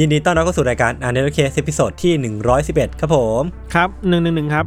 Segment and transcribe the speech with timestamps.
[0.00, 2.12] ยินดีต้อนรับเข้าสู่รายการ Untitled Case ตอนที่
[2.56, 3.42] 111 ครับผม
[3.74, 4.66] ครับหนึ่งหนึ่งหนึ่งครับ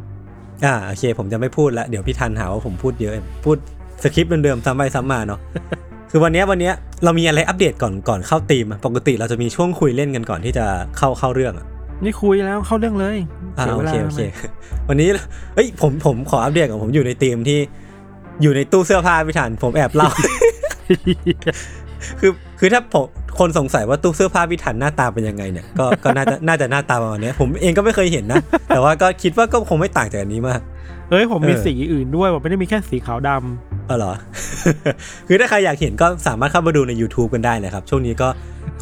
[0.65, 3.13] อ่าโอเค ผมจะไม่พูดละเดี๋ยวพี่ทันหาว่าผมพูดเยอะ
[3.45, 3.57] พูด
[4.03, 5.39] สคริปต์เดิมๆซ้ำไปซ้ำมาเนาะ
[6.11, 10.65] คือวันเนี้ยวันเนี้ยเรามีอะไรอัปเดตก่อนก่อนเข้าธีมอะปกติเราจะมีช่วงคุยเล่นกันก่อนที่จะ
[10.97, 11.65] เข้าเข้าเรื่องอะ
[12.03, 13.17] นี่คุยแล้วเข้าเรื่องเลย
[13.57, 14.21] อ่าสียโอวลาเคโอเค
[14.87, 15.07] วันนี้
[15.55, 17.59] เฮ้ยผมผมขออัปเดตก่อนผมอยู่ในธีมที่
[18.41, 20.09] อยู่ในตู้เสื้อผ้าพี่ทันผมแอบเล่า
[22.19, 23.05] คือคือถ้าผม
[23.39, 30.61] คนสงสัยว่าตู้เสื้อผ้าพี่ทันหน้าตาเป็นยังไงเนี่ยก็ก็น่าจะน่าจะหน้าตาประมาณเนี้ยผมเองก็ไม่เคยเห็นนะ แต่ว่าก็คิดว่าก็คงไม่ต่างจากอันนี้มาก
[31.09, 34.13] เอ้ยผมมีเออสีอื่นด้วยผมไม่ได้มีแค่สีขาวดำเออเหรอ
[35.27, 38.27] คือถ้าใครอยากเห็นก็สามารถเข้ามาดูใน YouTube กันได้นะครับ ช่วงนี้ก็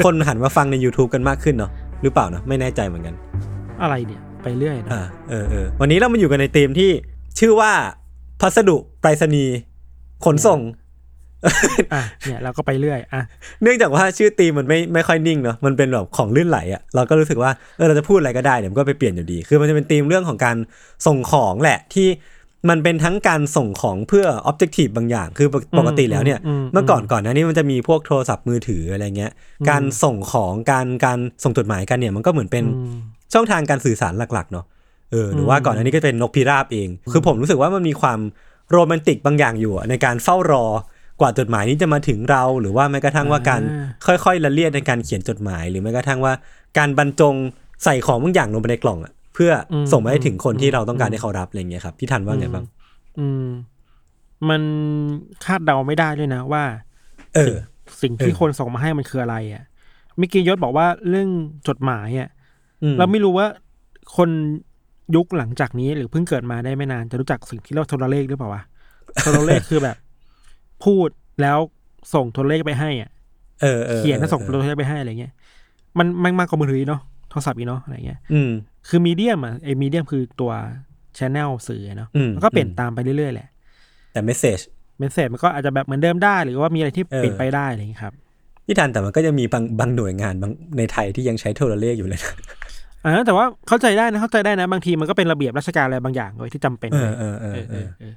[0.04, 1.72] คนหันมาฟังใน YouTube กันมากขึ้นเนาะ
[2.04, 3.16] หรือเปล่าเนาะไม่แน่ใจเหมือนกัน
[3.82, 6.90] อะไรเนี่ยไปเรื่อยนะอ่าเออเออวันนี้เรามาอยู่กันในธีมที่
[7.40, 7.72] ชื่อว่า
[8.42, 9.58] พัสดุไปรษณีย์
[10.26, 10.60] ขนส่ง
[11.94, 13.22] อะเนี่ยเราก็ไปเรื่อยอะ
[13.62, 20.58] เนื่องจากว่าชื่อธีมมันไม่ไม่ค่อยนิ่งเนาะมันเป็นแบบของลื่นไหลอะ่ะเราก็รู้สึกว่าเออเราจะพูดอะไรก็ได้เดี๋ยวมันก็ไปเปลี่ยนอยู่ดี คือมันจะเป็นธีมเรื่องของการ
[21.08, 22.08] ส่งของแหละที่
[22.70, 26.40] มันเป็นทั้งการส่งของเพื่อ objective บางอย่าง คือปกปกติแล้วเนี่ย
[26.74, 29.32] เมื่อก่อนก่อนหน้านี้มันจะมีพวกโทรศัพท์มือถืออะไรเงี้ย
[29.70, 33.00] การส่งของการการส่งจดหมายกันเนี่ยมันก็เหมือนเป็นอืม
[33.34, 34.66] ช่องทางการสื่อสารหลักๆเนาะ
[35.12, 38.20] เออหรือว่าอืมก่อนอันนี้ก็เป็นนกพิราบเอง คือผมรู้สึกว่ามันมีความ
[38.72, 40.66] โรแมนติกบางอย่างอยู่อะในการเฝ้ารอ
[41.20, 43.62] กว่าจดหมายนี้จะมาถึงเรา หรือว่าแม้กระทั่งว่าการ
[44.06, 46.34] ค่อยๆละเลียดในการเขียนจดหมาย หรือแม้กระทั่งว่า
[46.78, 47.36] การบรรจง
[47.84, 52.66] ใส่ของบางอย่างลงไปในกล่องอะเพื่ออส่งไปให้ถึงคนที่เราต้องการให้เขารับอะไรเงี้ยครับพี่ทันว่าไงบ้าง
[53.20, 53.46] อืม
[54.50, 54.62] มัน
[55.46, 56.64] คาดเดาไม่ได้ด้วยนะว่า
[57.36, 57.56] เออ
[58.02, 59.64] สิ่งที่เออคนส่งมาให้มันคืออะไรอะ
[60.18, 61.30] เมื่อกี้ยศบอกว่าเรื่อง
[61.68, 62.30] จดหมายอะ
[62.84, 63.48] อืมเราไม่รู้ว่า
[64.18, 64.30] คน
[65.16, 68.62] ยุคหลังจากนี้หรือเพิ่งเกิดมาได้ไม่นานจะรู้จักสิ่งที่เรียกว่าโทรเลขหรือเปล่าวะ
[69.22, 69.96] โทรเลขคือแบบ
[70.86, 71.10] พูด
[71.42, 71.58] แล้ว
[72.14, 73.10] ส่งโทรเลขไปให้อะ
[73.62, 75.34] เออออเขียนแล้วส่งอโทรเลขไปให้อะไรเงี้ย
[75.98, 78.52] มันมันมากกว่ามือถืออีกเนาะโทรศัพท์อีกเนาะอะไรเงี้ย อืม
[78.88, 80.52] คือมีเดียมอะไอ้มีเดียมคือตัว
[81.18, 83.48] ชแนลสื่อเนาะอืมมันก็เปลี่ยนอืมตามไปเรื่อยๆแหละ
[84.14, 84.60] แต่เมสเซจ
[85.00, 88.14] เมสเซจมันก็อาจจะแบบเหมือนเดิมได้ หรือว่ามีอะไรที่เออเปลี่ยนไปได้อะไรอย่างเงี้ยครับ
[88.66, 92.34] พี่ทันแต่มันก็จะมีบางบางหน่วยงานบางในไทยที่ยังใช้โทรเลขอยู่เลยนะ
[93.04, 98.14] อ่าแต่ว่าเข้าใจได้นะเข้าใจได้นะบางทีมันก็เป็นระเบียบราชการอะไรบางอย่างเลยที่จำเป็นเออเออเออเออเอเอออเออ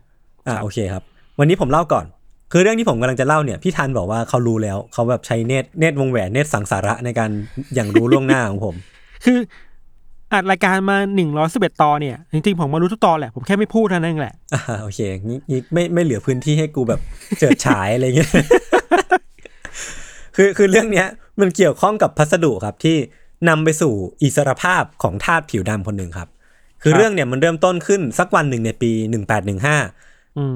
[0.46, 1.02] อ่าครับโอเคครับ
[1.38, 2.06] วันนี้ผมเล่าก่อน
[2.52, 7.30] คือเรื่องที่ผมกำลังจะเล่าเนี่ยพี่ทันบอกว่าเขารู้แล้วเขาแบบใช้เนตรเนตรวงแหวนเนตรสังสาระในการ
[7.74, 8.74] อย่างรู้ล่วงหน้าของผม
[9.24, 9.38] คือ
[10.32, 17.00] อัดรายการมาหนึ่งร้อยสิบเอ็ดตอนเนี่ย จริงๆ ผมมารู้ทุกตอนแหละ ผมแค่ไม่พูดเท่านั้นเองแหละอ่าโอเคงี้งี้ไม่ไม่เหลือพื้นที่ให้กูแบบ
[17.38, 18.30] เจิดฉายอะไรเงี้ย
[20.36, 21.06] คือคือเรื่องเนี้ย
[21.40, 22.96] มันเกี่ยวข้องกับพัสดุครับที่
[23.48, 26.28] นำไปสู่อิสรภาพของทาสผิวดำคนหนึ่งครับ
[26.82, 29.14] คือครับเรื่องเนี่ยมันเริ่มต้นขึ้นสักวันหนึ่งในปี1815อื
[29.74, 29.82] ม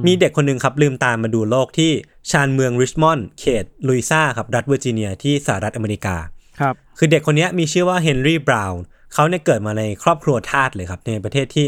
[0.06, 1.90] มีเด็กคนหนึ่งครับลืมตามาดูโลกที่
[2.30, 6.16] ชานเมืองริชมอนด์เขตลุยซาครับรัฐเวอร์จิเนียที่สหรัฐอเมริกา
[6.60, 8.82] ครับคือเด็กคนเนี้ยมีชื่อว่าเฮนรี่บราวน์
[9.14, 11.66] เขาเนี่ยเกิดมาในครอบครัวทาสเลยครับในประเทศที่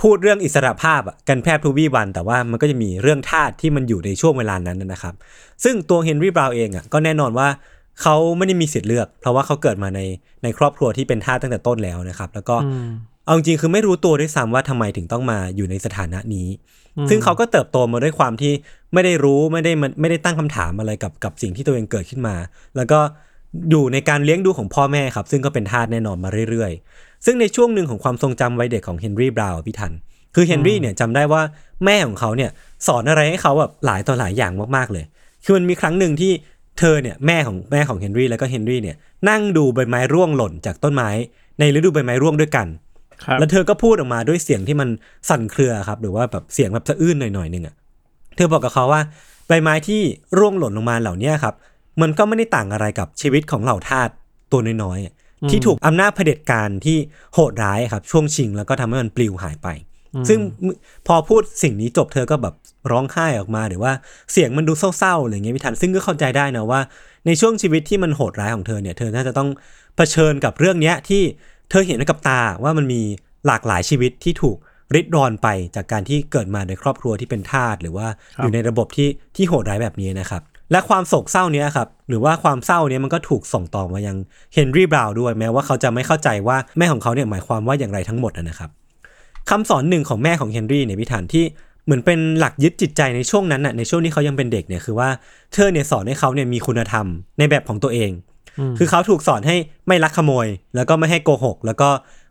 [0.00, 5.14] พูดเรื่องอิสระภาพอะกันแทบทุกวี่วัน แต่ว่ามันก็จะมีเรื่องทาสที่มันอยู่ในช่วงเวลานั้นนะครับ
[5.64, 7.48] ซึ่งตัวเฮนรี่บราวน์เองอะก็แน่นอนว่า
[8.02, 10.00] เขาไม่ได้มีสิทธิ์เลือก เพราะว่าเขาเกิดมาใน
[10.42, 12.88] ในครอบครัวที่เป็นทาสตั้งแต่ต้นแล้วนะครับ แล้วก็อืม
[13.24, 18.52] เอาจริงๆคือไม่รู้ตัวด้วยซ้ำว่าทำไมถึงต้องมาอยู่ในสถานะนี้อืม ซึ่งเขาก็เติบโตมาด้วยความที่
[18.92, 22.36] ไม่ได้รู้ไม่ได้มันไม่ได้ตั้งคำถามอะไรกับกับสิ่งที่ตัวเองเกิดขึ้นมา
[22.76, 23.00] แล้วก็
[23.70, 29.92] อยู่ในการเลี้ยงดูของพ่อแม่ครับ ซึ่งก็เป็นทาสแน่นอนมาเรื่อยๆ ซึ่งในช่วงหนึ่งของความทรงจำวัยเด็กของเฮนรี่บราวน์พี่ทัน
[30.34, 31.42] คือเฮนรี่เนี่ยจำได้ว่า
[31.84, 32.50] แม่ของเขาเนี่ย
[32.86, 35.04] สอนอะไรให้เขาแบบหลายต่อหลายอย่างมากๆเลย
[35.44, 36.32] คือมันมีครั้งหนึ่งที่
[36.78, 38.96] เธอเนี่ยแม่ของแม่ของเฮนรี่แล้วก็เฮนรี่เนี่ย
[39.28, 41.10] นั่งดูใบไม้ร่วงหล่นจากต้นไม้
[41.60, 42.83] ในฤดูใบไม้ร่วงด้วยกันครับ
[43.38, 44.88] แล้วเธอก็พูดออกมาด้วยเสียงที่มัน
[45.28, 47.74] สั่นเครือครับ หรือว่าแบบเสียงแบบสะอื้นหน่อยๆหนึ่งอะ
[48.36, 49.02] เธอบอกกับเขาว่า
[49.48, 50.00] ใบไม้ที่
[50.38, 51.54] ร่วงหล่นลงมาเหล่าเนี้ยครับ
[52.02, 54.08] มันก็ไม่ได้ต่างอะไรกับชีวิตของเหล่าทาส
[54.52, 55.14] ตัวน้อยๆอะ
[55.50, 56.96] ที่ถูกอำนาจเผด็จการที่
[57.34, 59.68] โหดร้ายครับ ช่วงชิงแล้วก็ทำให้มันปลิวหายไป
[60.28, 60.38] ซึ่ง
[61.06, 62.54] พอพูดสิ่งนี้จบเธอก็แบบ
[62.90, 63.92] ร้องไห้ออกมา หรือว่า
[64.32, 66.80] เสียงมันดูเศร้าๆอะไรอย่างเงี้ยพี่ทันซึ่งก็เข้าใจได้นะว่า
[67.26, 69.48] ในช่วงชีวิตที่มันโหดร้ายของเธอเนี่ย เธอน่าจะต้อง
[69.96, 71.22] เผชิญกับเรื่องเนี้ยที่
[71.70, 73.02] เธอเห็นกับตาว่ามันมี
[73.46, 74.56] หลากหลายชีวิตที่ถูก
[74.94, 78.06] ริดรอนไปจากการที่เกิดมาในครอบครัวที่เป็นทาสหรือว่า
[78.36, 84.16] ครับอยู่ในระบบที่ที่โหดร้ายแบบนี้นะครับ และความโศกเศร้าเนี้ยครับ หรือว่าความเศร้าเนี้ยมันก็ถูกส่งต่อมายัง
[84.54, 88.70] เฮนรี่บราวน์ด้วยแม้ว่าเขาจะไม่เข้าใจว่าแม่ของเขาเนี่ยหมายความว่าอย่างไรทั้งหมดนะนะครับ
[89.50, 91.44] คำสอนหนึ่งของแม่ของเฮนรี่เนี่ยพิธันที่
[91.84, 95.08] เหมือนเป็นหลักยึดจิตใจในช่วงนั้นน่ะในช่วงที่เขายังเป็นเด็กเนี่ยคือว่า
[95.52, 97.06] เธอเนี่ยสอนให้เขาเนี่ยมีคุณธรรม
[97.38, 98.33] ในแบบของตัวเองม
[98.78, 99.56] คือเขาถูกสอนให้
[99.86, 100.46] ไม่ลักขโมย
[100.76, 101.88] แล้วก็ไม่ให้โกหก แล้วก็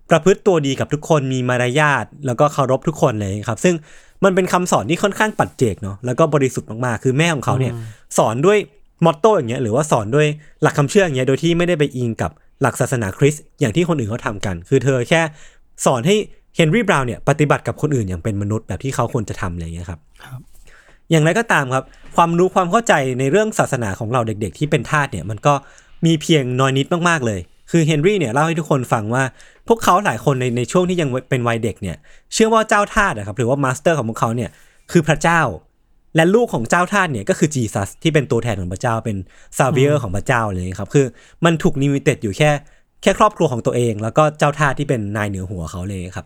[0.09, 3.75] ประพฤติตัวดีกับทุกคนมีมารยาทแล้วก็เคารพทุกคนเลยครับ ซึ่ง
[4.23, 7.73] มันเป็นคำสอนที่ค่อนข้างปัจเจกเนาะแล้วก็บริสุทธิ์มากๆคือแม่ของเขาเนี่ย
[8.17, 8.57] สอนด้วย
[9.05, 10.27] มอตโต้อย่างเงี้ยหรือว่าสอนด้วย
[10.61, 12.31] หลักคำเชื่ออย่างเงี้ยโดยที่ไม่ได้ไปอิงกับ
[12.61, 15.21] หลักศาสนาคริสต์อย่างที่คนอื่นเขาทำกัน คือเธอแค่
[15.85, 16.15] สอนให้
[16.55, 20.41] เฮนรี่บราวน์เนี่ยปฏิบัติกับคนอื่นอย่างเป็นมนุษย์แบบที่เขาควรจะทำอะไรอย่างเงี้ยครับครับ
[21.11, 21.83] อย่างไรก็ตามครับ
[22.15, 25.53] ความรู้ความเข้าใจในเรื่องศาสนาของเราเด็ก ๆ ที่เป็นทาสเนี่ยมันก็
[26.05, 27.39] มีเพียงน้อยนิดมากๆเลย
[27.71, 29.23] คือเฮนรี่เนี่ยเล่าให้ทุกคนฟังว่า
[29.67, 31.97] พวกเขาหลายคนในในช่วงที่ยังเป็นวัยเด็กเนี่ย
[32.33, 34.49] เชื่อว่าเจ้าทาสนะครับหรือว่า master ของพวกเขาเนี่ย
[34.91, 35.41] คือพระเจ้า
[36.15, 39.17] และลูกของเจ้าทาสเนี่ยก็คือ Jesus ที่เป็นตัวแทนของพระเจ้าเป็น
[39.57, 41.05] savior ของพระเจ้าเลยครับคือ
[41.45, 42.51] มันถูก limited อยู่แค่
[43.01, 46.25] แค่ครอบครัวของตัวเอง แล้วก็เจ้าทาสที่เป็นนายเหนือหัวเขาเลยครับ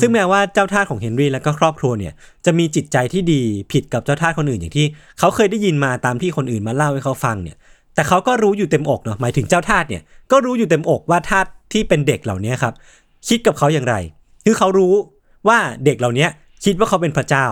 [0.00, 2.12] ซึ่งแม้ว่าเจ้าทาสของเฮนรี่และก็ครอบครัวเนี่ย
[2.44, 3.42] จะมีจิตใจที่ดี
[3.72, 4.86] ผิดกับเจ้าทาสคนอื่นอย่างที่
[5.18, 7.56] เขาเคยได้ยินมาตามที่คนอื่นมาเล่าให้เขาฟังเนี่ย
[7.98, 10.02] แต่เขาก็รู้อยู่เต็มอกเนาะหมายถึงเจ้าทาสเนี่ย
[10.32, 12.74] ก็รู้อยู่เต็มอกว่าทาสที่เป็นเด็กเหล่านี้ครับ
[13.28, 13.94] คิดกับเขาอย่างไร
[14.44, 14.94] คือเขารู้
[15.48, 16.26] ว่าเด็กเหล่านี้
[16.64, 17.46] คิดว่าเขาเป็นพระเจ้า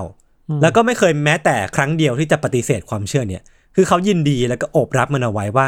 [0.63, 3.43] แล้วก็ไม่เคยแม้แต่ครั้งเดียวที่จะปฏิเสธความเชื่อเนี่ย
[3.75, 5.67] คือเขายินดีแล้วก็โอบรับมันเอาไว้ว่า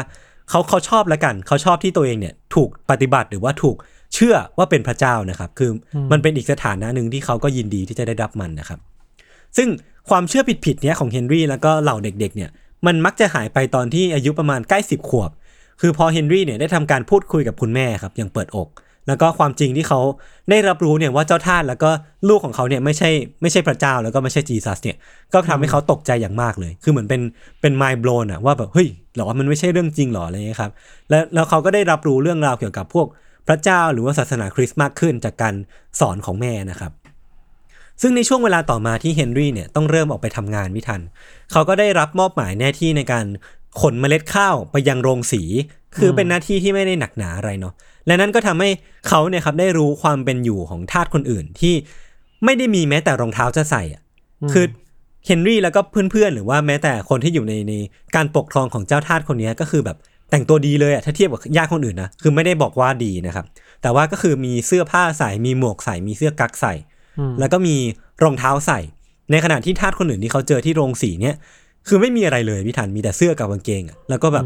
[0.49, 3.75] เขาเขาชอบแล้วกัน เขาชอบที่ตัวเองเนี่ยถูกปฏิบัติหรือว่าถูก
[4.13, 8.79] เชื่อว่าเป็นพระเจ้านะครับ คืออมันเป็นอีกสถานะหนึ่งที่เขาก็ยินดีที่จะได้รับมันนะครับ
[9.57, 9.67] ซึ่ง
[10.09, 12.49] ความเชื่อผิดๆเนี้ยของเฮนรี่แล้วก็เหล่าเด็กๆเนี่ย
[12.85, 15.31] มันมักจะหายไปตอนที่อายุประมาณใกล้สิบขวบ
[15.81, 18.69] คือพอเฮนรี่เนี่ยได้ทำการพูดคุยกับคุณแม่ครับอย่างเปิดอก
[19.07, 19.99] แล้วก็ความจริงที่เขา
[20.49, 21.89] ได้รับรู้เนี่ยว่าเจ้าทาสแล้วก็
[22.29, 23.09] ลูกของเขาเนี่ยไม่ใช่
[23.41, 24.97] ไม่ใช่พระเจ้าแล้วก็ไม่ใช่ Jesus เนี่ย
[25.33, 27.21] ก็ทำให้เขาตกใจอย่างมากเลย คือเหมือนเป็น
[27.61, 30.71] เป็น mind blown อะว่าแบบเฮ้ยหรอมันไม่ใช่เรื่องจริงหรออะไรเงี้ยครับ
[31.09, 33.07] แล้วแล้วเขาก็ได้รับรู้เรื่องราวเกี่ยวกับพวก
[33.47, 35.55] พระเจ้าหรือว่าศาสนาคริสต์มากขึ้นจากการ
[35.99, 36.91] สอนของแม่นะครับ
[38.01, 41.01] ซึ่งในช่วงเวลาต่อมาที่เฮนรี่เนี่ยต้องเริ่มออกไปทำงานไม่ทัน
[41.51, 43.25] เขาก็ได้รับมอบหมายหน้าที่ในการ
[43.81, 45.43] ขนเมล็ดข้าวไปยังโรงสี
[45.97, 47.73] คือเป็นหน้าที่ที่ไม่ได้หนักหนาอะไรเนาะ
[48.07, 48.69] และนั่นก็ทำให้
[49.07, 51.75] เขาเนี่ยครับได้รู้ความเป็นอยู่ของทาสคนอื่นที่
[52.45, 54.01] ไม่ได้มีแม้แต่รองเท้าจะใส่อะ
[54.51, 54.65] คือ
[55.25, 57.73] เฮนรี่แล้วก็เพื่อนๆ หรือว่าแม้แต่คนที่อยู่ในใน
[58.15, 59.97] การปกครองของเจ้าทาสคนเนี้ยก็คือแบบ
[60.31, 63.45] แต่งตัวดีเลยอะถ้าเทียบกับญาติคนอื่นนะคือไม่ได้บอกว่าดีนะครับ
[63.81, 66.73] แต่ว่าก็คือมีเสื้อผ้าใส่มีหมวกใส่มีเสื้อกั๊กใส่
[67.39, 67.75] แล้วก็มี
[68.23, 68.79] รองเท้าใส่
[69.31, 71.35] ในขณะที่ทาสคนอื่นที่เขาเจอที่โรงสีเนี่ย
[71.87, 74.45] คือไม่มีอะไรเลยพี่ทันมีแต่เสื้อกับกางเกงอะแล้วก็แบบ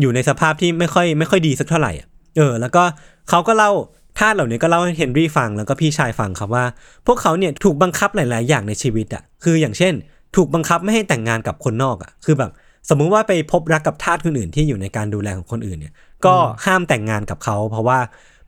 [0.00, 2.06] อยู่ในสภาพที่ไม่ค่อยไม่ค่อยดีสักเท่าไหร่อะ
[2.36, 2.82] เออ แล้วก็
[3.28, 3.70] เขาก็เล่า
[4.18, 6.64] ทาสเหล่านี้ก็เล่าให้เฮนรี่ฟังแล้วก็พี่ชายฟังครับว่า
[7.06, 9.94] พวกเขาเนี่ยถูกบังคับหลาย ๆ อย่างในชีวิตอะคืออย่างเช่น
[10.36, 12.50] ถูกบังคับไม่ให้แต่งงานกับคนนอกอะคือแบบ
[12.88, 15.94] สมมุติว่าไปพบรักกับทาสคนอื่นที่อยู่ในการดูแลของคนอื่นเนี่ย
[16.26, 16.34] ก็
[16.66, 17.98] ห้ามแต่งงานกับเขา เพราะว่า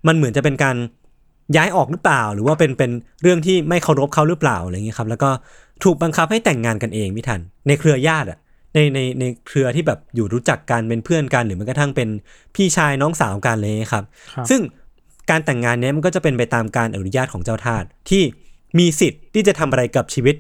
[0.07, 0.77] มันเหมือนจะเป็นการ
[1.57, 2.91] ย้ายออกหรือเปล่า หรือว่าเป็นเป็น
[3.23, 5.31] เรื่องที่ไม่เคารพเขาหรือเปล่าอะไรอย่างเงี้ยครับแล้วก็
[5.85, 8.39] ถูกบังคับให้แต่งงานกันเองพี่ทัน ในเครือญาติอะ
[8.75, 12.09] ในในในเครือที่แบบอยู่รู้จักกันเป็นเพื่อนกัน หรือแม้กระทั่งเป็น
[12.57, 14.61] พี่ชายน้องสาวกันเลยครับครับซึ่ง
[15.31, 18.23] การแต่งงานเนี้ยมันก็จะเป็นไปตามการอนุญาตของเจ้าทาสที่
[18.79, 20.37] มีสิทธิ์ที่จะทำอะไรกับชีวิต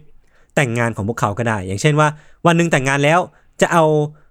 [0.57, 2.09] แต่งงานของพวกเขาก็ได้ อย่างเช่นว่า
[2.47, 3.21] วันหนึ่งแต่งงานแล้ว
[3.61, 3.85] จะเอา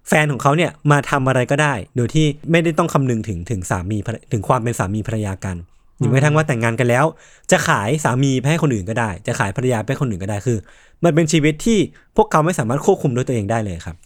[0.08, 5.56] แฟนของเขาเนี่ยมาทำอะไรก็ได้ โดยที่ไม่ได้ต้องคำนึงถึงถึงสามีภรรถึงความเป็นสามีภรรยากัน
[5.98, 7.04] หรือแม้กระทั่งว่าแต่งงานกันแล้ว
[7.50, 10.58] จะขายสามีไปให้คนอื่นก็ได้ จะขายภรรยาไปให้คนอื่นก็ได้คือ
[11.04, 11.78] มันเป็นชีวิตที่
[12.16, 13.96] พวกเขาไม่สามารถควบคุมด้วยตัวเองได้เลยครับ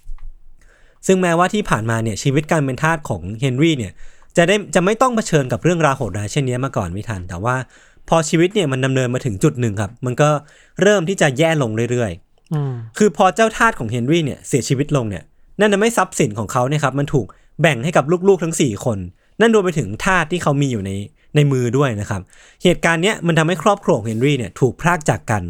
[1.06, 3.92] ซึ่งแม้ว่าที่ผ่านมาเนี่ยชีวิตการเป็นทาสของเฮนรี่เนี่ย
[4.36, 7.56] จะได้จะไม่ต้องเผชิญกับเรื่องราวโหดร้ายเช่นนี้มาก่อนไม่ทัน แต่ว่า
[8.08, 10.30] พอชีวิตเนี่ยมันดำเนินมาถึงจุดหนึ่งครับ มันก็
[10.82, 15.22] เริ่มที่จะแย่ลงเรื่อยๆอืมคือพอเจ้าทาสของเฮนรี่เนี่ยเสียชีวิตลงเนี่ย
[15.60, 17.26] นั่นทำให้ทรัพย์สินของเขาเนี่ยครับมันถูก
[17.60, 18.98] แบ่งให้กับลูกๆทั้ง 4 คน
[19.40, 20.90] นั่นรวมไปถึงทาสที่เขามีอยู่ใน
[21.34, 22.20] ในมือด้วยนะครับ
[22.62, 25.42] เหตุการณ์เนี้ยมันทำให้ครอบครัวของเฮนรี่เนี่ยถูกพรากจากกัน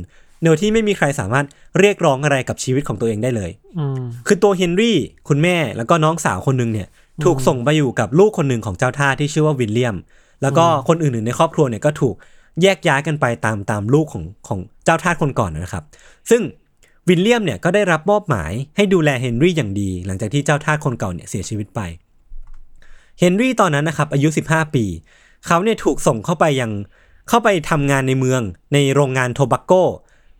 [0.44, 1.46] โดยที่ไม่มีใครสามารถ
[1.78, 4.98] เรียกร้องอะไรกับชีวิตของตัวเองได้เลยอืมคือตัวเฮนรี่
[5.28, 6.88] คุณแม่แล้วก็น้องสาวคนหนึงเนี่ย
[7.24, 9.96] ถูกส่งไปอยู่กับลูกคนหนึ่งของเจ้าท่าสที่ชื่อว่าวิลเลียม
[10.42, 12.14] แล้วก็คนอื่นๆในครอบครัวเนี่ยก็ถูก
[12.62, 15.84] แยกย้ายกันไปตามตามลูกของของเจ้าทาสคนก่อนนะครับ
[16.30, 16.42] ซึ่ง
[17.08, 21.80] วิลเลียมเนี่ยก็ได้รับมอบหมายให้ดูแลเฮนรี่อย่างดี หลังจากที่เจ้าทาสคนเก่าเนี่ยเสียชีวิตไป
[23.20, 24.84] เฮนรี่ตอนนั้นนะครับอายุ 15 ปี
[25.46, 26.70] เขาเนี่ยถูกส่งเข้าไปยัง
[27.28, 29.72] เข้าไปทำงานในเมืองในโรงงานโทบักโก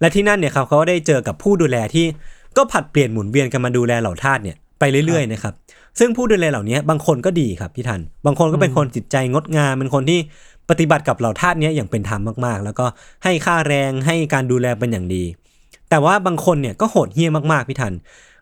[0.00, 2.06] และที่นั่นเนี่ยครับเขาก็ได้เจอกับผู้ดูแลที่
[2.56, 5.54] ก็ผัดเปลี่ยนหมุนเวียนกันมาดูแลเหล่าทาสเนี่ยไปเรื่อยๆนะครับ
[5.98, 10.20] ซึ่งผู้ดูแลเหล่านี้บางคนก็ดีครับพี่ทัน บางคนก็เป็นคนจิตใจงดงามเป็นคนที่
[10.70, 12.86] ปฏิบัติกับเหล่าทาสเนี้ยอย่างเป็นธรรมมากๆ แล้วก็
[13.24, 15.24] ให้ค่าแรงให้การดูแลเป็นอย่างดี
[15.90, 17.92] แต่ว่าบางคนเนี่ยก็โหดเหี้ยมากๆพี่ทัน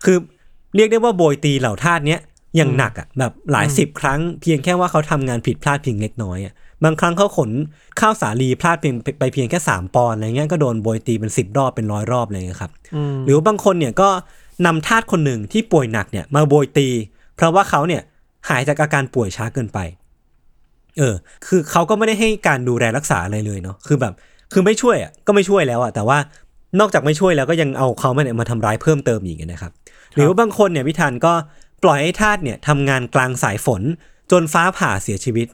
[0.05, 0.17] คือ
[0.77, 2.21] เรียกได้ว่าโบยตีเหล่าทาสเนี้ย
[2.57, 6.55] อย่างหนักอะแบบหลายสิบครั้งเพียงแค่ว่าเขาทำงานผิดพลาดเพียงเล็กน้อยอะ
[6.85, 7.51] บางครั้งเขาขน
[8.01, 14.09] ข้าวสาลีพลาดเพียงไปเพียงแค่สามปอนด์อะไรเงี้ยก็โดนโบยตีเป็นสิบรอบเป็นร้อยรอบอะไรเลยครับอืมหรือว่าบางคนเนี่ยก็
[14.67, 16.89] นำทาสคนหนึ่งที่ป่วยหนักเนี่ยมาโบยตี
[17.37, 18.03] เพราะว่าเขาเนี่ย
[18.49, 19.79] หายจากอาการป่วยช้าเกินไป
[20.99, 21.15] เออ
[21.47, 24.15] คือเขาก็ไม่ได้ให้การดูแลรักษาอะไรเลยเนาะคือแบบ
[24.53, 26.19] คือไม่ช่วยอะก็ไม่ช่วยแล้วอะแต่ว่า
[26.81, 29.73] นอกจากไม่ช่วยแล้วก็ยังเอาเขามาเนี่ยมาทำร้ายเพิ่มเติมอีกนะครับ
[30.15, 31.33] หรือว่าบางคนเนี่ยพิธานก็
[31.83, 33.83] ปล่อยให้ทาสเนี่ยทำงานกลางสายฝน
[34.31, 35.47] จนฟ้าผ่าเสียชีวิต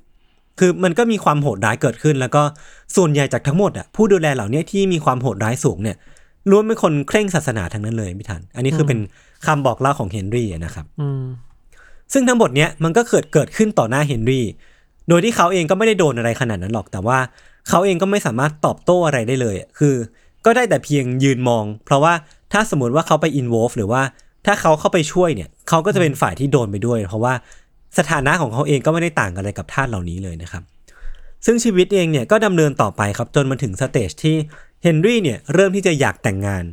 [0.59, 2.43] คือมันก็มีความโหดร้ายเกิดขึ้น แล้วก็
[2.97, 5.97] ส่วนใหญ่จากทั้งหมดอะผู้ดูแลเหล่านี้ที่มีความโหดร้ายสูงเนี่ย
[6.51, 8.99] ล้วนเป็นคนเคร่งศาสนาทั้งนั้นเลยพี่ทัน อันนี้คือเป็น
[9.47, 11.23] คำบอกเล่าของเฮนรี่อะนะครับอืม
[12.13, 14.45] ซึ่งทั้งหมดเนี้ยมันก็เกิดเกิดขึ้นต่อหน้าเฮนรี่
[15.09, 17.19] โดยที่เขาเองก็ไม่ได้โดนอะไรขนาดนั้นหรอก แต่ว่า
[17.69, 19.95] เขาเองก็ไม่สามารถตอบโต้อะไรได้เลยอะคือ
[20.45, 22.13] ก็ได้แต่เพียงยืนมอง เพราะว่า
[22.53, 24.03] ถ้าสมมติว่าเขาไป involve หรือว่า
[24.47, 27.35] ถ้าเขาเข้าไปช่วยเนี่ยเขาก็จะเป็นฝ่ายที่โดนไปด้วย เพราะว่า
[27.99, 30.63] สถานะของเขาเองก็ไม่ได้ต่างกันอะไรกับทาสเหล่านี้เลยนะครับ
[31.47, 34.37] ซึ่งชีวิตเองเนี่ยก็ดำเนินต่อไปครับจนมาถึง stage ที่
[34.83, 36.65] เฮนรี่เนี่ยเริ่มที่จะอยากแต่งงาน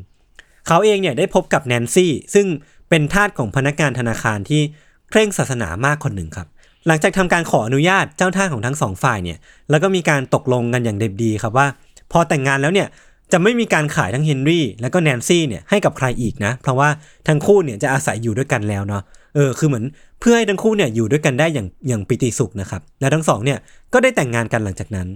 [0.68, 2.46] เขาเองเนี่ยได้พบกับแนนซี่ซึ่ง
[2.89, 4.62] เป็นทาสของพนักงานธนาคารที่
[5.10, 6.48] เคร่งศาสนามากคนหนึ่งครับ
[6.88, 9.38] หลังจากทำการขออนุญาตเจ้าท่าสของทั้งสองฝ่ายเนี่ย
[9.70, 11.68] แล้วก็มีการตกลงกันอย่างเด็ดดีครับว่า
[12.12, 12.88] พอแต่งงานแล้วเนี่ย
[13.33, 16.89] จะไม่มีการขายทั้งเฮนรี่แล้วก็แนนซี่เนี่ยให้กับใครอีกนะ เพราะว่า
[17.27, 19.03] ทั้งคู่เนี่ยจะอาศัยอยู่ด้วยกันแล้วเนาะ
[19.35, 19.85] เออคือเหมือน
[20.19, 23.59] เพื่อให้ทั้งคู่เนี่ยอยู่ด้วยกันได้อย่างอย่างปิติสุขนะครับและทั้งสองเนี่ย
[23.93, 25.07] ก็ได้แต่งงานกันหลังจากนั้น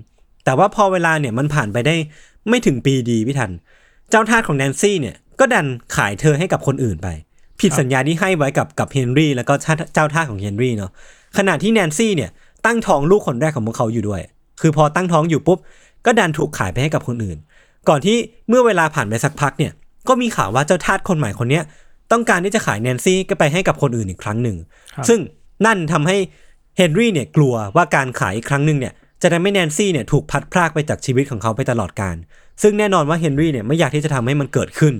[0.45, 1.95] แต่ว่าพอเวลาเนี่ยมันผ่านไปได้
[2.49, 3.51] ไม่ถึงปีดีพี่ทัน
[4.09, 7.07] เจ้าทาสของแนนซี่เนี่ยก็ดันขายเธอให้กับคนอื่นไป
[7.59, 9.53] ผิดสัญญาที่ให้ไว้กับกับเฮนรี่แล้วก็
[9.93, 10.91] เจ้าทาสของเฮนรี่เนาะ
[11.37, 12.29] ขณะที่แนนซี่เนี่ย
[12.65, 14.21] ตั้งท้องลูกคนแรกของพวกเขาอยู่ด้วย
[14.61, 15.59] คือพอตั้งท้องอยู่ปุ๊บ
[16.05, 17.37] ก็ดันถูกขายไปให้กับคนอื่น
[17.89, 18.17] ก่อนที่
[18.49, 19.71] เมื่อเวลาผ่านไปสักพักเนี่ย
[20.07, 21.63] ก็มีข่าวว่าเจ้าทาสคนใหม่คนเนี้ย
[22.11, 24.57] ต้องการที่จะขายแนนซี่ก็ไปให้กับคนอื่นอีกครั้งหนึ่ง
[24.93, 25.19] ครับซึ่ง
[25.65, 26.17] นั่นทำให้
[26.77, 32.15] เฮนรี่เนี่ยกลัวว่าการขายอีกครั้งหนึ่งเนี่ยจะทำให้แนนซี่เนี่ยถูกพัดพรากไปจากชีวิตของเขาไปตลอดกาล
[32.61, 34.93] ซึ่งแน่นอนว่าเฮนรี่เนี่ยไม่อยากที่จะทำให้มันเกิดขึ้น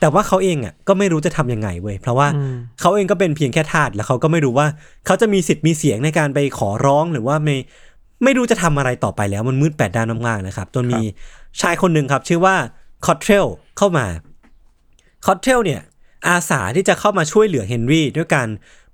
[0.00, 4.66] แต่ว่าเขาเองอะก็ไม่รู้จะทำยังไงเว้ย เพราะว่าอืมเขาเองก็เป็นเพียงแค่ทาสแล้วเขาก็ไม่รู้ว่า
[5.06, 7.56] เขาจะมีสิทธิ์มีเสียงในการไปขอร้องหรือว่าไม่
[8.24, 11.00] ไม่รู้จะทำอะไรต่อไปแล้วมันมืดแปดด้านมากๆนะครับ จนมี
[11.60, 12.56] ชายคนหนึ่งครับ ชื่อว่า
[13.06, 13.46] คอตเทรล
[13.78, 14.06] เข้ามา
[15.26, 15.80] คอตเทรลเนี่ย
[16.28, 18.48] อาสาที่จะเข้ามาช่วยเหลือเฮนรี่ด้วยการ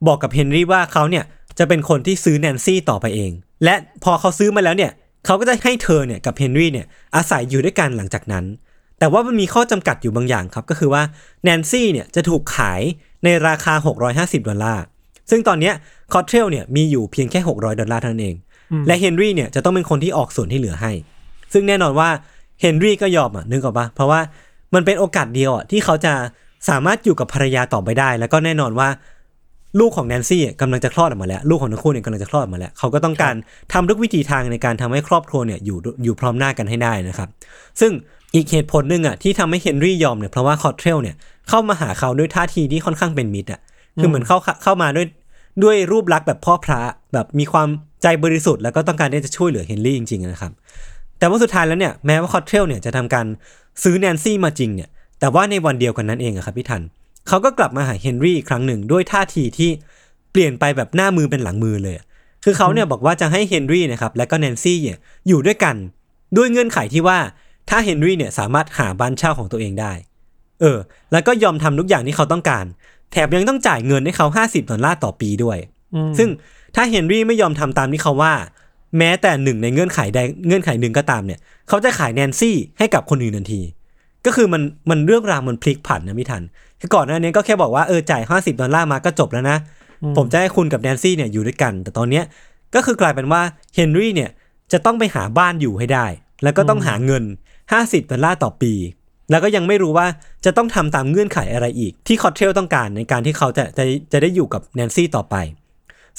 [0.07, 1.25] บอกกับเฮนรี่ว่าเขาเนี่ย
[1.59, 3.33] จะเป็นคนที่ซื้อแนนซี่ต่อไปเอง
[3.65, 3.75] และ
[4.05, 4.93] พอเขาซื้อมาแล้วเนี่ย
[5.25, 6.87] เขาก็จะให้เธอเนี่ยกับเฮนรี่เนี่ย
[7.17, 8.45] อาศัยอยู่ด้วยกันหลังจากนั้น
[8.99, 11.03] แต่ว่ามันมีข้อจำกัดอยู่บางอย่างครับ ก็คือว่า
[11.45, 12.81] แนนซี่เนี่ยจะถูกขาย
[13.25, 13.75] ในราคา
[14.11, 14.85] 650 ดอลลาร์
[15.31, 15.75] ซึ่งตอนเนี้ย
[16.12, 18.37] คอตเทรลเนี่ยมีอยู่เพียงแค่ 600 ดอลลาร์เท่านั้นเอง
[18.87, 20.93] และเฮนรี่เนี่ยจะต้องเป็นคนที่ออกส่วนที่เหลือให้
[21.53, 22.11] ซึ่งแน่นอนว่า
[22.61, 24.21] เฮนรี่ก็ยอมอะนึกออกปะเพราะว่า
[24.75, 26.12] มันเป็นโอกาสเดียวอะที่เขาจะ
[26.69, 28.88] สามารถอยู่กับภรรยาต่อไปได้ แล้วก็แน่นอนว่า
[29.81, 33.35] ลูกของแนนซี่อะกำลังจะคลอดออกมาแล้ว ลูกของทั้งคู่เนี่ยกำลังจะคลอดออกมาแล้ว เขาก็ต้องการ
[33.73, 37.29] ทำทุกวิถีทางในการทำให้ครอบครัวเนี่ยอยู่อยู่พร้อมหน้ากันให้ได้นะครับ
[37.81, 37.93] ซึ่ง
[38.35, 41.17] อีกเหตุผลหนึ่งอะที่ทำให้เฮนรี่ยอมเนี่ยเพราะว่าคอตเทรลเนี่ย
[41.49, 43.61] เข้ามาหาเขาด้วยท่าทีที่ค่อนข้างเป็นมิตรอะ
[44.00, 45.07] คือเหมือนเข้าเข้ามาด้วย
[45.65, 46.81] ด้วยรูปลักษณ์แบบพ่อพระ
[47.12, 47.69] แบบมีความ
[48.03, 50.53] ใจบริสุทธิ์แล้วก็ต้องการที่จะช่วยเหลือเฮนรี่จริงๆนะครับ
[51.19, 53.27] แต่ว่าสุดท้ายแล้วเนี่ยแม้ว่าคอตเทรลเนี่ยจะทำการ
[53.83, 54.89] ซื้อแนนซี่มาจริงเนี่ย
[55.21, 56.83] แต่ว่าในวันเดียวกันนั้นเองอะครับพี่ทัน
[57.29, 59.71] เขาก็กลับมาหาเฮนรี่อีกครั้งหนึ่งด้วยท่าทีที่
[60.33, 62.07] เปลี่ยนไปแบบหน้ามือเป็นหลังมือเลยอะ
[62.45, 64.99] คือเขาเนี่ยบอกว่าจะให้เฮนรี่นะครับและก็แนนซี่เนี่ย
[65.29, 65.77] อยู่ด้วยกัน
[66.37, 67.19] ด้วยเงื่อนไขที่ว่า
[67.71, 69.93] ถ้าเฮนรี่เนี่ยสามารถหาบ้านเช่าของตัวเองได้
[70.61, 70.79] เออ
[71.13, 72.65] แล้วก็ยอมทำทุกอย่างที่เขาต้องการ
[73.13, 75.59] แถมยังต้องจ่ายเงินให้เขา 50ดอลลาร์ต่อปีด้วย
[75.95, 76.29] อืมซึ่ง
[76.75, 78.35] ถ้าเฮนรี่ไม่ยอมทำตามที่เขาว่า
[78.99, 83.61] แม้แต่หนึ่งในเงื่อนไขใดเงื่อนไขหนึ่งก็ตามเนี่ยเขาจะขายแนนซี่ให้กับคนอื่นทันที
[84.26, 86.42] ก็คือมันมันเรื่องราวมันพลิกผันนะพี่ทัน
[86.80, 89.59] คือก่อนหน้านี้ก็แค่บอกว่าเออจ่าย50ดอลลาร์มาก็จบแล้วนะ
[90.16, 92.25] ผมจะให้คุณกับแนนซี่เนี่ยอยู่ด้วยกัน แต่ตอนเนี้ย
[92.75, 93.42] ก็คือกลายเป็นว่า
[93.75, 94.30] เฮนรี่เนี่ย
[94.73, 96.07] จะต้องไปหาบ้านอยู่ให้ได้
[96.42, 97.25] แล้วก็ต้องหาเงิน
[97.66, 98.73] 50ดอลลาร์ต่อปี
[99.30, 100.07] แล้วก็ยังไม่รู้ว่า
[100.45, 105.35] จะต้องทำตามเงื่อนไขอะไรอีก ที่คอตเทรลต้องการในการที่เขาจะจะจะได้อยู่กับแนนซี่ต่อไป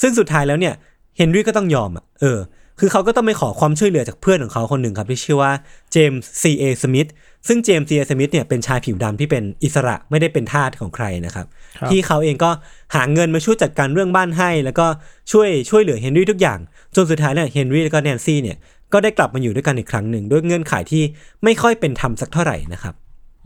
[0.02, 0.74] ซึ่งสุดท้ายแล้วเนี่ย
[1.16, 2.38] เฮนรี่ก็ต้องยอมอะเออ
[2.80, 5.52] คือเขาก็ต้องไปขอความช่วยเหลือจากเพื่อนของเขาคนหนึ่งครับที่ชื่อว่า
[5.92, 7.08] เจมส์ซีเอสมิธ
[7.48, 11.46] ซึ่งเจมส์ซีเอสมิธเนี่ยเป็นชายผิวดำที่เป็นอิสระไม่ได้เป็นทาสของใครนะครับ
[11.78, 12.50] ครับที่เขาเองก็
[12.94, 14.86] หาเงินมาช่วยจัดการเรื่องบ้านให้ แล้วก็
[15.32, 16.58] ช่วยช่วยเหลือเฮนรี่ทุกอย่าง
[16.94, 18.56] จนสุดท้ายเนี่ยเฮนรี่แล้วก็แนนซี่เนี่ย
[18.92, 21.02] ก็ได้กลับมาอยู่ด้วยกันอีกครั้งหนึ่งด้วยเงื่อนไขที่
[21.44, 22.94] ไม่ค่อยเป็นธรรมสักเท่าไหร่นะครับ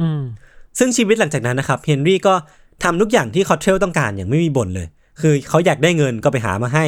[0.00, 0.22] อืม
[0.78, 2.34] ซึ่งชีวิตหลังจากนั้นนะครับเฮนรี่ก็
[2.84, 4.86] ทำทุกอย่างที่คอตเทลต้องการอย่างไม่มีบ่นเลย
[5.20, 6.86] คือเขาอยากได้เงินก็ไปหามาให้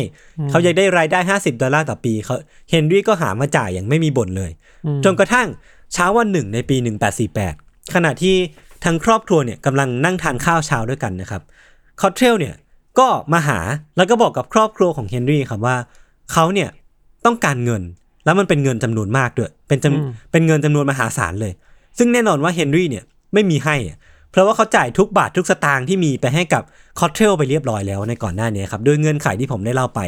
[0.51, 2.37] เขาอยากได้รายได้ 50 ดอลลาร์ต่อปีเขา
[2.71, 4.51] เฮนรี่ก็หามาจ่ายอย่างไม่มีบ่นเลย
[4.87, 5.49] อืมจนกระทั่ง
[5.93, 6.77] เช้าวันหนึ่งในปี
[7.35, 8.37] 1848 ขณะที่
[8.85, 11.43] ทั้งครอบครัวเนี่ยกำลังนั่งทานข้าวเช้าด้วยกันนะครับ
[12.01, 12.55] คอตเทลเนี่ย
[12.99, 13.59] ก็มาหา
[13.97, 15.77] แล้วก็บอกกับครอบครัวของเฮนรี่ครับว่า
[16.33, 16.69] เขาเนี่ย
[17.27, 17.83] ต้องการเงิน
[18.25, 21.53] แล้วมันเป็นเงินจำนวนมากด้วย เป็นจำเป็นเงินจำนวนมหาศาลเลย
[21.99, 23.05] ซึ่งแน่นอนว่าเฮนรี่เนี่ย
[23.35, 23.99] ไม่มีให้อะ
[24.31, 26.63] เพราะว่าเขาจ่ายทุกบาททุกสตางค์ที่มีไปให้กับ
[26.99, 30.01] คอตเทลไปเรียบร้อยแล้วในก่อนหน้านี้ครับด้วยเงื่อนไขที่ผมได้เล่าไป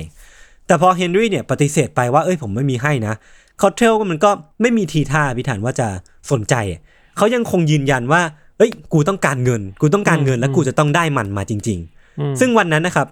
[0.66, 3.14] แต่พอเฮนรี่เนี่ยปฏิเสธไปว่าเอ้ยผมไม่มีให้นะ
[3.60, 4.30] คอตเทลมันก็
[4.60, 5.88] ไม่มีทีท่าพี่ทันว่าจะ
[6.30, 6.80] สนใจอะ
[7.16, 8.22] เขายังคงยืนยันว่า
[8.58, 11.78] เอ้ย กูต้องการเงิน กูต้องการเงินและกูจะต้องได้มันมาจริง
[12.20, 13.06] อืมๆซึ่งวันนั้นนะครับ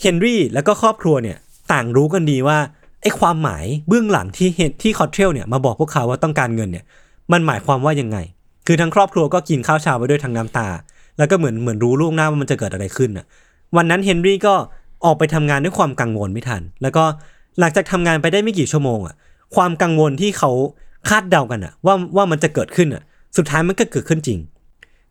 [0.00, 1.36] เฮนรี่แล้วก็ครอบครัวเนี่ย
[1.72, 2.58] ต่างรู้กันดีว่า
[3.02, 6.84] ไอ้ความหมายเบื้องหลังที่เฮนที่คอตเทลเนี่ยมาบอกพวกเขาว่าต้องการเงินเนี่ย
[7.32, 8.18] มันหมายความว่ายังไง
[8.66, 10.68] คือทั้งครอบครัวก็กินข้าวเช้าไปด้วยทั้งน้ำตา
[11.20, 13.26] แล้วก็เหมือนเหมือนรู้ล่วงหน้าว่ามันจะเกิดอะไรขึ้นอะ
[13.76, 14.54] วันนั้นเฮนรี่ก็
[15.04, 17.04] ออกไปทำงานด้วยความกังวลพี่ทัน แล้วก็
[17.60, 19.14] หลังจากทำงานไปได้ไม่กี่ชั่วโมงอะ
[19.54, 20.50] ความกังวลที่เขา
[21.08, 23.02] คาดเดากันอะ ว่าว่ามันจะเกิดขึ้นอะ
[23.36, 24.38] สุดท้ายมันก็เกิดขึ้นจริง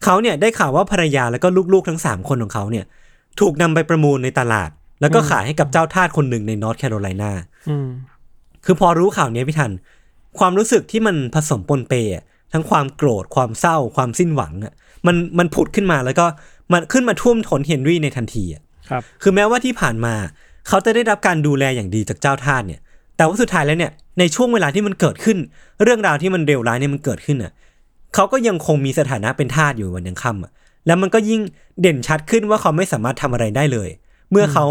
[0.03, 2.85] เขาเนี่ยได้ข่าวว่าภรรยาแล้วก็ลูกๆทั้งสามคนของเขาเนี่ย
[3.39, 4.69] ถูกนำไปประมูลในตลาด
[5.01, 7.31] แล้วก็ขายให้กับเจ้าทาสคนหนึ่งในนอร์ทแคโรไลนา
[7.69, 7.87] อืม
[8.65, 9.71] คือพอรู้ข่าวนี้พี่ทัน
[10.39, 12.23] ความรู้สึกที่มันผสมปนเปอะ
[12.53, 14.73] ทั้งความโกรธความเศร้าความสิ้นหวังอะ
[15.07, 16.25] มันมันผุดขึ้นมาแล้วก็
[16.71, 20.13] มันขึ้นมาท่วมท้นเฮนรี่ในทันทีอะครับ คือแม้ว่าที่ผ่านมา
[20.67, 22.81] เขาจะได้รับการดูแลอย่างดีจากเจ้าทาสเนี่ย
[23.17, 25.37] แต่ว่าสุดท้ายแล้วเนี่ยในช่วงเวลาที่มันเกิดขึ้น
[25.83, 27.51] เรื่องราวที่มันเลวร้ายเนี่ยมันเกิดขึ้นอะ
[28.15, 30.51] เขาก็ยังคงมีสถานะเป็นทาสอยู่วันยังค่ำอะ
[30.87, 31.41] แล้วมันก็ยิ่ง
[31.81, 33.89] เด่นชัดขึ้นว่าเขาไม่สามารถทำอะไรได้เลย
[34.31, 34.65] เมื่อเขา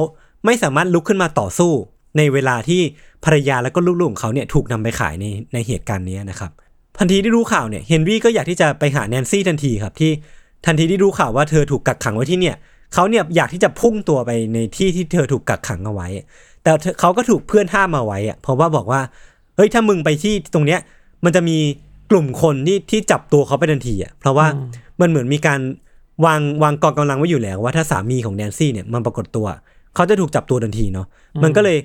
[0.45, 1.73] ไม่สามารถลุกขึ้นมาต่อสู้
[2.19, 2.81] ในเวลาที่
[3.25, 6.51] ภรรยาแล้วก็ลูกๆของเขาเนี่ยถูกนำไปขายในในเหตุการณ์นี้นะครับ
[6.99, 10.13] ทันทีที่รู้ข่าวเนี่ยเฮนรี่ก็อยากที่จะไปหาแนนซี่ทันทีครับที่
[10.67, 12.57] ทันทีที่รู้ข่าวว่าเธอถูกกักขังไว้ที่เนี่ย
[12.95, 16.09] เขาเนี่ยอยากที่จะพุ่งตัวไปในที่ที่เธอถูกกักขังเอาไว้
[16.63, 19.01] แต่เธอเขาก็ถูกเพื่อนห้ามมาไว้อะเพราะว่าบอกว่า
[19.57, 20.81] เฮ้ยถ้ามึงไปที่ตรงเนี้ย
[21.25, 21.57] มันจะมี
[22.11, 24.47] กลุ่มคนที่ที่จับตัวเขาไปทันทีอะเพราะว่า
[25.01, 25.61] มันเหมือนมีการ
[26.25, 29.47] วางวางกองกำลังไว้อยู่แล้วว่าถ้าสามีของแนนซี่เนี่ยมันปรากฏตัว
[29.95, 31.07] เขาจะถูกจับตัวทันทีเนาะ
[31.43, 31.79] มันก็เลย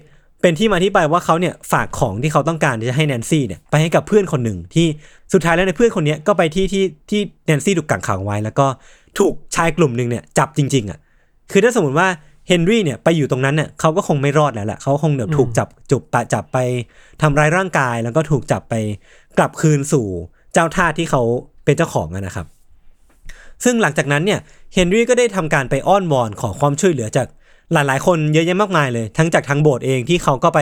[0.43, 4.87] เป็นที่มาที่ไปว่าเขาเนี่ยฝากของที่เขาต้องการที่จะให้แนนซี่เนี่ยไปให้กับเพื่อนคนหนึ่งที่
[5.33, 8.67] สุดท้ายแล้วในยเพื่อนคนเนี้ยก็ไปที่ที่ที่แนนซี่ถูกกักขังไว้ แล้วก็
[9.19, 10.99] ถูกชายกลุ่มหนึ่งเนี่ยจับจริง ๆอะ
[11.51, 12.07] คือถ้าสมมติว่า
[12.47, 16.57] เฮนรี่เนี่ยไปอยู่ตรงนั้นเนี่ยเขาก็คงไม่รอดแล้วแหละเขาคงเดี๋ยวถูกจับจุบปะจับไป
[17.21, 18.73] ทำร้ายร่างกาย แล้วก็ถูกจับไป
[19.37, 20.05] กลับคืนสู่
[20.53, 21.21] เจ้าทาสที่เขา
[21.65, 22.47] เป็นเจ้าของอะนะครับ
[23.63, 24.39] ซึ่งหลังจากนั้นเนี่ย
[24.73, 27.27] เฮนรี่ก็ได้ทำการไปอ้อนวอนขอความช่วยเหลือจาก
[27.73, 30.59] หลายๆ คนเยอะแยะมากมายเลย ทั้งจากทางโบสถ์เองที่เขาก็ไป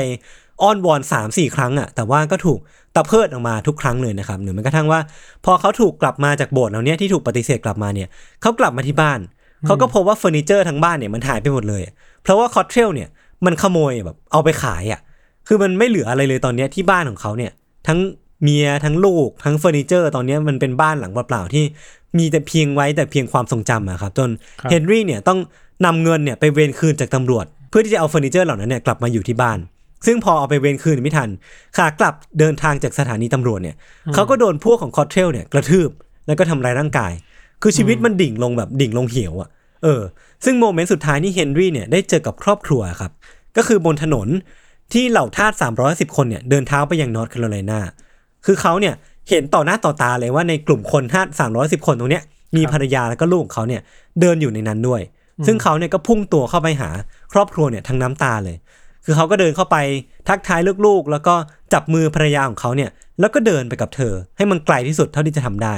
[0.62, 2.60] อ้อนวอน3ามสี่ครั้งอะแต่ว่าก็ถูก
[2.95, 5.00] ตะเพิดออกมาทุกครั้งเลยนะครับหรือแม้กระทั่งว่า
[5.45, 8.08] พอเขาถูกกลับมาจากโบสถ์เหล่านี้ที่ถูกปฏิเสธกลับมาเนี่ย
[8.41, 9.19] เขากลับมาที่บ้าน
[9.65, 11.82] เขาก็พบว่าเฟอร์นิเจอร์ทั้งบ้านเนี่ยมันหายไปหมดเลย
[12.24, 13.10] เพราะว่าคอตเทลเนี่ย
[13.45, 15.00] มันขโมยแบบเอาไปขายอะ
[15.47, 17.52] คือมันไม่เหลืออะไรเลยตอนเนี้ยที่บ้านของเขาเนี่ย
[17.88, 18.00] ทั้ง
[18.43, 21.63] เมียทั้งลูกทั้งเฟอร์นิเจอร์ ตอนเนี้ยมันเป็นบ้านหลังเปล่าๆที่
[22.17, 24.30] มีแต่เพียงไว้แต่เพียงความทรงจำอะครับจน
[24.62, 25.39] ครับเฮนรี่เนี่ยต้อง
[25.86, 29.60] นำเงินเนี่ยไปเวนคืนจากตำรวจ เพื่อที่จะเอาเฟอร์นิเจอร์เหล่านั้นเนี่ยกลับมาอยู่ที่บ้าน
[30.06, 31.30] ซึ่งพอเอาไปเวนคืนพี่ทัน
[31.78, 33.76] ขากลับเดินทางจากสถานีตำรวจเนี่ย
[34.13, 35.89] เขาก็โดนพวกของคอตเทลเนี่ยกระทืบ
[36.28, 37.12] แล้วก็ทำร้ายร่างกาย
[37.62, 39.50] คือชีวิตมันดิ่งลงแบบดิ่งลงเหวอะ
[39.84, 40.02] เออ
[40.46, 43.12] ซึ่งโมเมนต์สุดท้ายที่เฮนรี่เนี่ยได้เจอกับครอบครัวครับ
[43.58, 44.28] ก็คือบนถนน
[44.94, 47.80] ที่เหล่าทาส310 คนเนี่ยเดินเท้าไปยังนอร์ทแคโรไลนา
[48.46, 48.94] คือเขาเนี่ย
[49.30, 52.24] เห็นต่อหน้าต่อตาเลยว่าในกลุ่มคนทาส310 คนตรงเนี้ย
[52.56, 53.82] มีภรรยาแล้วก็ลูกของเขาเนี่ย
[54.20, 55.02] เดินอยู่ในนั้นด้วย
[55.45, 56.89] ซึ่งเขาเนี่ยก็พุ่งตัวเข้าไปหา
[57.34, 58.58] ครอบครัวเนี่ยทั้งน้ำตาเลย
[59.06, 59.77] คือเขาก็เดินเข้าไป
[60.27, 61.36] ทักทายลูกๆ แล้วก็
[61.73, 65.75] จับมือภรรยาของเขาเนี่ย แล้วก็เดินไปกับเธอ ให้มันไกลที่สุดเท่าที่จะทำได้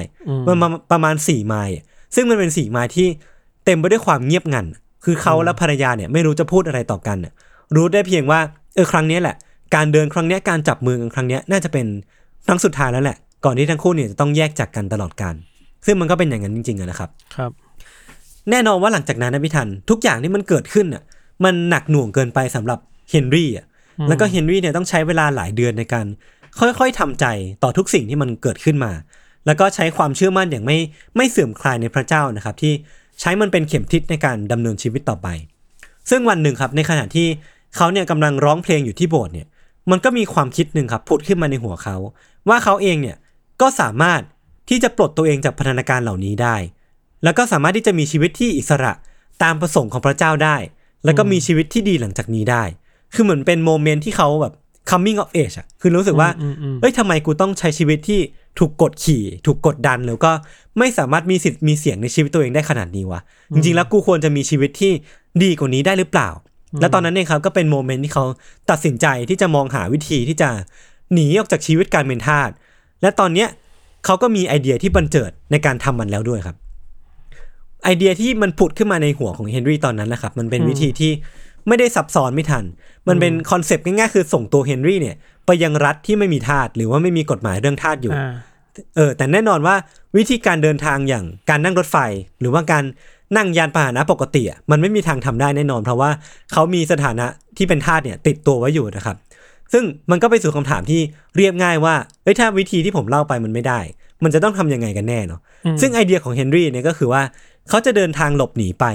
[0.47, 1.83] มันมาประมาณสี่ไมล์อะ
[2.15, 3.07] ซึ่งมันเป็นสี่ไมล์ที่
[3.65, 4.65] เต็มไปด้วยความเงียบงัน
[5.05, 7.33] คือเขาและภรรยาเนี่ยไม่รู้จะพูดอะไรต่อกันน่ะ
[7.75, 8.39] รู้ได้เพียงว่า
[8.75, 9.35] เออครั้งนี้แหละ
[9.75, 11.85] การเดินครั้งเนี้ยการจับมือกันครั้งเนี้ยน่าจะเป็น
[12.47, 15.35] ครั้งสุดท้ายแล้วแหละ ก่อนที่ทั้งคู่เนี่ยจะต้องแยกจากกันตลอดกาล
[15.85, 17.51] ซึ่งมันก็เป็นอย่างนั้นจริงๆอะนะครับ ครับ
[18.49, 21.03] แน่นอนว่าหลังจากนั้นนะพี่ทัน ทุกอย่างที่มันเกิดขึ้นอะ
[21.43, 22.79] มันหนักหน่วงเกินไปสำหรับ
[23.11, 23.65] เฮนรี่อะ
[24.07, 26.05] แล้วก็เฮนรี่เนี่ยต้องใช้เวลาหลายเดือนในการ
[26.59, 27.25] ค่อยๆทำใจ
[27.63, 28.91] ต่อทุกสิ่งที่มันเกิดขึ้นมา
[29.45, 30.77] แล้วก็ใช้ความเชื่อมั่นอย่างไม่
[31.15, 32.73] ไม่เสื่อมคลายในพระเจ้านะครับ ที่
[33.19, 35.27] ใช้มันเป็นเข็มทิศในการดำเนินชีวิตต่อไป
[36.09, 37.27] ซึ่งวันหนึ่งครับในขณะที่
[37.75, 39.47] เขาเนี่ยกำลังร้องเพลงอยู่ที่โบสถ์เนี่ย
[39.91, 41.95] มันก็มีความคิดหนึ่งครับผุดขึ้นมาในหัวเขา
[42.49, 43.17] ว่าเขาเองเนี่ย
[43.61, 44.21] ก็สามารถ
[44.69, 46.55] ที่จะปลดตัวเองจากพันธนาการเหล่านี้ได้
[47.23, 48.93] แล้วก็สามารถที่จะมีชีวิตที่อิสระ
[49.43, 50.57] ตามประสงค์ของพระเจ้าได้
[51.05, 52.63] แล้วก็มีชีวิตที่ดีหลังจากนี้ได้
[53.13, 54.53] คือเหมือนเป็นโมเมนต์ที่เขาแบบ
[54.89, 58.19] coming of age อะคือรู้สึกว่าอืมอืมเอ้ยทำไมกูต้องใช้ชีวิตที่
[58.59, 60.31] ถูกกดขี่ ถูกกดดัน แล้วก็
[60.79, 63.21] ไม่สามารถมีสิทธิ์มีเสียงในชีวิตตัวเองได้ขนาดนี้วะ
[63.53, 64.91] จริงๆ แล้วกูควรจะมีชีวิตที่
[65.43, 66.29] ดีกว่านี้ได้หรือเปล่า
[66.81, 68.25] แล้วตอนนั้นเองครับก็เป็นโมเมนต์ที่เขา
[68.69, 70.49] ตัดสินใจที่จะมองหาวิธีที่จะ
[71.13, 72.49] หนีออกจากชีวิตการเป็นทาส
[73.01, 73.47] และตอนเนี้ย
[74.05, 76.55] เขาก็มีไอเดียที่บรรเจิดในการทำมันแล้วด้วยครับ
[77.83, 81.11] ไอเดียที่มันผุดขึ้นมาในหัวของเฮนรี่ตอนนั้นนะครับ มันเป็นวิธีที่
[81.67, 82.63] ไม่ได้ซับซ้อนพี่ทัน
[83.07, 85.15] มันเป็นคอนเซปต์ง่ายๆ คือส่งตัวเฮนรี่เนี่ย
[85.45, 88.33] ไปยังรัฐที่ไม่มีทาสหรือว่าไม่มีกฎหมายเรื่องทาสอยู่อ่า
[88.95, 89.75] เออ แต่แน่นอนว่า
[90.17, 91.97] วิธีการเดินทางอย่างการนั่งรถไฟ
[92.39, 92.83] หรือว่าการ
[93.35, 96.09] นั่งยานพาหนะปกติอะมันไม่มีทางทำได้แน่นอน เพราะว่า
[96.53, 97.25] เขามีสถานะ
[97.57, 99.15] ที่เป็นทาสเนี่ย ติดตัวไว้อยู่นะครับ
[99.73, 101.01] ซึ่งมันก็ไปสู่คำถามที่
[101.35, 103.79] เรียบง่ายว่าเอ้ยถ้าวิธีที่ผมเล่าไปมันไม่ได้
[104.23, 105.41] มันจะต้องทำยังไงกันแน่เนาะ
[105.81, 107.21] ซึ่งไอเดียของเฮนรี่เนี่ยก็คือว่า
[107.69, 108.85] เขาจะเดินทางหลบหนีไป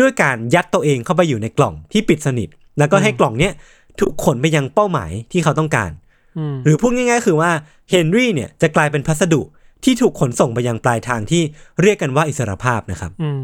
[0.00, 2.48] ด้วยการยัดตัวเองเข้าไปอยู่ในกล่องที่ปิดสนิท
[2.78, 3.52] แล้วก็ให้กล่องเนี้ย
[4.00, 5.90] ถูกขนไปยังเป้าหมายที่เขาต้องการ
[6.38, 7.50] อืมหรือพูดง่ายๆ คือว่า
[7.90, 9.42] เฮนรี่เนี่ยจะกลายเป็นพัสดุ
[9.84, 11.42] ที่ถูกขนส่งไปยังปลายทางที่
[11.82, 13.42] เรียกกันว่าอิสรภาพนะครับอืม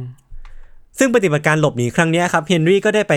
[0.98, 3.14] ซึ่งปฏิบัติการหลบหนีครั้งเนี้ยครับเฮนรี่ก็ได้ไป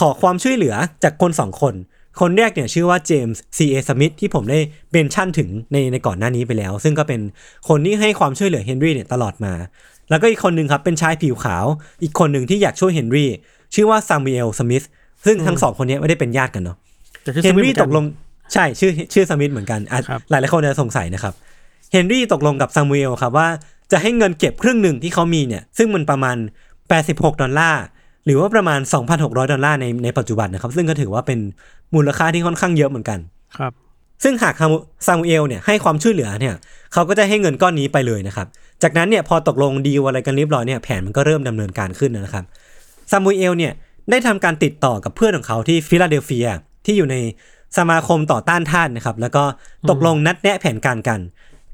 [0.00, 1.74] ขอความช่วยเหลือจากคนสองคน
[2.20, 4.58] คนแรกเนี่ยชื่อว่าเจมส์ซีเอสมิธที่ผมได้
[4.92, 7.20] mention ถึงในในก่อนหน้านี้ไปแล้ว ซึ่งก็เป็น
[7.68, 9.52] คนที่ให้ความช่วยเหลือเฮนรี่เนี่ยตลอดมา
[10.10, 11.64] แล้วก็อีกคนหนึ่งครับเป็นชายผิวขาว
[12.02, 13.30] อีกคนหนึ่งที่อยากช่วยเฮนรี่
[13.74, 14.84] ชื่อว่าซามูเอลสมิธ
[15.24, 16.76] ซึ่งทั้งสองคนเนี้ยไม่ได้เป็นญาติกันเนาะ
[17.22, 18.04] แต่ชื่อเฮนรี่สมิธเหมืตอนกัน
[18.52, 21.34] ใช่ชื่อชื่อสมิธเหมือนกันอะครับหลายหลายๆคนจะสงสัยนะครับ
[21.92, 23.48] เฮนรี่ตกลงกับซามูเอลครับว่า
[23.92, 26.36] จะให้เงินเก็บครึ่งหนึ่งที่เขามีเนี่ยซึ่งมันประมาณ
[26.90, 27.82] 86 ดอลลาร์
[28.24, 28.80] หรือว่าประมาณ
[29.16, 31.38] 2,600 ดอลลาร์ในในปัจจุบันนะครับ ซึ่งก็ถือว่าเป็น
[31.94, 33.18] มูลค่าที่ค่อนข้างเยอะเหมือนกัน
[33.58, 33.72] ครับ
[34.24, 36.54] ซึ่งหากซามูซามูเอลเนี่ยให้ความช่วยเหลือเนี่ย
[36.92, 38.46] เขาก็จะให้เงินก้อนนี้ไปเลยนะครับ
[38.82, 42.44] จากนั้นเนี่ยพอตกลงดีลอะไรกันเรียบร้อยเนี่ยแผนมันก็เริ่มดำเนินการขึ้นนะครับ
[43.10, 43.72] ซามูเอลเนี่ย
[44.10, 46.48] ได้ทำการติดต่อกับเพื่อนของเขาที่ฟิลาเดลเฟีย
[46.84, 47.16] ที่อยู่ใน
[47.76, 49.44] สมาคมต่อต้านทาสนะครับ แล้วก็
[49.90, 51.20] ตกลงนัดแนะแผนการกัน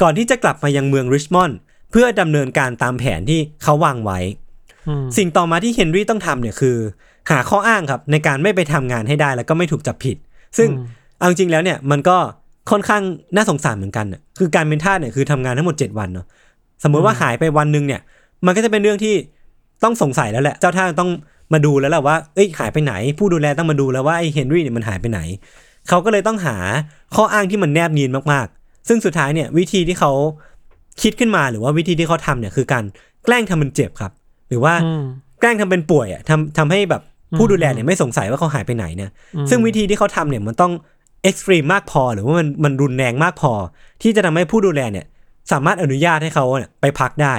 [0.03, 1.59] ก่อนที่จะกลับมายังเมืองริชมอนด์
[1.90, 4.19] เพื่อดำเนินการตามแผนที่เขาวางไว้
[4.88, 6.77] อืมสิ่งต่อมาที่เฮนรี่ต้องทำเนี่ยคือ
[7.31, 10.16] หาข้ออ้างครับในการไม่ไปทำงานให้ได้แล้วก็ไม่ถูกจับผิด
[10.59, 10.69] ซึ่ง
[11.19, 12.16] เอาจริงๆแล้วเนี่ยมันก็
[12.71, 13.03] ค่อนข้าง
[13.37, 16.27] น่าสงสารเหมือนกันน่ะคือการเป็นทาสเนี่ยคือทำงานทั้งหมด 7 วันเนาะ
[16.82, 18.00] สมมติว่าหายไปวันหนึ่งเนี่ย
[18.46, 19.14] มันก็จะเป็นเรื่องที่
[19.84, 21.10] ต้องสงสัยแล้วแหละ เจ้าท่าต้อง
[21.52, 25.20] มาดูแล้วแหละว่า เอ้ยหายไปไหน ผู้ดูแลต้องมาดูแล้วว่าไอ้เฮนรี่เนี่ยมันหายไปไหน
[25.88, 26.56] เขาก็เลยต้องหา
[27.14, 30.12] ข้ออ้างที่มันแนบเนียนมากๆ ซึ่งสุดท้ายเนี่ยวิธีที่เขา
[31.02, 32.84] คิดขึ้นมาหรือว่าวิธีที่เขาทำเนี่ยคือการ
[33.24, 34.12] แกล้งทำมันเจ็บครับ
[34.48, 35.02] หรือว่าอืม
[35.40, 37.02] แกล้งทำเป็นป่วยอะทำทำให้แบบ
[37.36, 39.10] ผู้ดูแลเนี่ยไม่สงสัยว่าเขาหายไปไหนเนี่ย
[39.50, 40.72] ซึ่งวิธีที่เขาทำเนี่ยมันต้อง
[41.22, 43.52] เอ็กซ์ตรีมมากพอ หรือว่ามันมันรุนแรงมากพอ
[44.02, 45.06] ที่จะทำให้ผู้ดูแลเนี่ย
[45.52, 47.35] สามารถอนุญาตให้เขาเนี่ยไปพักได้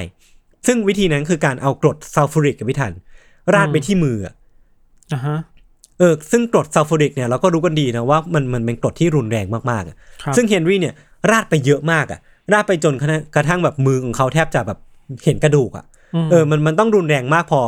[0.67, 2.93] ซึ่งวิธีนั้นคือการเอากรดซัลฟูริกกับพี่ทัน
[3.53, 4.33] ราดไปที่มืออะ
[5.13, 5.37] อ่าฮะ
[5.99, 10.93] เออซึ่งกรดซัลฟูริกเนี่ยเราก็รู้กันดีนะว่ามันมันเป็นกรดที่รุนแรงมากๆอะครับซึ่งเฮนรี่เนี่ย
[11.31, 12.19] ราดไปเยอะมากอะ
[12.53, 14.79] ราดไปจนกระทั่งกระทั่งแบบมือของเขาแทบจะแบบ
[15.25, 15.85] เห็นกระดูกอะ
[16.25, 17.61] มเออมันมันต้องรุนแรงมากพอ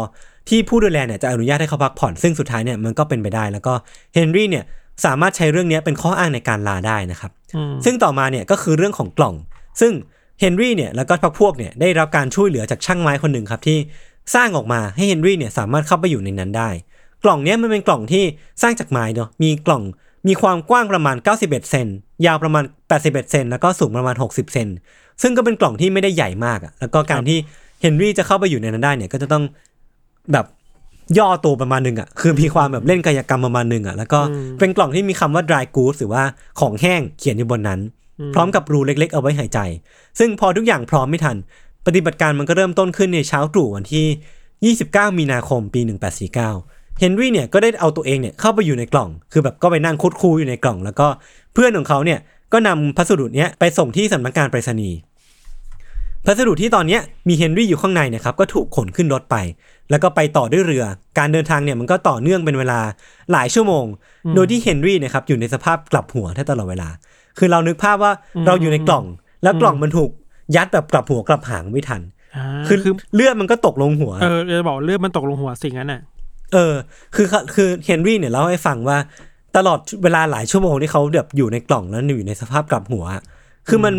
[0.49, 3.73] ที่ผู้ดูแลเนี่ยจะอนุญาตให้เขาพักผ่อน ซึ่งสุดท้ายเนี่ยมันก็เป็นไปได้ แล้วก็
[4.13, 4.63] เฮนรี่เนี่ย
[5.06, 7.32] สามารถใช้เรื่องเนี้ยเป็นข้ออ้างในการลาได้นะครับ
[7.71, 9.36] มซึ่งต่อมาเนี่ยก็คือเรื่องของกล่อง
[9.82, 9.91] ซึ่ง
[10.39, 13.78] เฮนรี่เนี่ยแล้วก็พักพวกเนี่ยได้รับการช่วยเหลือจากช่างไม้คนหนึ่งครับที่
[14.36, 16.69] สร้างออกมาให้เฮนรี่เนี่ยสามารถเข้าไปอยู่ในนั้นได้
[17.23, 18.23] กล่องเนี้ยมันเป็นกล่องที่
[18.62, 19.84] สร้างจากไม้เนาะมีกล่อง
[20.28, 21.88] มีความกว้างประมาณ 91 เซน
[22.25, 22.63] ยาวประมาณ
[22.97, 24.67] 81 เซนแล้วก็สูงประมาณ 60 เซน
[25.21, 27.38] ซึ่งก็เป็นกล่องที่ไม่ได้ใหญ่มากอะแล้วก็การที่
[27.82, 29.43] เฮนรี่จะเข้าไปอยู่ในนั้นได้เนี่ยก็จะต้อง
[30.34, 30.45] แบบ
[31.17, 34.19] ย่อตัวประมาณหนึ่งอะคือมีความแบบเล่นกายกรรมประมาณหนึ่งอะแล้วก็
[34.60, 36.23] เป็นกล่องที่มีคำว่า dry goods หรือว่า
[36.60, 37.80] ของแห้งเขียนอยู่บนนั้น
[38.34, 39.60] พร้อมกับรูเล็ก ๆ เอาไว้หายใจ
[40.19, 41.38] ซึ่งพอทุกอย่างพร้อมไม่ทัน
[41.86, 45.82] ปฏิบัติการมันก็เริ่มต้นขึ้นในเช้าตรู่วันที่ 29 มีนาคมปี
[46.45, 51.08] 1849 เฮนรี่เนี่ยก็ได้เอาตัวเองเนี่ยเข้าไปอยู่ในกล่อง คือแบบก็ไปนั่งคุดคูอยู่ในกล่อง แล้วก็
[51.53, 52.19] เพื่อนของเขาเนี่ย
[52.53, 54.97] ก็นำพัสดุเนี้ยไปส่งที่สำนักงานไปรษณีย์
[56.25, 59.36] พัสดุที่ตอนเนี้ยมีเฮนรี่อยู่ข้างในเนะครับก็ถูกขนขึ้นรถไป
[59.89, 60.86] แล้วก็ไปต่อด้วยเรือ
[61.17, 62.79] การเดินทางเนี่ยมันก็ต่อเนื่องเป็นเวลา
[63.32, 63.86] หลายชั่วโมง
[64.36, 66.89] โดยที่เฮนรี่เนะครับอยู่ในสภาพกลับหัวแทบตลอดเวลา
[67.38, 68.13] คือเรานึกภาพว่า
[68.48, 69.06] เราอยู่ในกล่อง
[69.44, 70.10] แล้วกล่องมันถูก
[70.56, 72.02] ยัดแบบกลับหัวกลับหางไม่ทัน
[72.36, 76.02] อ่าคือคือเลือดมันก็ตกลงหัว เออจะบอกเลือดมันตกลงหัวสิ่งนั้นน่ะ
[76.54, 76.74] เออ
[77.15, 78.98] คือคือเฮนรี่เนี่ยเล่าให้ฟังว่า
[79.58, 83.24] ตลอดเวลาหลายชั่วโมงที่เขาแบบอยู่ในกล่องแล้วอยู่ในสภาพกลับหัวอะ
[83.68, 83.96] คือมัน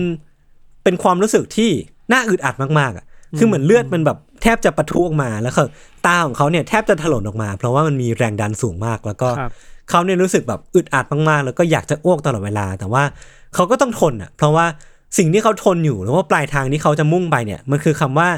[0.84, 1.70] เป็นความรู้สึกที่
[2.12, 3.04] น่าอึดอัดมากๆอะ
[3.38, 5.68] คือเหมือนเลือดมันแบบแทบจะปะทุออกมาแล้วคือ
[6.06, 9.52] ตาของเขาเนี่ยแทบจะถลนออกมา เพราะว่ามันมีแรงดันสูงมากแล้วก็ครับ
[9.90, 13.02] เขาเนี่ยรู้สึกแบบอึดอัดมากๆ แล้วก็อยากจะอ้วกตลอดเวลา แต่ว่า
[13.54, 14.66] เขาก็ต้องทนอะ เพราะว่า
[15.18, 18.28] สิ่งที่เขาทนอยู่หรือว่าปลายทางที่เขาจะมุ่งไปเนี่ย มันคือคำว่า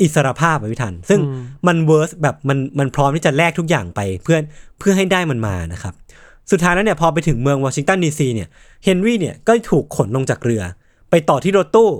[0.00, 1.20] อิสรภาพอะพี่ทัน ซึ่ง
[1.66, 4.38] มัน worth แบบมันมันพร้อมที่จะแลกทุกอย่างไปเพื่อ
[4.78, 5.94] เพื่อให้ได้มันมานะครับ
[6.50, 8.48] สุดท้ายแล้วเนี่ยพอไปถึงเมืองวอชิงตันดีซีเนี่ย
[8.84, 10.62] เฮนรี่เนี่ยก็ถูกขนลงจากเรือ
[11.10, 11.90] ไปต่อที่รถตู้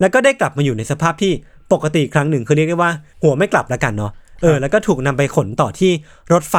[0.00, 1.32] แล้วก็ได้กลับมาอยู่ในสภาพที่
[1.72, 5.92] ปกติอีกครั้งหนึ่งคือเรียกได้ว่า หัวไม่กลับแล้วกันเนาะเออแล้วก็ถูกนำไปขนต่อที่
[6.32, 6.56] รถไฟ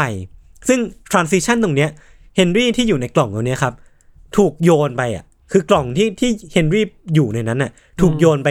[0.67, 0.79] ซึ่ง
[1.11, 1.89] transition ตรงเนี้ย
[2.35, 3.73] เฮนรี่ที่อยู่ในกล่องตรงเนี้ยครับ
[4.37, 7.71] ถูกโยนไปอะ คือกล่องที่ที่เฮนรี่อยู่ในนั้นน่ะ
[8.01, 8.49] ถูกโยนไป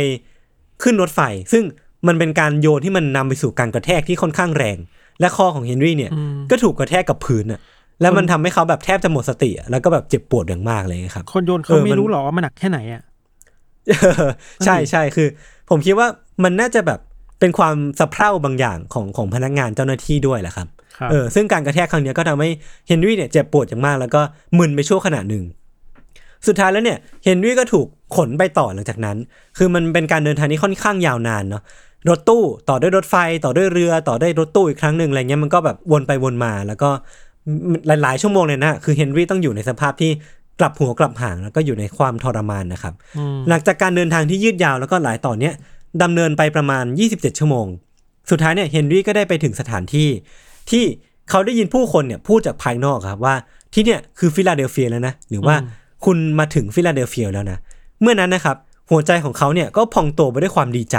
[0.83, 1.21] ขึ้นรถไฟ
[1.53, 1.65] ซึ่ง
[2.07, 4.79] มันเป็นการโยนที่มันนำไปสู่การกระแทกที่ค่อนข้างแรง
[5.21, 7.61] และคอของเฮนรี่เนี่ยอืมก็ถูกกระแทกกับพื้นอะ
[8.01, 13.03] แล้วมันทำให้เขาแบบแทบจะหมดสติอะแล้วก็แบบเจ็บปวดอย่างมากเลยครับ คนโยนเขาเออไม่มันรู้หรอกว่ามันหนักแค่ไหนอะ
[14.65, 15.29] ใช่ใช่คือ
[15.71, 16.07] ผมคิดว่า
[16.45, 17.01] มันน่าจะแบบ
[17.43, 22.51] เป็นความสะเพร่าบางอย่างของของพนักงานเจ้าหน้าที่ด้วยแหละครับครับเออซึ่งการกระแทกครั้งเนี้ยก็ทำให้
[22.89, 24.21] เฮนรี่เนี่ยเจ็บปวดอย่างมากแล้วก็
[24.59, 25.45] มึนไปชั่วขณะหนึ่ง
[26.47, 29.17] สุดท้ายแล้วเนี่ยเฮนรี่ก็ถูกขนไปต่อหลังจากนั้น
[29.59, 31.63] คือมันเป็นการเดินทางที่ค่อนข้างยาวนานเนาะ
[32.09, 36.91] รถตู้ต่อด้วยรถไฟต่อด้วยเรือต่อด้วยรถตู้อีกครั้งหนึ่งอะไรเงี้ยมันก็แบบวนไปวนมาแล้วก็
[37.87, 40.11] หลายๆชั่วโมงเลยนะคือเฮนรี่ต้องอยู่ในสภาพที่
[40.61, 45.55] กลับหัวกลับหางแล้วก็อยู่ในความทรมานนะครับอืมหลังจากการเดินทางที่ยืดยาวแล้วก็หลายต่อนเนี้ย
[46.03, 47.67] ดำเนินไปประมาณ 27 ชั่วโมง
[48.31, 50.09] สุดท้ายเนี่ยเฮนรี่ก็ได้ไปถึงสถานที่
[50.71, 50.85] ที่
[51.31, 53.35] เขาได้ยินผู้คนเนี่ยพูดจากภายนอกครับว่า
[53.75, 55.57] ที่เนี่ยคือฟิลาเดลเฟียแล้วนะหรือว่า
[56.05, 57.59] คุณมาถึงฟิลาเดลเฟียแล้วนะ
[58.01, 58.57] เมื่อนั้นนะครับ
[58.91, 60.97] หัวใจของเขาเนี่ยก็พองโตไปด้วยความดีใจ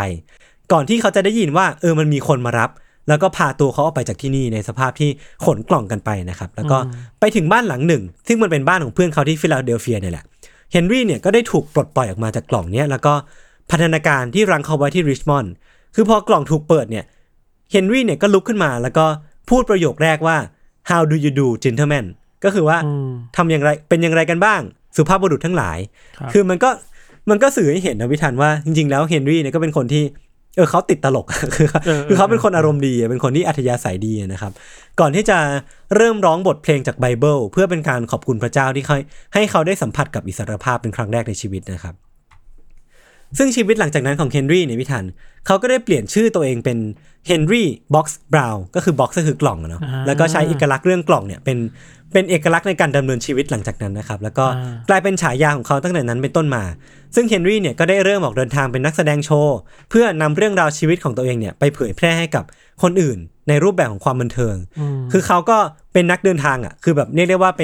[0.72, 2.70] ก่อนที่เขาจะได้ยินว่าเออมันมีคนมารับ
[3.08, 5.10] แล้วก็พาตัวเขาออกไปจากที่นี่ในสภาพที่
[5.46, 6.78] ขนกล่องกันไปนะครับแล้วก็
[7.20, 10.26] ไปถึงบ้านหลังหนึ่ง ซึ่งมันเป็นบ้านของเพื่อนเขาที่ฟิลาเดลเฟียเนี่ยแหละ
[10.72, 13.14] เฮนรี่เนี่ยก็ได้ถูกปลดปล่อยออกมาจากกล่องเนี้ยแล้วก็
[13.72, 15.54] พัฒนาการที่รังเขาไว้ที่ริชมอนด์
[15.96, 17.06] คือพอกล่องถูกเปิดเนี่ย
[17.72, 19.06] เฮนรี่เนี่ยก็ลุกขึ้นมาแล้วก็
[19.50, 20.38] พูดประโยคแรกว่า
[20.90, 22.06] how do you do gentlemen
[22.44, 24.62] ก็คือว่าอืมทำอย่างไรเป็นอย่างไรกันบ้าง
[24.96, 25.78] สุภาพบุรุษทั้งหลาย
[26.18, 26.70] ครับคือมันก็
[27.30, 30.04] มันก็สื่อให้เห็นนะพิธันว่าจริงๆแล้วเฮนรี่เนี่ยก็เป็นคนที่
[30.56, 34.52] เออเขาติดตลกคือเออคือเขาเป็นคนอารมณ์ดีเป็นคนที่อัธยาศัยดีนะครับ
[35.00, 35.38] ก่อนที่จะ
[35.96, 38.96] เริ่มร้องบทเพลงจากไบเบิล เพื่อเป็นการขอบคุณพระเจ้าที่เขา
[39.34, 41.96] ให้เขาได้สัมผัสกับอิสรภาพเป็นครั้งแรกในชีวิตนะครับ
[43.38, 45.06] ซึ่งชีวิตหลังจากนั้นของเฮนรี่เนี่ยพิธัน
[45.46, 46.78] เขาก็ได้เปลี่ยนชื่อตัวเองเป็น
[47.28, 51.58] เฮนรี่บ็อกซ์บราวก็คือบ็อกซ์ก็คือกล่องอะเนาะอ่าแล้วก็ใช้เอกลักษณ์เรื่องกล่องเนี่ยเป็น
[52.14, 56.64] เป็นเอกลักษณ์ในการดำเนินชีวิตหลังจากนั้นนะครับแล้วก็อ่ากลายเป็นฉายาของเขาตั้งแต่นั้นเป็นต้นมา
[57.16, 59.58] ซึ่งเฮนรี่เนี่ยก็ได้เริ่มออกเดินทางเป็นนักแสดงโชว์
[59.90, 62.44] เพื่อนำเรื่องราวชีวิตของตัวเองเนี่ยไปเผยแพร่ให้กับ
[62.82, 63.18] คนอื่น
[63.50, 65.58] ในรูปแบบของความบันเทิงอืมคือเขาก็
[65.94, 67.62] เป็นนักเดินทางอะ คือแบบเรียกได้ว่าไป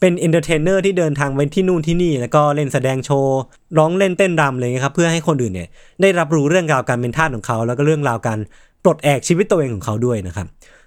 [0.00, 3.38] เป็น entertainer ที่เดินทางไปที่นู่นที่นี่ แล้วก็เล่นแสดงโชว์
[3.78, 5.68] ร้องเล่นเต้นรำอะไรเงี้ยครับ เพื่อให้คนอื่นเนี่ย
[6.02, 8.38] ได้รับรู้เรื่องราวการเป็นทาสของเขา แล้วก็เรื่องราวการ
[8.84, 10.46] ปลดแอกชีวิตตัวเองของเขาด้วยนะครับ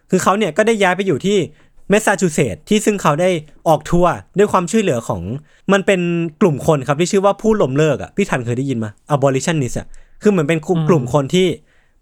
[0.09, 1.37] คือเขาเนี่ยก็ได้ย้ายไปอยู่ที่
[1.89, 3.29] แมสซาชูเซตส์ที่ซึ่งเขาได้
[3.67, 5.21] ออกทัวร์ด้วยความช่วยเหลือของ
[5.73, 6.01] มันเป็น
[6.41, 9.87] กลุ่มคนครับที่ชื่อว่าผู้ล้มเลิกอะพี่ทันเคยได้ยินมา abolitionist อะ
[10.21, 11.47] คือเหมือนเป็นกลุ่มกลุ่มคนที่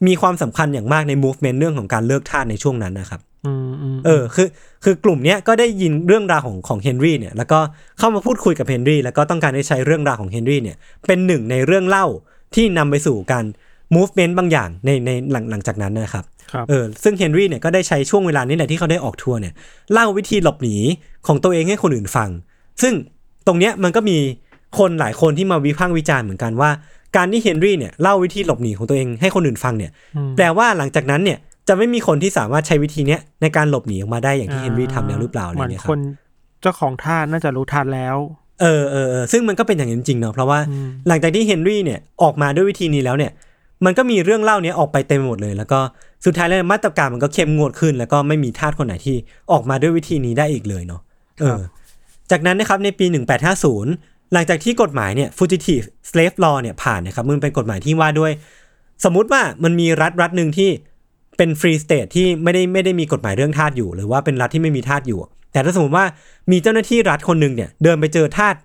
[0.07, 4.47] มีความสำคัญอย่างมากใน movement เรื่องของการเลิกทาสในช่วงนั้นนะครับอืมอืมเออคือ
[4.83, 7.59] คือกลุ่มเนี้ยก็ได้ยินเรื่องราวของของเฮนรี่เนี่ยแล้วก็
[7.99, 12.05] เข้ามาพูดคุยกับเฮนรี่แล้วก็ต้องการได้ใช้เรื่องราวของเฮนรี่เนี่ยเป็นหนึ่งในเรื่องเล่า
[12.55, 13.45] ที่นำไปสู่การ
[13.95, 19.53] movement บางอย่างในในหลังหลังจากนั้นนะครับครับเออซึ่งเฮนรี่เนี่ยก็ได้ใช้ช่วงเวลานี้แหละที่เขาได้ออกทัวร์เนี่ย
[19.93, 20.77] เล่าวิธีหลบหนี
[21.27, 22.29] ของตัวเองให้คนอื่นฟัง
[22.81, 22.93] ซึ่ง
[23.47, 24.17] ตรงเนี้ยมันก็มี
[24.77, 26.69] คนหลายคนที่มาวิพากษ์วิจารณ์เหมือนกันว่า
[27.15, 36.01] การที่เฮนรี่เนี่ยเล่าวิธีหลบหนีของตัวเองให้คนอื่นฟังเนี่ยอืมแปลว่าหลังจากนั้นเนี่ยจะไม่มีคนที่สามารถใช้วิธีเนี้ยในการหลบหนีออกมาได้อย่างที่เฮนรี่ทำแล้วหรือเปล่าอะไรเหมือนเงี้ยคครับน
[36.61, 38.15] เจ้าของท่าน่าจะรู้ทันแล้ว
[38.61, 43.31] เออเออเออซึ่งมันก็เป็นอย่างนั้นจริงเนาะเพราะว่าอืมหลังจากที่เฮนรี่เนี่ยออกมาด้วยวิธีนี้แล้วเนี่ย
[43.85, 45.79] มันก็มีเรื่องเล่าเนี้ยออกไปเต็มไปหมดเลย แล้วก็
[46.25, 49.15] สุดท้ายแล้วมาตรการมันก็เข้มงวดขึ้น แล้วก็ไม่มีทาสคนไหนที่
[49.51, 51.01] ออกมาด้วยวิธีนี้ได้อีกเลยเนาะ
[51.41, 51.61] เออ
[52.31, 53.05] จากนั้นนะครับในปี
[53.69, 58.31] 1850 หลังจากที่กฎหมายเนี่ย fugitive slave law เนี่ยผ่านนะครับมันเป็นกฎหมายที่ว่าด้วย
[59.05, 60.69] สมมุติว่ามันมีรัฐรัฐหนึ่งที่
[61.37, 65.19] เป็น free state ที่ไม่ได้ไม่ได้มีกฎหมายเรื่องทาสอยู่ หรือว่าเป็นรัฐที่ไม่มีทาสอยู่
[65.51, 66.05] แต่ถ้าสมมติว่า
[66.51, 68.55] มีเจ้าหน้าที่รัฐคนหนึ่งเนี่ยเดินไปเจอทาส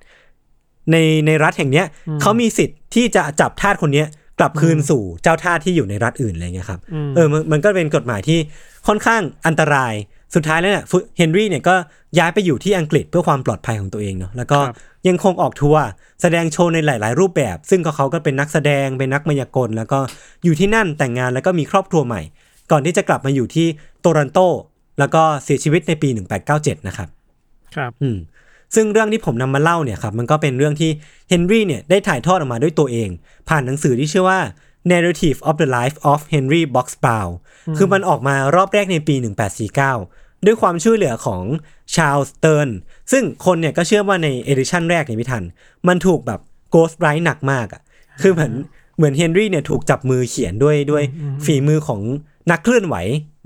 [0.92, 1.87] ในในรัฐแห่งเนี้ย
[2.20, 4.07] เขามีสิทธิ์ที่จะจับทาสคนเนี้ย
[4.38, 8.38] กลับคืนสู่เจ้าทาสที่อยู่ในรัฐอื่นอะไรเงี้ยครับอืมเออมันมันก็เป็นกฎหมายที่
[8.87, 9.94] ค่อนข้างอันตราย
[10.35, 11.74] สุดท้ายแล้วเนี่ยฟุเฮนรี่เนี่ยก็
[12.18, 14.76] ย้ายไปอยู่ที่อังกฤษเพื่อความปลอดภัยของตัวเองเนาะ แล้วก็ครับ
[15.09, 15.83] ยังคงออกทัวร์
[16.23, 19.99] แสดงโชว์ในหลาย ๆ รูปแบบ ซึ่งก็เขาก็เป็นนักแสดงเป็นนักมายากล แล้วก็
[20.45, 22.23] อยู่ที่นั่นแต่งงานแล้วก็มีครอบครัวใหม่
[22.71, 23.66] ก่อนที่จะกลับมาอยู่ที่
[24.01, 24.38] โตรอนโต
[24.99, 26.09] แล้วก็เสียชีวิตในปี
[26.49, 27.09] 1897 นะครับ
[27.77, 28.19] ครับ อืม
[28.75, 30.90] ซึ่งเรื่องที่ผมนำมาเล่าเนี่ยครับมันก็เป็นเรื่องที่
[31.29, 33.09] เฮนรี่เนี่ยได้ถ่ายทอดออกมาด้วยตัวเอง
[33.49, 34.40] ผ่านหนังสือที่ชื่อว่า
[34.90, 37.33] Narrative of the Life of Henry Box Brown
[37.77, 39.14] คือมันออกมารอบแรกในปี
[39.77, 41.42] 1849 ด้วยความช่วยเหลือของ
[41.94, 42.68] ชา l สเติร์น
[43.12, 45.44] ซึ่งคนเนี่ยก็เชื่อว่าใน edition แรกเนี่ยพี่ทัน
[45.88, 47.83] มันถูกแบบ ghostwrite หนักมากอะ่ะ
[48.22, 48.53] คือเหมือน
[48.96, 51.03] เหมือนเฮนรี่เนี่ยถูกจับมือเขียนด้วยด้วย
[51.44, 52.01] ฝีมือของ
[52.51, 52.96] นักเคลื่อนไหว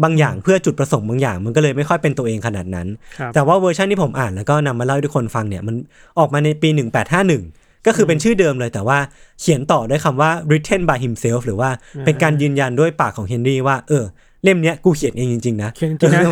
[0.02, 5.76] บางอย่างเพื่อจุดประสงค์บางอย่าง มันก็เลยไม่ค่อยเป็นตัวเองขนาดนั้นครับแต่ว่าเวอร์ชันที่ผมอ่านแล้วก็นำมาเล่าให้ทุกคนฟังเนี่ยมัน
[6.18, 6.68] ออกมาในปี
[7.28, 8.98] 1851 ก็คือเป็นชื่อเดิมเลยแต่ว่า
[9.40, 11.70] เขียนต่อด้วยคำว่า written by himself หรือว่า
[12.04, 14.04] เป็นการยืนยันด้วยปากของเฮนรี่ว่าเออ
[14.44, 16.22] เล่มเนี้ยกูเขียนเองจริงๆนะเขียนจริงๆนะ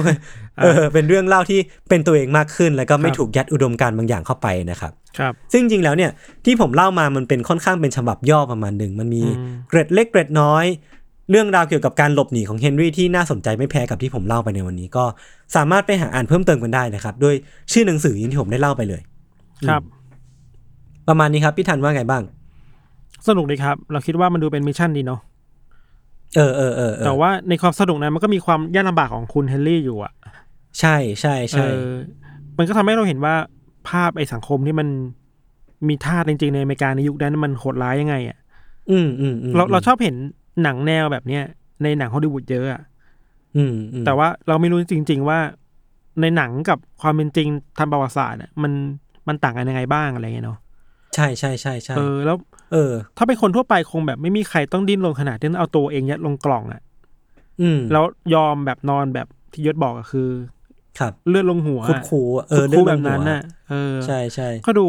[0.58, 6.10] เออเป็นเรื่องเล่าที่เป็นตัวเองมากขึ้น แล้วก็ไม่ค่อยถูกยัดอุดมการณ์บางอย่างเข้าไปนะครับครับ ซึ่งจริงๆแล้วเนี่ย
[6.44, 10.66] ที่ผมเล่ามามันเป็นค่อนข้างเป็นฉบับย่อประมาณหนึ่งมันมีอืมเกร็ดเล็กเกร็ดน้อย
[11.30, 15.04] เรื่องราวเกี่ยวกับการหลบหนีของเฮนรี่ที่น่าสนใจไม่แพ้กับที่ผมเล่าไปในวันนี้ ก็
[15.56, 17.34] สามารถไปหาอ่านเพิ่มเติมกันได้นะครับด้วย
[17.72, 19.02] ชื่อหนังสืออย่างที่ผมได้เล่าไปเลย
[19.68, 19.82] ครับ
[21.08, 22.22] ประมาณนี้ครับพี่ทันว่าไงบ้าง
[23.28, 25.20] สนุกดีครับ เราคิดว่ามันดูเป็น mission ดีเนาะ
[26.36, 30.12] เออเออเออเออแต่ว่าในความสนุกนั้นมันก็มีความยากลำบากของคุณเฮนรี่อยู่อะ
[30.80, 31.86] ใช่ใช่ใช่เออ
[32.58, 33.34] มันก็ทำให้เราเห็นว่า
[33.88, 34.88] ภาพไอ้สังคมที่มัน
[35.88, 38.38] มีทาสจริงๆ ในอเมริกาในยุคนั้นมันโหดร้ายยังไงอะ
[38.90, 40.16] อืมอืมมเราเราชอบเห็น
[40.62, 41.42] หนังแนวแบบเนี้ย
[41.82, 42.82] ในหนังฮอลลีวูดเยอะอะ
[43.56, 45.38] อืมอืมแต่ว่าเราไม่รู้จริง ๆ ว่า
[46.20, 48.72] ในหนังกับความเป็นจริงทางประวัติศาสตร์อะมัน
[49.28, 52.36] มันต่างกันยังไงบ้างอะไรเงี้ยเนาะใช่ใช่ใช่ใช่เออแล้ว
[52.72, 56.82] เออ ถ้าเป็นคนทั่วไปคงแบบไม่มีใครต้องดิ้นรนขนาดที่ต้องเอาตัวเองยัดลงกล่องอะ
[57.60, 58.04] อืม แล้ว
[58.34, 60.28] ยอมแบบนอนแบบที่ยศบอกอะคือ
[60.98, 64.86] ครับ เลือดลงหัวคุดคูเออคุดเรื่คูองแบบนั้นหัวน่ะ เออ ใช่ใช่ก็ดู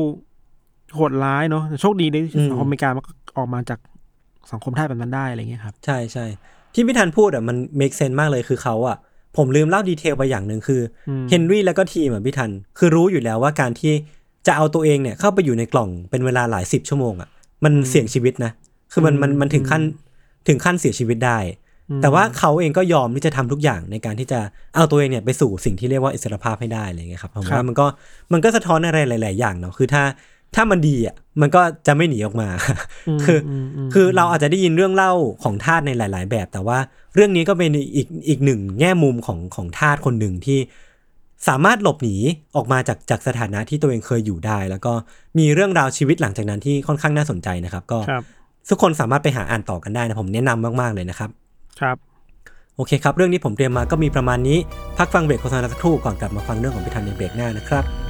[0.96, 3.80] โหดร้ายเนาะแต่โชคดีที่อืมสังคมอเมริกามันก็ออกมาจาก
[4.52, 6.26] สังคมท่าสแบบนั้นได้อะไรเงี้ยครับ ใช่ใช่
[6.74, 8.98] ที่พี่ทันพูดอะมัน make sense มากเลยคือเขาอะ
[9.38, 13.94] ผมลืมเล่าดีเทลไปอย่างหนึ่งคืออมเฮนรี่แล้วก็ทีมอะพี่ทันคือรู้อยู่แล้วว่าการที่
[14.48, 17.30] จะเอาตัวเองเนี่ยเข้าไปอยู่ในกล่องเป็นเวลาหลายสิบชั่วโมงอะ
[17.64, 18.52] มันเสี่ยงชีวิตนะ
[18.92, 19.82] คือมันมันมันถึงขั้น
[20.48, 21.40] ถึงขั้นเสียชีวิตได้
[22.02, 24.40] แต่ว่าเขาเองก็ยอมที่จะทำทุกอย่างในการที่จะ
[24.76, 27.86] เอาตัวเองเนี่ยไปสู่สิ่งที่เรียกว่าอิสรภาพให้ได้อะไรเงี้ยครับผมครับว่ามันก็
[28.34, 30.04] มันก็สะท้อนอะไรหลาย ๆ อย่างเนาะคือถ้า
[30.56, 32.50] ถ้ามันดีอะมันก็จะไม่หนีออกมา
[33.18, 36.78] มคือมมคือเราอาจจะได้ยินเรื่องเล่าของทาสในหลาย ๆ แบบ แต่ว่า
[37.16, 40.60] เรื่องนี้ก็เป็นอีกอีกหนึ่งแง่มุมของของทาสคนหนึ่งที่
[41.48, 42.16] สามารถหลบหนี
[42.56, 44.94] ออกมาจากจากสถานะที่ตัวเองเคยอยู่ได้ แล้วก็
[45.40, 48.24] มีเรื่องราวชีวิตหลังจากนั้นที่ค่อนข้างน่าสนใจนะครับ ก็ครับ
[48.70, 51.30] ทุกคนสามารถไปหาอ่านต่อกันได้นะผมแนะนำมากๆเลยนะครับ
[51.80, 51.98] ครับ
[52.76, 54.58] โอเคครับ เรื่องนี้ผมเตรียมมาก็มีประมาณนี้
[54.98, 58.09] พักฟังเบรกโฆษณาสักครู่ก่อนกลับมาฟังเรื่องของพิธันในเบรกหน้านะครับ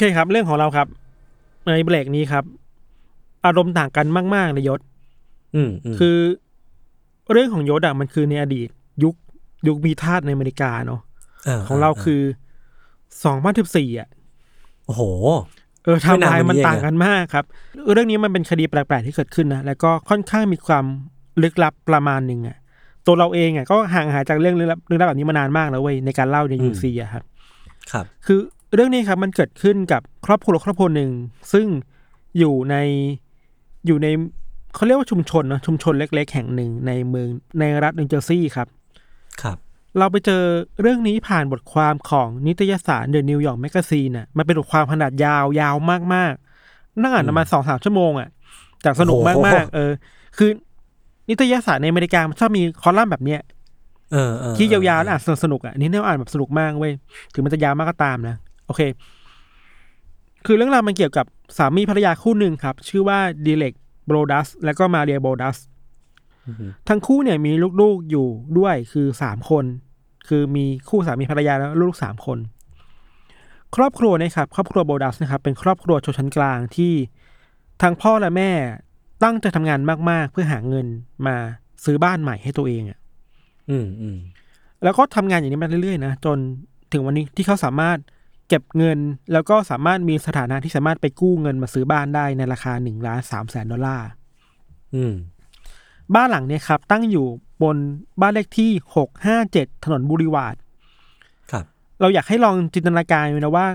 [0.00, 0.88] เคครับ เรื่องของเราครับ
[1.66, 2.44] ในเบรกนี้ครับ
[3.46, 4.80] อารมณ์ต่างกันมากๆในยศ
[5.54, 6.16] อืมอืมคือ
[7.32, 8.68] เรื่องของยศอะมันคือในอดีต
[9.02, 9.14] ยุค
[9.68, 11.00] ยุคมีทาสในอเมริกาเนาะ
[11.68, 12.20] ของเราคือ
[13.24, 14.08] สองพันสิบสี่อะ
[14.86, 15.02] โอ้โห
[15.84, 17.44] เออไทำไม่นานลายมานี้มันเองอะต่างกันมากครับ
[17.92, 20.84] เรื่องนี้มันเป็นคดีแปลกๆที่เกิดขึ้นนะแล้วก็ค่อนข้างมีความ
[21.42, 22.56] ลึกลับประมาณหนึ่งอะ
[23.06, 27.24] ตัวเราเองอะก็ห่างหายจากเรื่องลึกลับเรื่องลับแบบนี้มานานมากแล้วเว้ยในการเล่าในยูซีอะครับ
[27.92, 28.40] ครับ คือ
[28.74, 31.10] เรื่องนี้ครับมันเกิดขึ้นกับครอบครัวครอบครัวหนึ่ง
[31.52, 31.66] ซึ่ง
[32.38, 32.76] อยู่ใน
[33.86, 34.06] อยู่ใน
[34.74, 37.28] เขาเรียกว่าชุมชนเนอะชุมชนเล็ก ๆ แห่งหนึ่งในเมือง
[37.60, 38.68] ในรัฐนิวเจอร์ซีย์ครับ
[39.42, 39.56] ครับ
[39.98, 40.42] เราไปเจอ
[40.80, 45.74] เรื่องนี้ผ่านบทความของนิตยสาร The New York Magazine น่ะมันเป็นบทความขนาดยาวยาว
[46.14, 48.28] มากๆนั่งอ่านประมาณสองสามชั่วโมงอะ
[48.84, 49.92] จากสนุกโอ้มากโหๆเออ
[50.36, 50.50] คือ
[51.28, 53.40] นิตยสารในอเมริกามันชอบมีคอลัมน์แบบเนี้ย
[54.12, 56.92] เออเออที่ยาวๆแล้วอ่านสนุกๆอะอันนี่เนี่ยอ่านแบบสนุกมากเว้ย
[57.32, 58.36] ถึงมันจะยาวมากก็ตามนะ
[58.70, 58.84] โอเค
[60.46, 61.26] คือเรื่องราวมันเกี่ยวกับ
[61.58, 63.74] สามีภรรยาคู่หนึ่งครับ ชื่อว่าดีเล็ก
[64.06, 65.56] โบรดัส และก็มาเรียโบรดัส
[66.46, 68.26] อือฮึทั้งคู่เนี่ยมีลูกๆอยู่
[68.58, 69.64] ด้วยคือสามคน
[70.28, 72.38] คือมีคู่สามีภรรยาแล้วลูกสามคน
[73.76, 76.92] ครอบครัวเนะครับ ครอบครัวโบรดัสนะครับ เป็นครอบครัวชนชั้นกลางที่
[77.82, 78.50] ทั้งพ่อและแม่
[79.24, 79.80] ตั้งใจทำงาน
[80.10, 80.86] มากๆ เพื่อหาเงิน
[81.26, 81.36] มา
[81.84, 82.98] ซื้อบ้านใหม่ให้ตัวเองอะ
[83.70, 84.16] อืมอืม
[84.84, 86.38] แล้วก็ทำงานอย่างนี้มาเรื่อยๆนะจน
[86.92, 87.98] ถึงวันนี้ที่เขาสามารถ
[88.50, 88.98] เก็บเงิน
[89.32, 94.08] แล้วก็สามารถมีสถานะที่สามารถไปกู้เงินมาซื้อบ้านได้ในราคาหนึ่งล้านสามแสนดอลลาร์
[94.94, 95.14] อืม
[96.14, 97.26] บ้านหลังเนี้ยครับ ตั้งอยู่
[97.62, 97.76] บน
[98.20, 100.56] บ้านเลขที่หกห้าเจ็ดถนน Boulevard
[101.50, 101.64] ครับ
[102.00, 103.66] เราอยากให้ลองจินตนาการดูนะว่า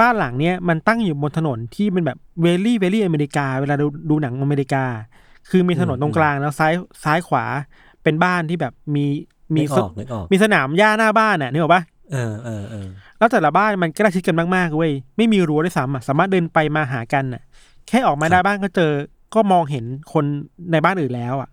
[0.00, 4.84] บ้านหลังเนี้ยมันตั้งอยู่บนถนนที่เป็นแบบเวลี่เวลี่อเมริกา เวลาดูดูหนังอเมริกา
[5.50, 6.72] คือมีถนนตรงกลางแล้วซ้าย
[7.04, 7.44] ซ้ายขวา
[8.02, 9.04] เป็นบ้านที่แบบมี
[9.54, 12.88] มีนึกออกนึกออกมีสนามหญ้าหน้าบ้านน่ะนึกออกปะ เออเออเออ
[13.18, 17.42] แล้วแต่ละบ้านมันใกล้ชิดกันมากๆเว้ยไม่มีรั้วด้วยซ้ำอะสามารถเดินไปมาหากันน่ะ
[17.88, 18.92] แค่ออกมาครับหน้าบ้านก็เจอ
[19.34, 20.24] ก็มองเห็นคน
[20.72, 21.50] ในบ้านอื่นแล้วอะ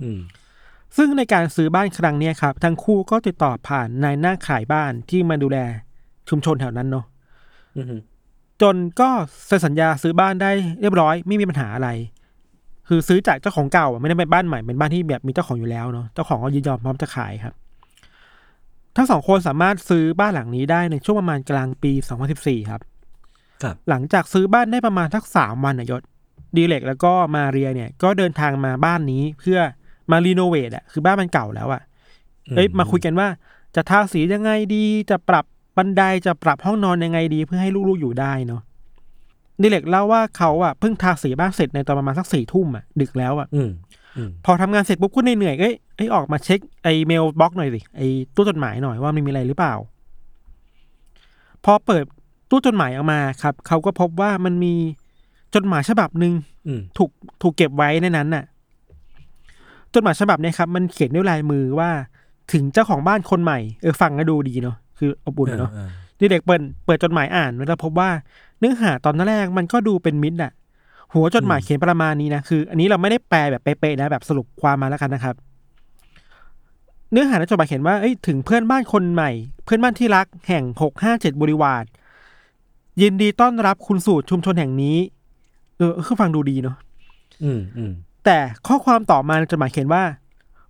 [0.00, 0.18] อืม
[0.96, 5.58] ซึ่งในการซื้อบ้านครั้งเนี้ยครับ ทั้งคู่ก็ติดต่อผ่านนายหน้าขายบ้านที่มาดูแล
[6.28, 7.04] ชุมชนแถวนั้นเนาะ
[7.76, 8.00] อืม
[8.62, 9.08] จนก็
[9.46, 11.88] เซ็นสัญญาซื้อบ้านได้เรียบร้อย ไม่มีปัญหาอะไร
[12.88, 17.54] คือซื้อจากเจ้าของเก่าอะไม่ได้เป็นบ้านใหม่เป็นบ้านที่แบบมีเจ้าของอยู่แล้วเนาะเจ้าของก็ยินยอมพร้อมจะขายครับ
[18.96, 21.92] ทั้งสองคนสามารถซื้อบ้านหลังนี้ได้ในช่วงประมาณกลางปี
[22.30, 22.80] 2014 ครับ
[23.62, 26.02] ครับ หลังจากซื้อบ้านได้ประมาณทักสามวันนายศ
[26.56, 29.58] ดีเล็กแล้วก็มาเรียเนี่ย ก็เดินทางมาบ้านนี้เพื่อ
[30.10, 31.82] มารีโนเวทอะคือบ้านมันเก่าแล้วอะ
[32.56, 33.28] เอ้ยมาคุยกันว่า
[33.76, 35.44] จะทาสียังไงดีจะปรับ
[35.76, 38.62] บันไดจะปรับห้องนอนยังไงดีเพื่อให้ลูกๆอยู่ได้เนาะ
[39.62, 43.70] ดีเล็กเล่าว่าเขาอะเพิ่งทาสีบ้านเสร็จในตอนประมาณสักสี่ทุ่มอะดึกแล้วอะอืมอืม
[44.44, 48.00] พอทำงานเสร็จปุ๊บก็เหนื่อยๆเอ้ยเอ้ยออกมาเช็คไอเมลบล็อกหน่อยสิไอ
[48.34, 49.74] ตู้จดหมายหน่อยว่ามันมีอะไรหรือเปล่า
[51.64, 52.04] พอเปิด
[52.50, 54.74] ตู้จดหมายออกมาครับ เขาก็พบว่ามันมี
[55.54, 56.32] จดหมายฉบับหนึ่ง
[56.66, 57.10] อืมถูก
[57.42, 58.44] ถูกเก็บไว้ในนั้นน่ะ
[59.94, 61.90] จดหมายฉบับเนี้ครับ มันเขียนด้วยลายมือว่า
[62.52, 65.88] ถึงเจ้าของบ้านคนใหม่เออฟังก็ดูดีเนาะคืออบอุ่นอะเนาะออ
[66.18, 68.10] เด็กๆเปิดเปิดจดหมายอ่านแล้วพบว่า
[68.58, 70.52] เนื้อหาตอนแรกมันก็ดูเป็นมิตรอะ
[71.14, 75.34] หัวจดหมายเขียนประมาณนี้นะคือ อันนี้เราไม่ได้แปลแบบเป๊ะๆนะแบบสรุปความมาแล้วกันนะครับ
[77.10, 79.30] เนื้อหาในจดหมายเขียนว่าเอ้ยถึงเพื่อนบ้านคนใหม่
[79.64, 81.84] เพื่อนบ้านที่รักแห่งหกห้าเจ็ดบริวาร
[83.02, 84.96] ยินดีต้อนรับคุณสู่ชุมชนแห่งนี้
[85.78, 86.76] เออคือฟังดูดีเนาะ
[87.44, 87.92] อืมอืม
[88.24, 90.02] แต่ข้อความต่อมาในจดหมายเขียนว่า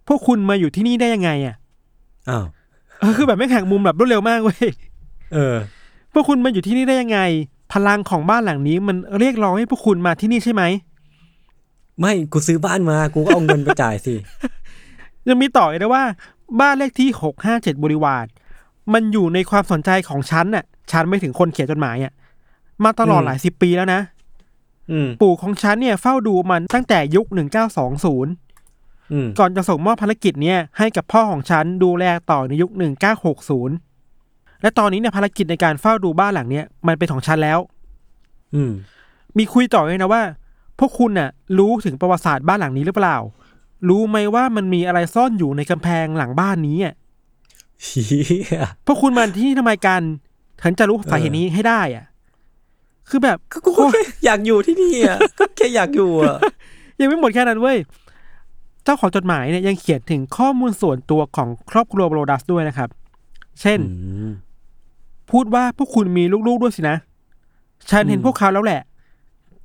[0.09, 1.57] พวกคุณมาอยู่ที่นี่ได้ยังไงอะ
[2.31, 2.45] อ้าว
[3.01, 4.67] เออคือแบบไม่งแข่งมุมแบบรวดเร็วมากเว้ย
[5.35, 5.55] เออ
[6.13, 7.19] พวกคุณมาอยู่ที่นี่ได้ยังไง
[7.73, 10.63] พลังของบ้านหลังนี้มันเรียกร้องให้พวกคุณมาที่นี่ใช่ไหม
[12.01, 14.15] ไม่กูซื้อบ้านมา กูก็เอาเงินไปจ่ายสิ
[15.29, 16.05] ยังมีต่ออีกนะว่า
[16.61, 18.27] บ้านเลขที่หกห้าเจ็ดบริวาร
[18.93, 22.13] มันอยู่ในความสนใจของฉันน่ะ ฉันไม่ถึงคนเขียนจดหมายอะ
[22.85, 24.01] มาตลอดอืมหลายสิบปีแล้วนะ
[24.91, 28.33] อืมปู่ของฉันเนี่ยเฝ้าดูมันตั้งแต่ยุคหนึ่งเก้าสองศูนย์
[29.13, 33.77] อืมก่อนจะส่งมอบภารกิจเนี่ยให้กับพ่อของฉันดูแลต่อในยุคหนึ่งเก้าหกศูนย์
[34.67, 37.59] และตอนนี้เนี่ยภารกิจในการเฝ้าดูบ้านหลังเนี้ยมันเป็นของฉันแล้ว
[38.55, 38.73] อืม
[39.39, 40.23] มีคุยต่อเลยนะว่า
[40.79, 43.17] พวกคุณน่ะ รู้ถึงประวัติศาสตร์บ้านหลังนี้หรือเปล่า
[43.89, 46.95] รู้ไหมว่ามันมีอะไรซ่อนอยู่ในกำแพงหลังบ้านนี้อะ
[47.85, 48.03] เฮี
[48.57, 50.03] ยพวกคุณมาที่นี่ทำไมกัน
[50.63, 52.05] ฉันจะรู้สาเหตุนี้ให้ได้อะ
[53.09, 56.37] คือแบบก็กูก็แค่อยากอยู่ที่นี่อะก็แค่อยากอยู่อะ
[57.01, 57.79] ยังไม่หมดแค่นั้นเว้ย
[58.85, 62.89] เจ้าของจดหมายเนี่ยยังเขียนถึงข้อมูลส่วนตัวของครอบครัวโบรดัสด้วยนะครับ
[63.61, 63.97] เช่นอื
[64.29, 64.31] ม
[65.31, 66.97] พูดว่าพวกคุณมีลูกๆด้วยสินะ
[67.91, 68.81] ฉันเห็นอืมพวกเขาแล้วแหละ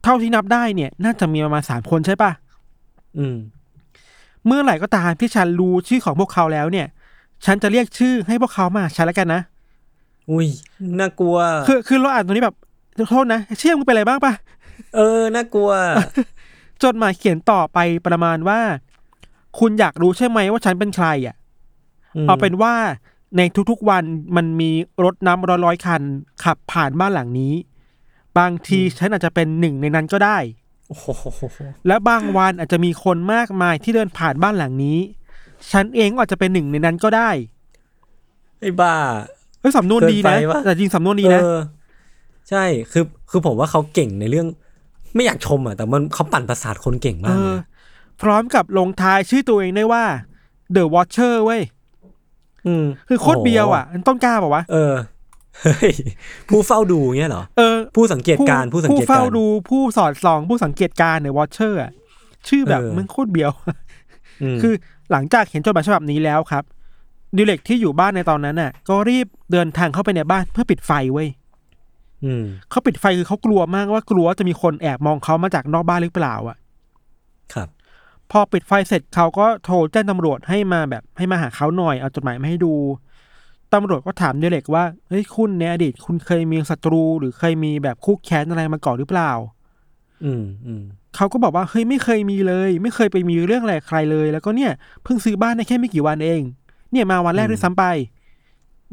[0.04, 2.32] เท่าที่นับได้เนี่ย น่าจะมีประมาณสามคนใช่ปะ
[3.18, 3.38] อืม
[4.46, 6.88] เมื่อไหร่ก็ตามที่ฉันรู้ชื่อของพวกเขาแล้วเนี่ย
[7.46, 9.42] ฉันจะเรียกชื่อให้พวกเขามาฉันแล้วกันนะ
[10.32, 10.48] อุ้ย
[11.00, 11.38] น่ากลัว
[11.68, 12.58] คือคือเราอ่านตรงนี้แบบ
[13.10, 14.34] โทษนะเชื่อมึงเป็นอะไรบ้างปะ
[14.96, 15.72] เออน่ากลัว
[16.84, 18.60] จดหมายเขียนต่อไปประมาณว่า
[19.60, 21.36] คุณอยากรู้ใช่ไหมว่าฉันเป็นใครอะ
[22.26, 22.74] มเอาเป็นว่า
[23.38, 24.04] ในทุกๆวัน
[24.36, 24.72] มันมี
[25.04, 26.02] รถน้ำร้อยๆคัน
[26.44, 27.54] ขับผ่านบ้านหลังนี้
[28.38, 30.38] บางทีฉันอาจจะเป็นหนึ่งในนั้นก็ได้
[30.88, 31.06] โอ้โห
[31.88, 35.00] และบางวันอาจจะมีคนมากมายที่เดินผ่านบ้านหลังนี้
[35.72, 37.30] ฉันเองก็อาจจะเป็นหนึ่งในนั้นก็ได้
[38.60, 38.94] ไอ้บ้า
[39.60, 41.60] เฮ้ยสำนวนดีนะเกินไปวะแต่จริงสำนวนดีนะเออ
[42.50, 44.48] ใช่คือคือผมว่าเขาเก่งในเรื่อง
[45.16, 47.60] ไม่อยากชมอะแต่มันเขาปั่นประสาทคนเก่งเอมากเลอย
[48.22, 50.06] พร้อมกับลงท้ายชื่อตัวเองได้ว่า
[50.76, 51.62] The Watcher เว้ย
[52.68, 54.94] อืมคือโคตรเบียวอะต้นกล้าเปล่าวะเออ
[55.62, 55.94] เฮ้ย
[56.50, 61.92] ผู้เฝ้าดูเงี้ยเหรอเออ ผู้สังเกตการณ์ผู้สังเกตผู้การเฝ้าณ์ดูผู้สอดส่อง ผู้สังเกตการณ์เนี่ย Watcher อะ
[62.48, 63.52] ชื่อแบบเออมันโคตรเบียว
[64.56, 64.74] มคือ
[65.12, 66.64] หลังจากเห็นจดหมายฉบับนี้แล้วครับ
[67.38, 71.28] ดิเล็กที่อยู่บ้านในตอนนั้นน่ะ ก็รีบเดินทางเข้าไปในบ้านเพื่อปิดไฟเว้ย
[72.26, 76.58] อืมเขาปิดไฟคือเขากลัวมากว่ากลัวว่าจะมีคนแอบมองเขามาจากนอกบ้านหรือเปล่า อะ
[77.54, 77.68] ครับ
[78.32, 82.74] พอปิดไฟเสร็จเขาก็โทรแจ้งตำรวจให้มาแบบให้มาหาเขาหน่อยเอาจดหมายมาให้ดู
[83.74, 89.32] ตำรวจก็ถามดิเล็กว่าเฮ้ยคุณในอดีตคุณเคยมีศัตรู หรือเคยมีแบบคู่แค้นอะไรมาก่อนหรือเปล่า
[90.24, 90.84] อืมอืม
[91.16, 94.72] เขาก็บอกว่าเฮ้ยไม่เคยมีเลย ไม่เคยไปมีเรื่องอะไรกับใครเลย แล้วก็เนี่ย
[95.04, 96.42] เพิ่งซื้อบ้านได้แค่ไม่กี่วันเอง
[96.92, 97.84] เนี่ยมาวันแรกด้วยซ้ำไป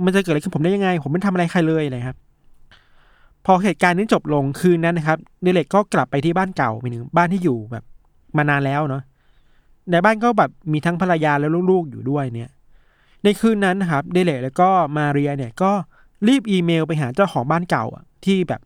[0.05, 2.17] มันจะเกิดอะไรขึ้นผมได้ยังไง ผมไม่ทำอะไรใครเลยนะครับ
[3.47, 7.85] พอเหตุการณ์นี้จบลงคืนนั้นนะครับเดเล็กก็กลับไปที่บ้านเก่าไปหนึ่งบ้านที่อยู่แบบ
[8.37, 9.03] มานานแล้วเนาะ
[9.91, 12.51] ในบ้านก็แบบมีทั้งภรรยาและลูกๆอยู่ด้วยเนี่ย
[13.25, 15.73] ในคืนนั้นนะครับเดเล็กแล้วก็มาเรียเนี่ยก็
[16.29, 18.61] รีบอีเมลไปหาเจ้าของบ้านเก่าอะที่แบบ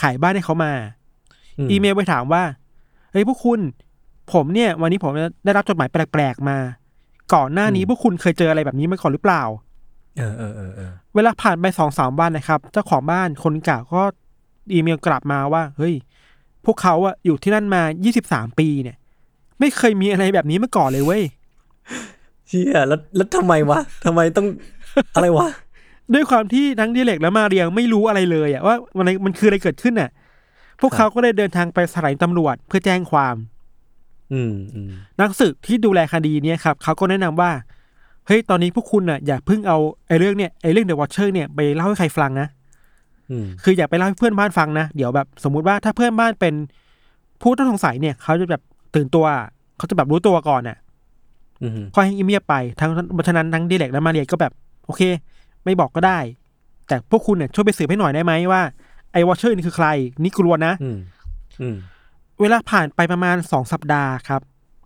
[0.00, 0.72] ขายบ้านให้เขามา
[1.70, 2.42] อีเมลไปถามว่า
[3.12, 3.60] เฮ้ยพวกคุณ
[4.32, 5.12] ผมเนี่ย วันนี้ผม
[5.44, 6.58] ได้รับจดหมายแปลกๆมา
[7.34, 9.42] ก่อนหน้านี้อืมพวกคุณเคยเจออะไรแบบนี้มาก่อนหรือเปล่า
[10.18, 14.02] เออเออเออเออเวลาผ่านไปสองสามวันนะครับ เจ้าของบ้านคนเก่าก็
[14.72, 15.94] อีเมลกลับมาว่า เฮ้ย
[16.64, 18.96] พวกเขาอะอยู่ที่นั่นมายี่สิบสามปีเนี่ย
[19.60, 21.22] ไม่เคยมีอะไรแบบนี้มาก่อนเลยเว้ย
[22.48, 24.46] เชี่ยแล้วแล้วทำไมวะทำไมต้อง
[25.14, 25.48] อะไรวะ
[26.14, 30.10] ด้วยความที่ทั้งดิเล็กและมาเรียงไม่รู้อะไรเลยอะว่ามันมันคืออะไรเกิดขึ้นน่ะ
[30.80, 33.36] พวกครับเขาก็เลยเดินทางไปสถานีตำรวจเพื่อแจ้งความ
[34.32, 34.90] อืมอืม
[35.20, 37.50] นักสืบที่ดูแลคดีเนี้ยครับเขาก็แนะนำว่า
[38.26, 39.78] เฮ้ยตอนนี้พวกคุณน่ะอย่าเพิ่งเอา
[40.08, 42.48] ไอ้เรื่องเนี่ยไอ้เรื่อง The Watcher เนี่ยไปเล่าให้ใครฟังนะ
[43.30, 46.54] อืมคืออย่าไปเล่าให้เพื่อนบ้านฟังนะ เดี๋ยวแบบสมมุติว่าถ้าเพื่อนบ้านเป็น
[47.42, 48.62] ผู้ต้องสงสัยเนี่ยเขาจะแบบ
[48.94, 49.26] ตื่นตัว
[49.76, 50.78] เขาจะแบบรู้ตัวก่อนน่ะ
[51.62, 52.90] อืมก็ให้เงียบไปทั้ง
[53.28, 54.52] ฉะนั้นทั้งดีเล็กและมาเรียก็แบบ
[54.86, 55.02] โอเค
[55.64, 56.18] ไม่บอกก็ได้
[56.88, 58.62] แต่พวกคุณเนี่ยช่วยไปสืบให้หน่อยได้ไหมว่า
[59.12, 59.88] ไอ้วอชเชอร์นี่คือใคร
[60.22, 60.98] นี่กลัวนะอืม
[61.60, 61.76] อืม
[62.40, 64.40] เวลาผ่านไปประมาณสองสัปดาห์ครับ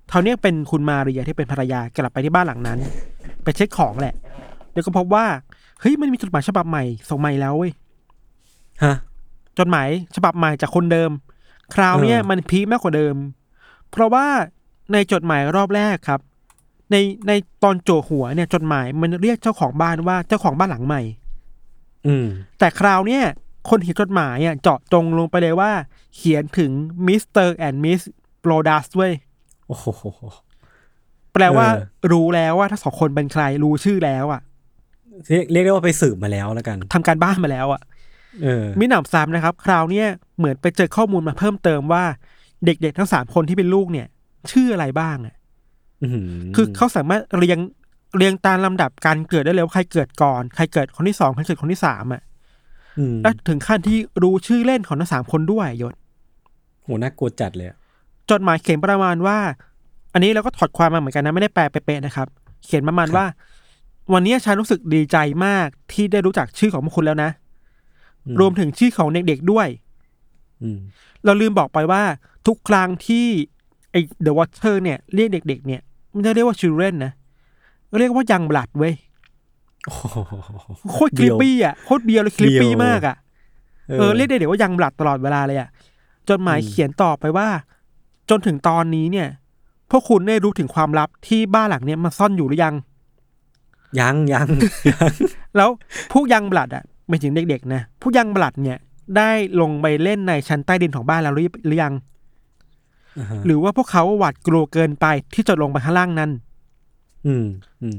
[0.08, 2.78] เท่านี้เป็นคุณมาเรียที่เป็นภรรยากลับไปที่บ้านหลังนั้น
[3.42, 4.14] ไปเช็คของแหละ
[4.70, 5.24] เดี๋ยวก็พบว่า
[5.80, 7.72] เฮ้ยมันมีจดหมายฉบับใหม่ส่งใหม่แล้วเว้ย
[8.84, 8.94] ฮะ
[9.58, 11.10] จดหมายฉบับใหม่จากคนเดิม
[11.74, 13.14] คราวเนี้ยเออมัน peak มากกว่าเดิม
[13.92, 14.26] เพราะว่า
[14.92, 16.20] ในจดหมายรอบแรกครับ
[16.90, 16.96] ใน
[17.28, 17.32] ใน
[17.62, 21.02] ตอนจ่าหัวเนี่ยจดหมายมันเรียกเจ้าของบ้านว่าเจ้าของบ้านหลังใหม่
[22.06, 22.26] อืม
[22.58, 23.22] แต่คราวเนี้ย
[23.68, 25.70] คนเขียนจดหมายอะเจาะจงลงไปเลยว่า
[26.16, 26.70] เขียนถึง
[27.06, 27.48] Mr.
[27.48, 28.00] and Mrs.
[28.40, 29.12] Broaddus เว้ย
[29.66, 29.86] โอ้โห
[31.32, 34.40] แปลว่าเออรู้แล้วว่าทั้งสองคนเป็นใครรู้ชื่อแล้วอะ
[35.28, 37.82] เรียกเรียกได้ว่าไปสืบมาแล้วแล้วกันทำการบ้านมาแล้วอะ
[38.42, 40.06] เออมิหนำซ้ำนะครับ คราวเนี้ย
[40.38, 42.04] เหมือนไปเจอข้อมูลมาเพิ่มเติมว่า
[42.66, 44.06] เด็กๆทั้งสามคนที่เป็นลูกเนี่ย
[44.50, 45.36] ชื่ออะไรบ้างอะ
[46.02, 46.20] อื้อหื
[46.54, 47.58] คือเขาสามารถเรียง
[48.16, 52.22] เรียงตามลำดับการเกิดได้เลยว่าใครเกิดก่อนใครเกิดคนที่สองใครเกิดคนที่สามอะ
[52.98, 55.94] อืมและถึงขั้นที่รู้ชื่อเล่นของทั้งสามคนด้วยยศ
[56.82, 57.76] โหน่ากลัวจัดเลยอะ
[58.30, 59.38] จดหมายเขียนประมาณว่า
[60.12, 62.28] อันนี้เราก็ถอดความมาเหมือนกันนะไม่ได้แปลเป๊ะๆนะครับ
[62.64, 63.24] เขียนประมาณว่า
[64.12, 67.30] วันนี้ฉันรู้สึกดีใจมากที่ได้รู้จักชื่อของพวกคุณแล้วนะ
[68.26, 69.68] อืรวมถึงชื่อของเด็กๆด้วย
[70.62, 70.78] อืม
[71.24, 72.02] เราลืมบอกไปว่า
[72.46, 73.26] ทุกครั้งที่
[73.90, 75.80] ไอ้ The Watcher เนี่ยเรียกเด็ก ๆ เนี่ย
[76.12, 77.12] ไม่ได้เรียกว่า children นะ
[77.98, 78.94] เรียกว่ายังบลัดเว้ย
[79.84, 80.04] โอ้โห
[80.92, 83.16] โคตรคลิปปี้อะโคตรเบียวเลยคลิปปี้เบียวมากอะ
[83.98, 85.68] เออเรียกเด็กๆว่ายังบลัดตลอดเวลาเลยอะ
[86.28, 87.48] จดหมายอืมเขียนต่อไปว่า
[88.30, 89.28] จนถึงตอนนี้เนี่ย
[89.90, 92.74] พวกคุณได้รู้ถึงความลับที่บ้านหลังเนี้ยมันซ่อนอยู่หรือยัง
[94.00, 94.48] ยังยัง
[94.90, 95.12] ยัง
[95.56, 95.68] แล้ว
[96.12, 98.78] พวกยังบลัดอะไม่ถึงเด็กๆนะพวกยังบลัดเนี่ย
[99.16, 99.30] ได้
[99.60, 102.10] ลงไปเล่นในชั้นใต้ดินของบ้านแล้วหรือหรือยังอ่าฮะ
[103.46, 106.30] หรือว่าพวกเขาหวาดกลัวเกินไปที่จะลงไปข้างล่างนั้น
[107.26, 107.46] อืม
[107.82, 107.98] อืม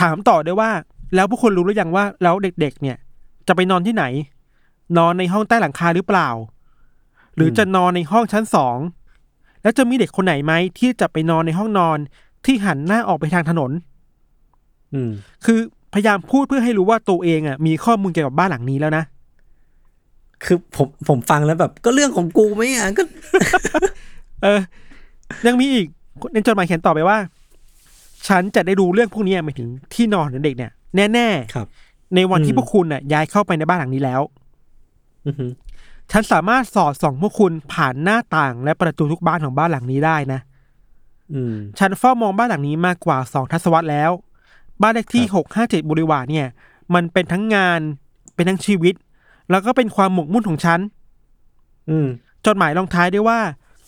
[0.00, 0.70] ถามต่อด้วยว่า
[1.14, 2.96] แล้วพวกคุณรู้หรือยังว่า แล้วเด็ก ๆ เนี่ย
[3.48, 4.04] จะไปนอนที่ไหน
[4.98, 6.28] นอนในห้องใต้หลังคาหรือเปล่า
[7.36, 8.76] หรือจะนอนในห้องชั้นสอง
[9.62, 11.98] แล้วจะมีเด็กคนไหนไหมที่จะไปนอนในห้องนอน
[12.44, 13.70] ที่หันหน้าออกไปทางถนน
[14.94, 15.10] อืม
[15.44, 15.58] คือ
[15.94, 19.04] พยายามพูดเพื่อให้รู้ว่าตัวเองอะ มีข้อมูลเกี่ยวกับบ้านหลังนี้แล้วนะ
[20.44, 23.02] คือผมผมฟังแล้วแบบ ก็เรื่องของกูไหมอะก็
[24.42, 24.60] เออ
[25.46, 25.86] ยังมีอีก
[26.32, 27.18] ในจดหมายเขียนต่อไปว่า
[28.28, 30.72] ฉันจะได้รู้เรื่องพวกนี้หมายถึงที่นอนของเด็กเนี่ย
[31.14, 34.20] แน่ครับๆในวันที่อืมพวกคุณน่ะย้ายเข้าไปในบ้านหลังนี้แล้ว
[35.26, 35.50] อือหือ
[36.12, 40.40] ฉันสามารถสอดส่องพวกคุณผ่านหน้าต่างและประตูทุกบ้านของบ้านหลังนี้ได้นะ
[41.32, 44.10] อืมฉันเฝ้ามองบ้านหลังนี้มากกว่าสองทศวรรษแล้ว
[44.82, 46.46] บ้านเลขที่ครับหกห้าเจ็ดบริวารเนี่ย
[46.94, 47.80] มันเป็นทั้งงาน
[48.34, 48.94] เป็นทั้งชีวิต
[49.50, 50.80] แล้วก็เป็นความหมกมุ่นของฉัน
[51.90, 52.06] อืม
[52.46, 53.38] จดหมายลงท้ายด้วยว่า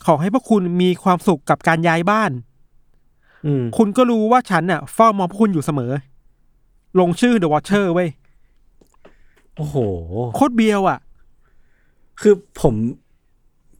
[0.07, 2.31] ขอให้พวกคุณมีความสุขกับการย้ายบ้าน
[3.47, 5.93] อืมคุณก็รู้ว่าฉันน่ะเฝ้ามองพวกคุณอยู่เสมอ
[6.99, 8.09] ลงชื่อ The Watcher เว้ย
[9.57, 9.77] โอ้โห
[10.37, 10.99] โคตรเบียวอะ
[12.21, 12.75] คือผม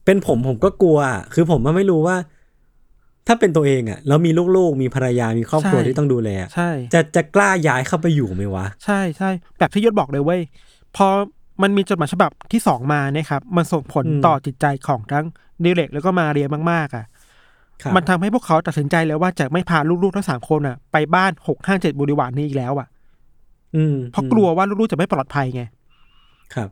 [0.05, 2.15] เป็นผมผมก็กลัวอะคือผมว่าไม่รู้ว่า
[3.27, 10.41] ถ้าเป็นตัวเองอะ แล้วมีลูกๆ มีภรรยามีครอบครัวใช่ที่ต้องดูแลอะใช่ จะจะกล้าย้ายเข้าไปอยู่ไหมวะ ใช่ใช่แบบที่ยศบอกเลยเว้ย
[10.95, 11.07] พอ
[11.61, 15.25] มันมีจดหมายฉบับที่สองมาเนี่ยครับ มันส่งผลอืมต่อจิตใจของทั้ง
[15.63, 17.05] ดิเล็กแล้วก็มาเรียมากๆอะ
[17.81, 22.87] ครับมันทำให้พวกเขาตัดสินใจเลยว่าจะไม่พาลูกๆทั้งสามคนอะ ไปบ้านหกห้าเจ็ดบริวารนี้อีกแล้วอะ
[23.75, 25.63] อืมเพราะกลัวว่าลูกๆจะไม่ปลอดภัยไง
[26.55, 26.69] ครับ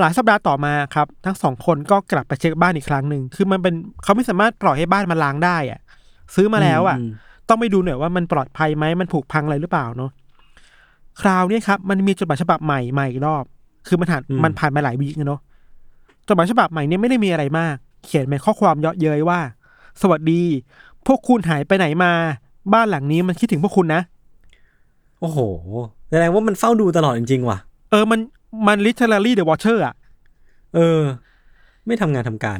[0.00, 5.80] หลายสัปดาห์ต่อมาครับ ทั้งสองคนก็กลับไปเช็คบ้านอีกครั้งหนึ่งคือมันเป็นเขาไม่สามารถปล่อยให้บ้านมันล้างได้อะ
[6.34, 7.10] ซื้อมาแล้วอะม
[7.48, 10.10] ต้องไปดูหน่อยว่ามันปลอดภัยไหมมันผุพังอะไรหรือเปล่าเนาะ
[11.20, 13.44] คราวนี้ครับ มันมีจดหมายฉบับใหม่มาอีกรอบ
[13.88, 15.40] คือมันผ่านมันผ่านมาหลายวีคแล้วเนาะ
[16.26, 17.76] จดหมายฉบับใหม่เนี่ยไม่ได้มีอะไรมาก
[18.06, 19.40] เขียนเป็นข้อความเยาะเย้ยว่า
[20.02, 20.42] สวัสดี
[21.06, 22.12] พวกคุณหายไปไหนมา
[22.72, 24.02] บ้านหลังนี้มันคิดถึงพวกคุณนะ
[25.20, 25.38] โอ้โห
[26.10, 27.58] แสดงว่ามันเฝ้าดูตลอดจริง ๆ ว่ะ
[27.90, 28.20] เออมัน
[28.66, 29.94] มัน literally the watcher อะ
[30.74, 31.00] เออ
[31.86, 32.58] ไม่ทำงานทำการ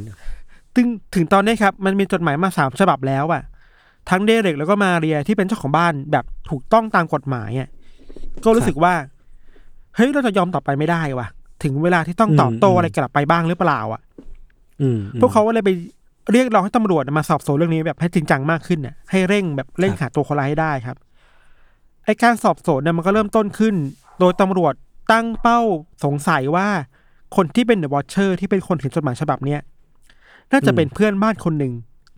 [0.77, 3.43] ถึงถึงตอนนี้ครับ มันมีจดหมายมาสามฉบับแล้วอะ
[4.11, 7.69] ทั้งเดเร็กแล้วก็มาเรียที่เป็นเจ้าของบ้านแบบถูกต้องตามกฎหมายอะ
[8.45, 8.95] ก็รู้สึกว่า
[9.97, 11.27] เฮ้ย เราจะยอมต่อไปไม่ได้ว่ะ
[11.63, 14.06] ถึงเวลาที่ต้องตอบโต้อืมอะไรกลับไปบ้างหรือเปล่าอะอืม
[15.21, 15.71] พวกเขาก็เลยไป
[16.33, 20.97] เรียกร้องให้ตำรวจมาสอบสวนเรื่องนี้แบบให้จริงจังมากขึ้นน่ะให้เร่งแบบเร่งหาตัวคนร้ายให้ได้ครับ
[22.05, 23.75] ไอการสอบสวนเนี่ยมันก็เริ่มต้นขึ้น
[24.19, 24.75] โดยตำรวจ
[25.13, 25.61] ตั้งเป้า
[26.05, 26.69] สงสัยว่า
[27.37, 29.61] คนที่เป็น The Watcher ที่เป็นคนเขียนจดหมายฉบับเนี้ย
[30.53, 31.73] น่าจะเป็นเพื่อนบ้านคนหนึ่ง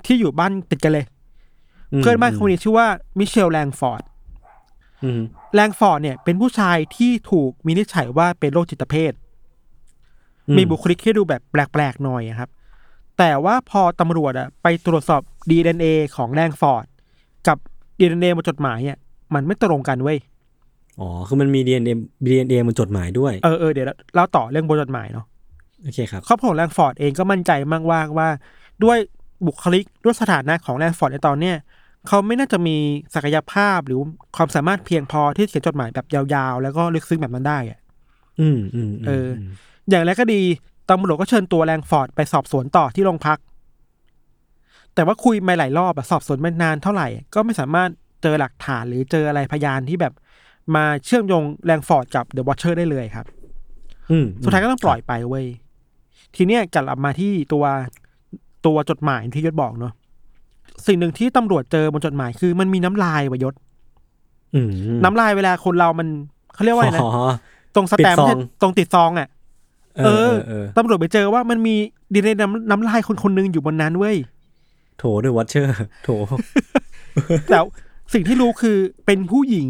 [0.07, 1.07] ที่อยู่บ้านติดกันเลย
[1.99, 2.87] เพื่อนบ้านคนนี้ชื่อว่า
[3.19, 4.03] มิเชลแลงฟอร์ด
[5.05, 5.21] อืม
[5.55, 9.21] แลงฟอร์ดเนี่ยเป็นผู้ชายที่ถูกวินิจฉัยว่าเป็นโรคจิตเภทอืม
[10.57, 12.51] มีบุคลิกที่ดูแบบแปลกๆหน่อยอะครับ
[13.19, 15.87] แต่ว่าพอตำรวจอะไปตรวจสอบ DNA
[16.17, 16.87] ของแลงฟอร์ด
[17.49, 17.59] กับ
[17.99, 18.99] DNA บนจดหมายเนี่ย
[19.35, 20.19] มันไม่ตรงกันเว้ย
[21.01, 21.93] อ๋อ คือมันมี DNA
[22.27, 25.27] DNA บนจดหมายด้วย เออเออเดี๋ยวเราต่อเรื่องบนจดหมายเนาะ
[25.83, 28.29] โอเคครับครอบครัวของแลงฟอร์ดเองก็มั่นใจมากว่าว่า
[28.85, 28.99] ด้วย
[29.47, 31.57] บุคลิกด้วยสถานะของแลงฟอร์ดในตอนเนี้ย
[32.07, 32.77] เขาไม่น่าจะมี
[33.15, 33.99] ศักยภาพหรือ
[34.37, 37.79] ความสามารถเพียงพอที่จะเขียนจดหมายแบบยาวๆ แล้วก็ลึกซึ้งแบบนั้นได้อะ
[38.41, 39.29] อืมอืมมเออ
[39.89, 40.43] อย่างไรก็ดี
[40.91, 43.39] ตำรวจก็เชิญตัวแลงฟอร์ดไปสอบสวนต่อที่โรงพัก
[44.95, 47.91] แต่ว่าคุยมาหลายรอบอะสอบสวนไม่นานเท่าไหร่ ก็ไม่สามารถ
[48.23, 50.13] เจอหลักฐานหรือเจออะไรพยานที่แบบ
[50.75, 53.27] มาเชื่อมโยงแลงฟอร์ดกับ The Watcher ได้เลยครับ
[54.11, 55.47] อืมสุดท้ายก็ต้องปล่อยไปเว้ย
[56.37, 57.65] ทีเนี้ยกลับมาที่ตัว
[58.67, 59.93] ตัวจดหมายที่ยศบอกเนาะ
[60.87, 63.55] สิ่งหนึ่งที่ตำรวจเจอบนจดหมายคือมันมีน้ำลายวะยศ
[64.55, 64.69] อืม
[65.05, 66.09] น้ำลายเวลาคนเรามัน
[66.55, 67.11] เขาเรียกว่าอะไรนะอ๋อ
[67.75, 69.29] ตรงสแตมป์ปิดซองตรงติดซองอะ
[69.99, 71.75] เออเออเออตำรวจไปเจอว่ามันมี
[72.15, 74.17] ดีในน้ำน้ำลายคนคนหนึงอยู่บนนั้นเว้ย
[74.99, 75.75] โถ The Watcher
[76.05, 76.09] โถ
[77.51, 77.59] แต่
[78.15, 78.77] สิ่งที่รู้คือ
[79.07, 79.69] เป็นผู้หญิง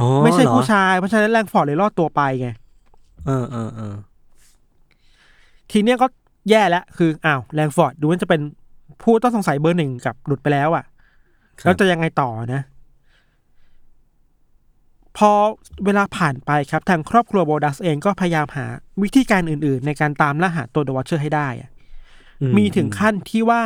[0.00, 2.48] อ๋อไม่ใช่เหรอผู้ชาย เพราะฉะนั้นแลงฟอร์ดเลยรอดตัวไปไง
[3.26, 3.94] เออเออเออ
[5.70, 6.06] ทีเนี้ยก็
[6.50, 8.40] แย่แล้วคืออ้าวแลงฟอร์ดดูว่าจะเป็น
[9.02, 10.84] ผู้ต้องสงสัยเบอร์หนึ่งกลับหลุดไปแล้วอะ
[11.60, 12.62] ครับแล้วจะยังไงต่อนะ
[15.18, 15.30] พอ
[15.84, 18.66] เวลาผ่านไปครับทางครอบครัวโบดัสเองก็พยายามหา
[19.02, 21.70] วิธีการอื่นๆ ในการตามล่าหาตัว The Watcher ให้ได้อะ
[22.42, 23.62] อืมีถึงขั้นที่ว่า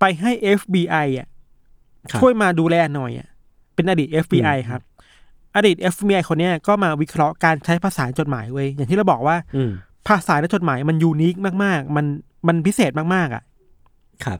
[0.00, 1.28] ไปให้ FBI อะ
[2.10, 3.28] ครับช่วยมาดูแลหน่อยอะ
[3.74, 4.80] เป็นอดีต FBI ครับ
[5.56, 9.70] อดีต FBI คนเนี้ยก็มาวิเคราะห์การใช้ภาษาจดหมายเว้ยอย่างที่เราบอกว่าอืม
[10.08, 11.34] ภาษาในจดหมายมัน unique
[11.64, 12.06] มากๆ มัน
[12.46, 13.42] มันพิเศษมากๆอะ
[14.24, 14.38] ครับ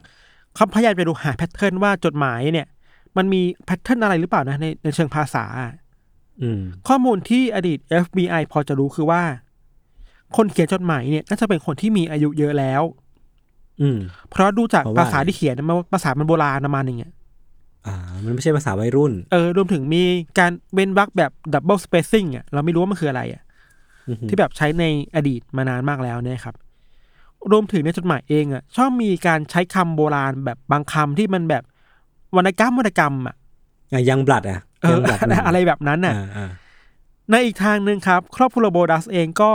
[0.55, 2.67] เขาพยายามไปดูหา pattern ว่าจดหมายเนี่ย
[3.17, 5.84] มันมี pattern อะไรหรือเปล่านะในในเชิงภาษาอะอืม
[6.87, 9.23] ข้อมูลที่อดีต FBI พอจะรู้คือว่า
[10.35, 12.81] คนเขียนจดหมายเนี่ย น่าจะเป็นคนที่มีอายุเยอะแล้ว
[13.81, 17.11] อืม เพราะดูจากเพราะว่าภาษาที่เขียนมันภาษามันโบราณประมาณหนึ่งอะ
[17.87, 20.03] อ่า มันไม่ใช่ภาษาวัยรุ่น เออรวมถึงมี
[20.39, 23.41] การเว้นวรรคแบบ double spacing อะเราไม่รู้ว่ามันคืออะไรอะ
[24.07, 24.83] อือหือที่แบบใช้ใน
[25.15, 26.55] อดีตมานานมากแล้วเนี่ยครับ
[27.51, 31.63] รวมถึงในจดหมายเองอะ ชอบมีการใช้คำโบราณแบบบางคำที่มันแบบ
[32.35, 33.35] วรรณกรรมวรรณกรรมอะ
[33.91, 36.49] อะยังบลัดอะเอ ยัองบลัดอะไรแบบนั้นน่ะอ่าอ่า
[37.31, 39.51] ในอีกทางหนึ่งครับ ครอบครัวโบดัสเองก็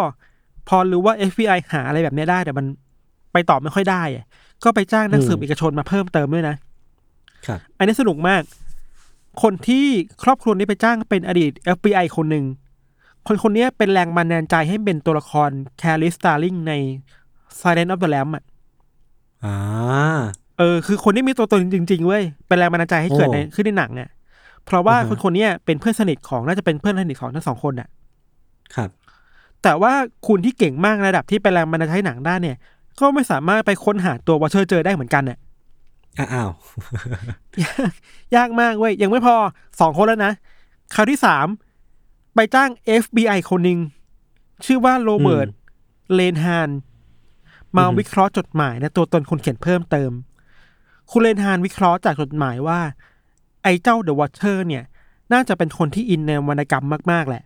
[0.69, 2.67] พอรู้ว่า FBI หาอะไรแบบนี้ได้ แต่มัน
[3.33, 4.25] ไปตอบไม่ค่อยได้อะ
[4.65, 6.57] ก็ไปจ้างนักสืบเอกชนมาเพิ่มเติมด้วยนะ
[7.47, 8.43] ครับ อันนี้สนุกมาก
[9.43, 9.87] คนที่
[10.23, 12.45] ครอบครัวนี้ไปจ้างเป็นอดีต FBI คนหนึ่ง
[13.27, 16.73] คนคนนี้เป็นแรงบันดาลใจให้เป็นตัวละครแคลิสตาริงใน
[17.61, 18.45] Silence of the Lamb อะ
[19.45, 19.57] อ่า
[20.59, 24.09] เออ คือคนที่มีตัวตนจริง ๆ เว้ย เป็นแรงบันดาลใจให้เกิดโอ้ในขึ้นในหนังอะ
[24.67, 27.89] เพราะว่าอ่าฮะคนคนนี้เป็นเพื่อนสนิทของน่าจะเป็นเพื่อนสนิทของทั้งสองคนอะ
[28.75, 28.91] ครับ
[29.63, 29.93] แต่ว่า
[30.27, 32.57] คุณที่เก่งมากระดับที่เป็นแรงบันดาลใจให้หนังได้เนี่ย
[33.01, 35.39] ก็ไม่สามารถไปค้นหาตัววอชเชอร์เจอได้เหมือนกันเนี่ย
[36.19, 36.51] อ่าอ้าว
[38.37, 39.37] ยากมากเว้ย ยังไม่พอ
[39.81, 40.33] สองคนแล้วนะ
[40.95, 41.47] คราวที่สาม
[42.35, 42.71] ไปจ้าง
[43.03, 43.79] FBI คนหนึ่ง
[44.65, 45.49] ชื่อว่าโรเบิร์ต
[46.15, 46.71] เลนฮาน
[47.77, 50.11] มาวิเคราะห์จดหมายนะตัวตนคนเขียนเพิ่มเติม
[51.11, 52.81] คุณเลนฮานวิเคราะห์จากจดหมายว่า
[53.63, 54.85] ไอ้เจ้า The Watcher เนี่ย
[55.33, 57.43] น่าจะเป็นคนที่อินในวรรณกรรมมาก ๆ แหละ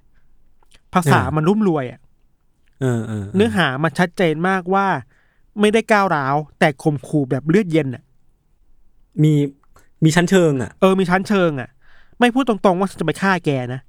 [0.94, 2.00] ภาษามันรุ่มรวยอะ
[2.80, 4.86] เออเออเนื้อหามันชัดเจนมากว่า
[5.60, 8.02] ไม่ได้ก้าวร้าว แต่ข่มขู่แบบเลือดเย็นอะ
[9.22, 9.32] มี
[10.04, 11.68] มีชั้นเชิงอะ เออมีชั้นเชิงอะ
[12.20, 13.80] ไม่พูดตรงๆว่าฉันจะไปฆ่าแกนะ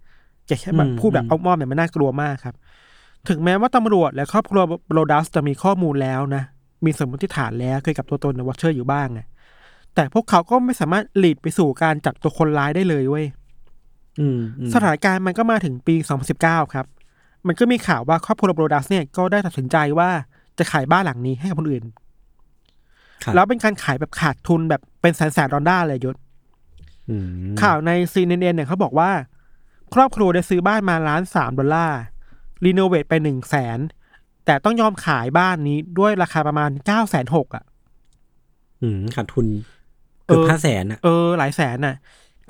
[0.48, 2.56] แกแค่แบบอืมพูดแบบอืมอ้อมๆเนี่ยมันน่ากลัวมากครับ
[3.30, 4.64] ถึงแม้ว่าตำรวจและครอบครัว
[4.94, 6.44] โบรดัสจะมีข้อมูลแล้วนะ
[6.86, 9.26] มีสมมติฐานแล้วเกี่ยวกับตัวตน The Watcher อยู่บ้างนะ
[9.96, 13.26] แต่พวกเขาก็ไม่สามารถ lead ไปสู่การจับตัวคนร้ายได้เลยเว้ย
[14.20, 15.96] อืมอืมสถานการณ์มันก็มาถึงปี
[16.36, 16.86] 2019 ครับ
[17.48, 20.10] มันก็มีข่าวว่าครอบครัวโบรดัสเนี่ยก็ได้ตัดสินใจว่า
[20.58, 21.84] จะขายบ้านหลังนี้ให้กับคนอื่น
[23.24, 26.16] ครับแล้วเป็นการขายแบบขาดทุนแบบเป็นแสนแสนดอลลาร์เลยยศ
[27.10, 29.12] อืมข่าวในซีเนเเนี่ยเขาบอกว่า
[29.94, 32.00] ครอบครัวได้ซื้อบ้านมาล้านสามดอลลาร์
[32.66, 33.80] รีโนเวทไปหนึ่งแสน
[34.46, 37.64] แต่ต้องยอมขายบ้านนี้ด้วยราคาประมาณเก้าแสนหกอะ
[38.82, 39.46] อืมขาดทุน
[40.26, 41.96] เกือบเออห้าแสนอะเออหลายแสนน่ะ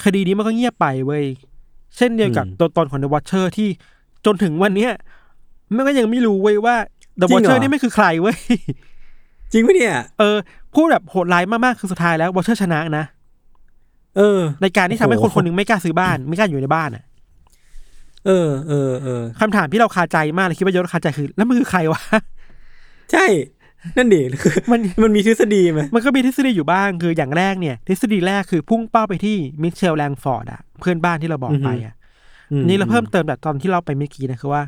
[0.03, 1.23] คดีนี้มันก็เงียบไปเว้ย
[1.97, 3.69] เช่นเดียวกับอืมตัวตนของ The Watcher ที่
[4.26, 4.91] จนถึงวันเนี้ย
[5.76, 6.76] มันก็ยังไม่รู้เว้ยว่า
[7.19, 8.38] The จริงเหรอ Watcher นี่ไม่คือใครเว้ย
[9.51, 10.38] จริงปะเนี่ย เออ
[10.73, 13.05] พูดแบบโหดร้ายมากๆคือสุดท้ายแล้ว Watcher ชนะนะ
[14.17, 17.03] เออ ในการที่ทำให้คนโอ้โหคนหนึ่งไม่กล้าซื้อบ้าน ไม่กล้าอยู่ในบ้านอะ
[18.26, 22.01] เออเออเออคำถามที่เราคาใจมากเลยคิดว่ายศคาใจคือ แล้วมันคือใครวะ
[23.11, 23.26] ใช่
[23.97, 31.93] นั่นดิคือมันมันมีทฤษฎีไหมมันก็มีทฤษฎีอยู่บ้างคืออย่างแรกเนี่ย ทฤษฎีแรกคือพุ่งเป้าไปที่มิเชลแลงฟอร์ดอะเพื่อนบ้านที่เราบอกไปอะ
[32.51, 34.63] อืมนี่เราเพิ่มเติมแบบตอนที่เราไปเมื่อกี้นะคือว่า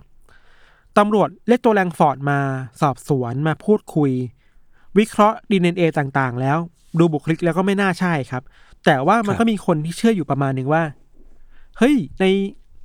[0.97, 2.39] ตำรวจเรียกตัวแลงฟอร์ดมา
[2.81, 4.11] สอบสวนมาพูดคุย
[4.97, 6.57] วิเคราะห์ดีเอ็นเอต่างๆ แล้ว
[6.99, 8.43] ดูบุคลิกแล้วก็ไม่น่าใช่ครับ
[8.85, 10.83] แต่ว่ามันก็มีคนที่เชื่ออยู่ประมาณหนึ่งว่า
[11.77, 12.25] เฮ้ย ใน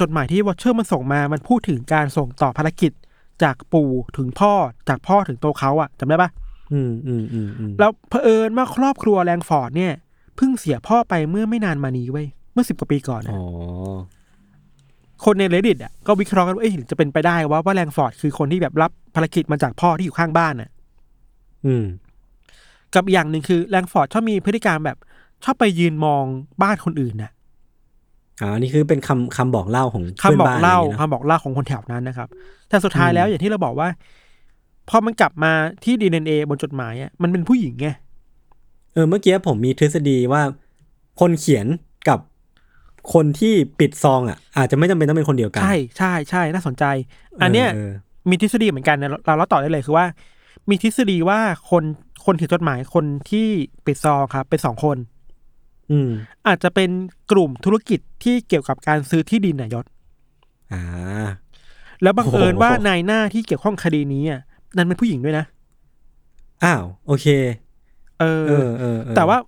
[0.01, 2.93] จดหมายที่วอชเชอร์มันส่งมามันพูดถึงการส่งต่อภารกิจ
[3.45, 4.53] จากปู่ถึงพ่อ
[4.89, 6.31] จากพ่อถึงตัวเขาอะจำได้ปะ
[6.73, 9.93] อืมอืมอืมอืมแล้วเผอิญว่าครอบครัวแลงฟอร์ดเนี่ย
[10.37, 13.43] เพิ่งเสียพ่อไปเมื่อไม่นานมานี้เว้ยเมื่อสิบกว่าปีก่อนนะอ๋อ
[15.25, 20.71] คนใน reddit อะก็วิเคราะห์กันว่าเอ๊ะจะเป็นไปได้ว่าว่าแลงฟอร์ดคือคนที่แบบรับภารกิจมาจากพ่อที่อยู่ข้างบ้านน่ะ
[21.67, 21.85] อืม
[22.95, 24.99] กับอีกอย่างหนึ่งคือแลงฟอร์ดชอบมีพฤติกรรมแบบ
[25.45, 26.25] ชอบไปยืนมอง
[26.63, 27.33] บ้านคนอื่นน่ะ
[28.43, 32.29] อ๋อนี่คือเป็นคำคำบอกเล่าของคำบอกเล่าพื่อนบ้นอะไรอย่งงี้ยนะคำบอกเล่าของคนแถวนั้นนะครับ
[32.69, 33.89] แต่สุดท้ายแล้วอืมอย่างที่เราบอกว่า
[34.89, 35.53] พอมันกลับมา
[35.85, 37.89] ที่ดีเอ็นเอบนจดหมายอะมันเป็นผู้หญิงไง
[38.93, 40.43] เออเมื่อกี้ผมมีทฤษฎีว่า
[41.21, 41.67] คนเขียน
[42.09, 42.19] กับ
[43.13, 46.85] คนที่ปิดซองอะ อาจจะไม่จำเป็นต้องเป็นคนเดียวกัน ใช่ใช่ใช่น่าสนใจ
[47.43, 47.91] อันเนี้ยเออ
[48.31, 50.07] มีทฤษฎีเหมือนกันนะเราเราต่อได้เลยคือว่า
[50.71, 51.41] มีทฤษฎีว่า
[51.71, 51.85] คน
[52.25, 53.47] คนเขียนจดหมายคนที่
[53.87, 54.97] ปิดซองครับ เป็นสองคน
[55.91, 56.11] อืม
[56.47, 56.91] อาจจะเป็น
[57.31, 59.85] กลุ่มธุรกิจที่เกี่ยวกับการซื้อที่ดินนายศ
[60.73, 60.83] อ่า
[62.03, 64.41] แล้วบังเอิญโอ้โหว่านายหน้าที่เกี่ยวข้องคดีนี้อะ
[64.77, 65.45] นั้นเป็นผู้หญิงด้วยนะ
[66.65, 67.27] อ้าว โอเค
[68.21, 69.39] เออเออเออเออแต่ว่า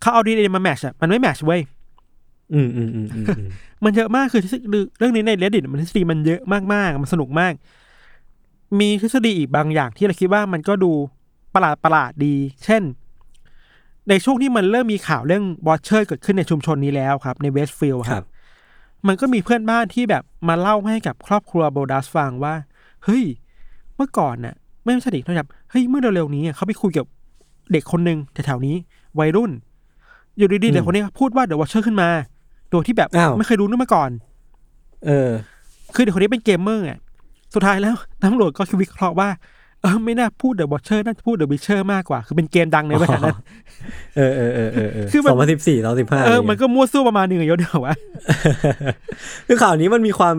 [0.00, 1.60] เขาเอาดีเอมา match อะมันไม่ match เว้ย
[2.54, 3.48] อืมอืมอืมอืมอืม
[3.84, 6.40] มันเยอะมากคือทฤษฎีเรื่องนี้ใน reddit มันทฤษฎีมันเยอะ
[6.72, 7.52] มากๆ มันสนุกมาก
[8.80, 10.92] มีทฤษฎีอีกบางอย่างที่เราคิดว่ามันก็ดู
[11.54, 12.82] ประหลาดประหลาดๆดี เช่น
[14.08, 18.28] ในช่วงที่มันเริ่มมีข่าวเรื่อง Watcher เกิดขึ้นในชุมชนนี้แล้วครับ ในเวสต์ฟิลด์คครัรับบ
[19.06, 22.54] มันก็มีเพื่อนบ้านที่แบบมาเล่าให้กับครอบครัวโบรดัสฟังว่า
[23.04, 23.24] เฮ้ย
[23.96, 27.06] เมื่อก่อนน่ะ ไม่ใช่เด็กนะครับเฮ้ยเมื่อเร็วๆนี้อะเขาไปคุยกับ
[27.72, 28.76] เด็กคนหนึ่งแถวๆนี้
[29.18, 29.50] วัยรุ่น
[30.38, 32.08] อยู่ดีๆเด็กคนนี้พูดว่า The Watcher ขึ้นมา
[32.70, 34.10] โดยที่แบบอ้าวไม่เคยรู้เรื่องมาก่อน
[35.06, 35.30] เออ
[35.94, 36.98] คือเด็กคนนี้เป็นเกมเมอร์อะ
[37.54, 39.28] สุดท้ายแล้วตำรวจก็คิดวิเคราะห์ว่า
[39.82, 43.38] เออไม่น่าพูด The Watcher น่าจะพูด The Witcher มากกว่า คือเป็นเกมดังในเวลานั้น
[44.16, 47.96] เออเออเออเออเออคือมันสองพันสิบสี่สองสิบห้าเออมันก็มั่วซั่วประมาณหนึ่งอะยศเดียววะ
[49.46, 50.34] คือข่าวนี้มันมีความ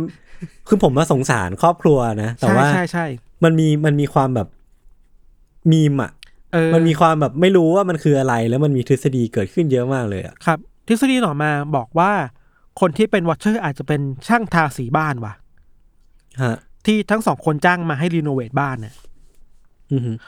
[0.68, 3.06] คือผมมาสงสารครอบครัวนะ แต่ใช่ว่าใช่ใช่
[3.44, 4.48] มันมีมันมีความแบบ
[5.72, 6.12] มีมอะ
[6.54, 12.12] เออมันมีความแบบไม่รู้ว่ามันคืออะไร แล้วมันมีทฤษฎีเกิดขึ้นเยอะมากเลยอะครับ ทฤษฎีต่อมาบอกว่า
[12.80, 15.34] คนที่เป็นวอชเชอร์อาจจะเป็นช่างทาสีบ้านว่ะ
[16.44, 19.09] ฮะที่ทั้งสองคนจ้างมาให้รีโนเวทบ้านเนี่ยอือหือ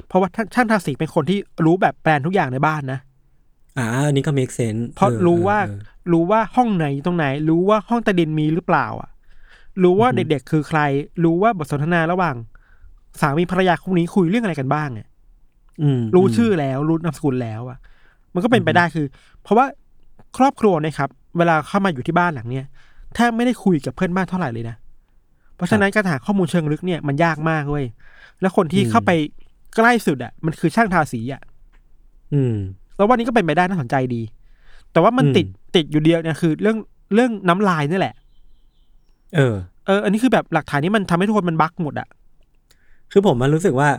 [0.07, 2.99] เพราะว่าช่างทาสีเป็นคนที่รู้แบบแปลนทุกอย่างในบ้านนะ
[3.77, 5.77] อ่าอันนี้ก็ make sense เพราะออรู้ว่าเออ
[6.11, 9.09] รู้ว่าห้องไหนตรงไหน รู้ว่าห้องใต้ดินมีหรือเปล่า อะ
[9.83, 10.79] รู้ว่าอือฮึเด็กๆคือใคร
[11.23, 12.35] รู้ว่าบทสนทนาระหว่าง
[13.21, 15.07] สามีภรรยาคู่นี้คุยเรื่องอะไรกันบ้างอะ
[15.81, 17.77] อืมรู้ชื่อแล้ว รู้นามสกุลแล้ว อะ
[18.33, 19.05] มันก็เป็นไปได้คือ
[19.43, 19.65] เพราะว่า
[20.37, 22.65] ครอบครัวเนะครับ เวลาเข้ามาอยู่ที่บ้านหลังเนี้ย
[23.15, 24.75] แทบไม่ได้คุยกับเพื่อนบ้านเท่าไหร่เลยนะ
[25.55, 27.85] เพราะฉะนั้นการหาข้อมูลเชิงลึกเนี่ยมันยากมากเว้ย
[28.41, 29.11] แล้วคนที่เข้าไป
[29.75, 31.41] ใกล้สุดอะมันคือช่างทาสีอะ
[32.33, 32.55] อืม
[32.97, 34.21] แล้ววันนี้ก็เป็นไปได้น่าสนใจดี
[34.91, 35.45] แต่ว่ามันอืมติด
[35.75, 36.77] ติดอยู่เดียวเนี่ยคือเรื่อง
[37.13, 38.15] เรื่องน้ำลายนี่แหละ
[39.35, 39.55] เออ
[39.85, 42.07] เออ อันนี้คือแบบหลักฐานนี้มันทำให้ทุกคนมัน bug หมดอะ
[43.11, 43.89] คือผมมันรู้สึกว่า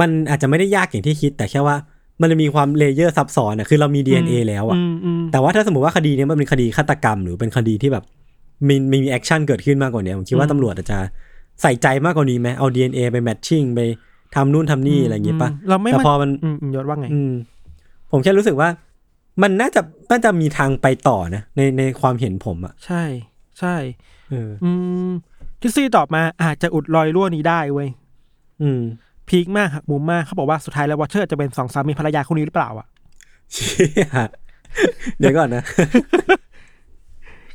[0.00, 1.76] มันอาจจะไม่ได้ยากอย่างที่คิด แต่แค่ว่า
[2.20, 8.04] มันจะมีความ layer ซับซ้อนอะคือเรามี DNA แล้วอะอืมอืมแต่ว่าถ้าสมมติว่าคดีเนี้ยมันเป็นคดีฆาตกรรม หรือเป็นคดีที่แบบ
[8.68, 10.98] มีมีมี action เกิดขึ้นมากกว่านี้ผมคิดว่าตำรวจอาจจะ
[11.62, 13.80] ใส่ใจมากกว่านี้ไหมเอา DNA ไปแมทชิ่งไป
[14.34, 17.32] ทำนู่นทำนี่อะไรอย่างงี้ปะเราไม่แต่พอมันอืมอืมยศว่าไง อืม
[18.10, 18.68] ผมแค่รู้สึกว่า
[19.42, 19.80] มันน่าจะ
[20.10, 23.02] น่าจะมีทางไปต่อนะในในความเห็นผมอะใช่
[23.60, 23.74] ใช่
[24.30, 24.70] เอออื
[25.08, 25.10] ม
[25.60, 27.88] ทฤษฎีตอบมาอาจจะอุดรอยรั่วนี้ได้เว้ย
[28.62, 28.80] อืม
[29.28, 32.86] พีคมากหักมุมมากเขาบอกว่าสุดท้ายแล้ววอเชอร์จะเป็นสองสามีภรรยาคู่นี้หรือเปล่าอะ
[33.52, 34.08] เชี่ย
[35.18, 35.64] เดี๋ยวก่อนนะ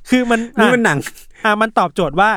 [0.10, 0.98] คือมันนี่อะมันหนัง
[1.46, 2.32] อะมันตอบโจทย์ว่า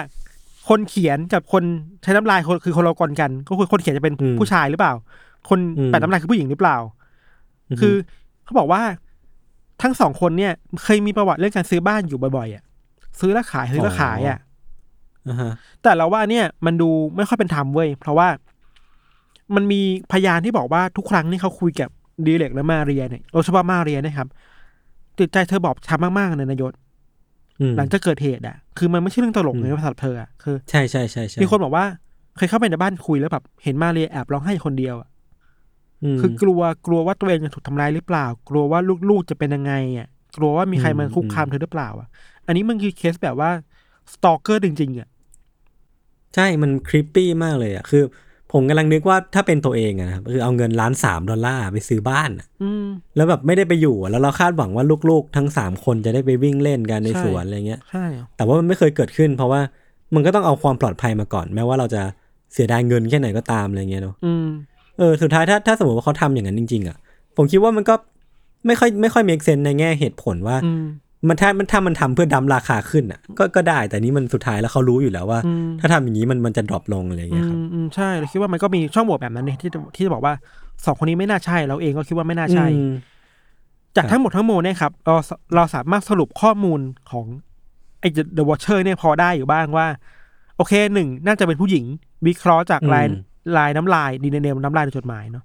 [0.69, 1.63] คนเขียนกับคน
[2.03, 4.95] ใช้น้ำลายคนคือคนละคนกัน ก็คือคนเขียนจะเป็นอืมผู้ชายหรือเปล่า
[5.49, 6.77] คนอืมแปดน้ำลายคือผู้หญิงหรือเปล่า
[7.81, 7.95] คือ
[8.45, 8.83] เขาบอกว่า
[9.83, 10.53] ทั้งสองคนเนี่ย
[10.83, 12.63] เคยมีประวัติเรื่องการซื้อบ้านอยู่บ่อยๆอะ
[13.21, 14.39] ซื้อแล้วขายซื้อแล้วขายอะ
[15.29, 15.53] อ่าฮะ
[15.83, 18.29] แต่เราว่าเนี่ยมันดูไม่ค่อยเป็นธรรมเว้ยเพราะว่า
[19.55, 19.81] มันมี
[20.13, 21.89] พยานที่บอกว่าทุกครั้งที่เขาคุยกับ
[22.27, 24.29] ดีเล็กและมาเรียเนี่ยโดยเฉพาะมาเรียนะครับ
[25.19, 26.81] จิตใจเธอบอบช้ำมากๆเลยนายศอืม
[27.77, 31.85] หลังจากเกิดเหตุอะ คือมันไม่ใช่เรื่องตลกอืมในภาษาเธออะคือใช่ใช่ใช่ใช่มีคนบอกว่า
[32.37, 35.09] เคยเข้าไปในบ้านคุยแล้วแบบเห็นมาเรียแอบร้องไห้คนเดียวอะ
[36.19, 38.81] มคือกลัวกลัวว่าตัวเองจะถูกทำร้ายหรือเปล่า กลัวว่า
[39.11, 42.09] ลูกๆจะเป็นยังไงอะ กลัวว่ามีใครมาอืมคุกคามเธอหรือเปล่า อะ
[42.47, 43.51] อันนี้มันคือเคสแบบว่า
[44.13, 45.09] สตอกเกอร์จริงๆอะ
[46.35, 48.03] ใช่มันคริปปี้มากเลยอะคือ
[48.53, 52.87] ผมกำลังนึกว่าถ้าเป็นตัวเองอะนะครับคืเอาเงินล้านสามดอลลาร์ไปซื้อบ้านอะอืม
[53.17, 58.05] แล้วแบบไม่ได้ไปอยู่อะแล้วเราคาดหวังว่าลูกๆ ทั้งสามคนจะได้ไปวิ่งเล่นกันในใช่สวนอะไรเงี้ยใช่
[58.37, 59.61] แต่ว่ามันไม่เคยเกิดขึ้น เพราะว่า
[60.15, 62.03] มันก็ต้องเอาความปลอดภัยมาก่อน แม้ว่าเราจะ
[62.53, 64.47] เสียดายเงินแค่ไหนก็ตามอะไรเงี้ยเนาะอืม
[64.99, 66.97] เออสุดท้ายถ้าถ้าสมมติว่าเขาทำอย่างนั้นจริง ๆอะ
[67.37, 67.95] ผมคิดว่ามันก็
[68.67, 70.73] ไม่ค่อยไม่ค่อยมี sense ในแง่เหตุผลว่าอื
[71.23, 80.35] มมันถ้ามันถ้ามันทำเพื่อ dump ราคาขึ้นอะ ก็ก็ได้ แต่นี้มันสุดท้ายแล้วเขารู้อยู่แล้วว่าอืมถ้าทำอย่างนี้มันมันจะ drop ลงอะไรอย่างอืเงี้ย้ยครับมอืมใช่เราคิดว่ามันก็มีช่องโหว่แบบนั้นเนี่ยที่จะที่จะบอกว่า
[80.85, 82.93] สองคนนี้ไม่น่าใช่เราเองก็คิดว่าไม่น่าใช่อืม
[83.97, 85.15] จากครับทั้งหมดทั้งมวลเนี่ยครับเรา
[85.55, 87.27] เราสามารถสรุปข้อมูลของ
[88.01, 89.87] ไอ้ The Watcher เนี่ยพอได้อยู่บ้างว่า
[90.57, 91.85] โอเคหนึ่งน่าจะเป็นผู้หญิง
[92.27, 93.07] วิเคราะห์จากลาย
[93.57, 95.45] ลายน้ำลายดีเนมน้ำลายในจดหมายเนาะ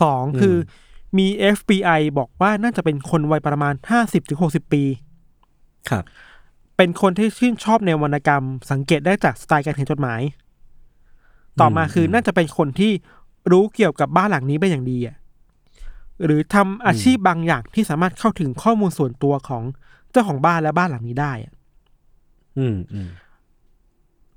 [0.00, 0.56] สองคือ
[1.18, 4.82] มี FBI บอกว่าน่าจะเป็นคนวัยประมาณห้าสิบถึงหกสิบปี
[5.90, 6.04] ครับ
[6.76, 10.20] เป็นคนที่ชื่นชอบในวรรณกรรม สังเกตได้จากสไตล์การเขียนจดหมาย
[11.60, 12.92] ต่อมาคือน่าจะเป็นคนที่
[13.50, 15.16] รู้เกี่ยวกับบ้านหลังนี้เป็นอย่างดีอะ
[16.24, 19.62] หรือทำอาชีพบางอย่างที่สามารถเข้าถึงข้อมูลส่วนตัวของ
[20.10, 21.52] เจ้าของบ้านและบ้านหลังนี้ได้อะ
[22.58, 23.08] อืมอืม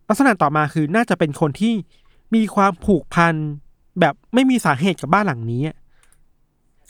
[0.08, 1.74] ลักษณะต่อมาคือน่าจะเป็นคนที่
[2.36, 3.34] มีความผูกพัน
[4.00, 5.62] แบบไม่มีสาเหตุกับบ้านหลังนี้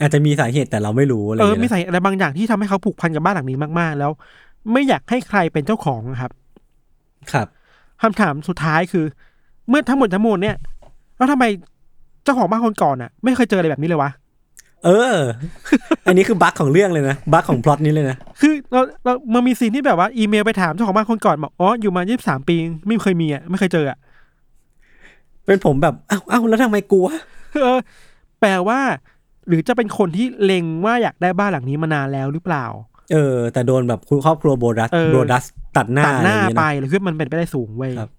[0.00, 4.10] ะอาจจะมีสาเหตุแต่เราไม่รู้อะไรเออเงี้ยมีนะสาเหตุอะไรบางอย่างที่ทำให้เขาผูกพันกับบ้านหลังนี้มากๆ แล้ว
[4.72, 6.32] ไม่อยากให้ใครเป็นเจ้าของอะครับ
[7.32, 7.46] ครับ
[8.02, 9.04] คำถามสุดท้ายคือ
[9.68, 10.56] เมื่อทั้งหมดทั้งมวลเนี่ย
[11.16, 11.44] แล้วทำไม
[12.24, 14.10] เจ้าของบ้านคนก่อนอะ ไม่เคยเจออะไรแบบนี้เลยวะ
[14.84, 15.16] เออ
[16.06, 23.98] อันนี้คือบั๊กของเรื่องเลยนะ บั๊กของพล็อตนี้เลยนะ คือเราเรามันมีซีนที่แบบว่าอีเมลไปถามเจ้าของบ้านคนก่อนบอก อ๋อ อยู่มายี่สิบสามปี ไม่เคยมีอะ ไม่เคยเจออะ
[25.46, 27.06] เป็นผมแบบ เอ้าเอ้าแล้วทำไมกลัว
[27.62, 27.78] เออ
[28.40, 28.78] แปลว่า
[29.48, 32.66] หรือจะเป็นคนที่เล็งว่าอยากได้บ้านหลังนี้มานานแล้วหรือเปล่า
[33.12, 35.44] เออ แต่โดนแบบคุณครอบครัวโบรัสเออโบรัส
[35.76, 38.10] ตัดหน้าตัดหน้าอะไรอย่งไปเงี้ยหรือคือมันเป็นไปได้สูงเว้ยครับ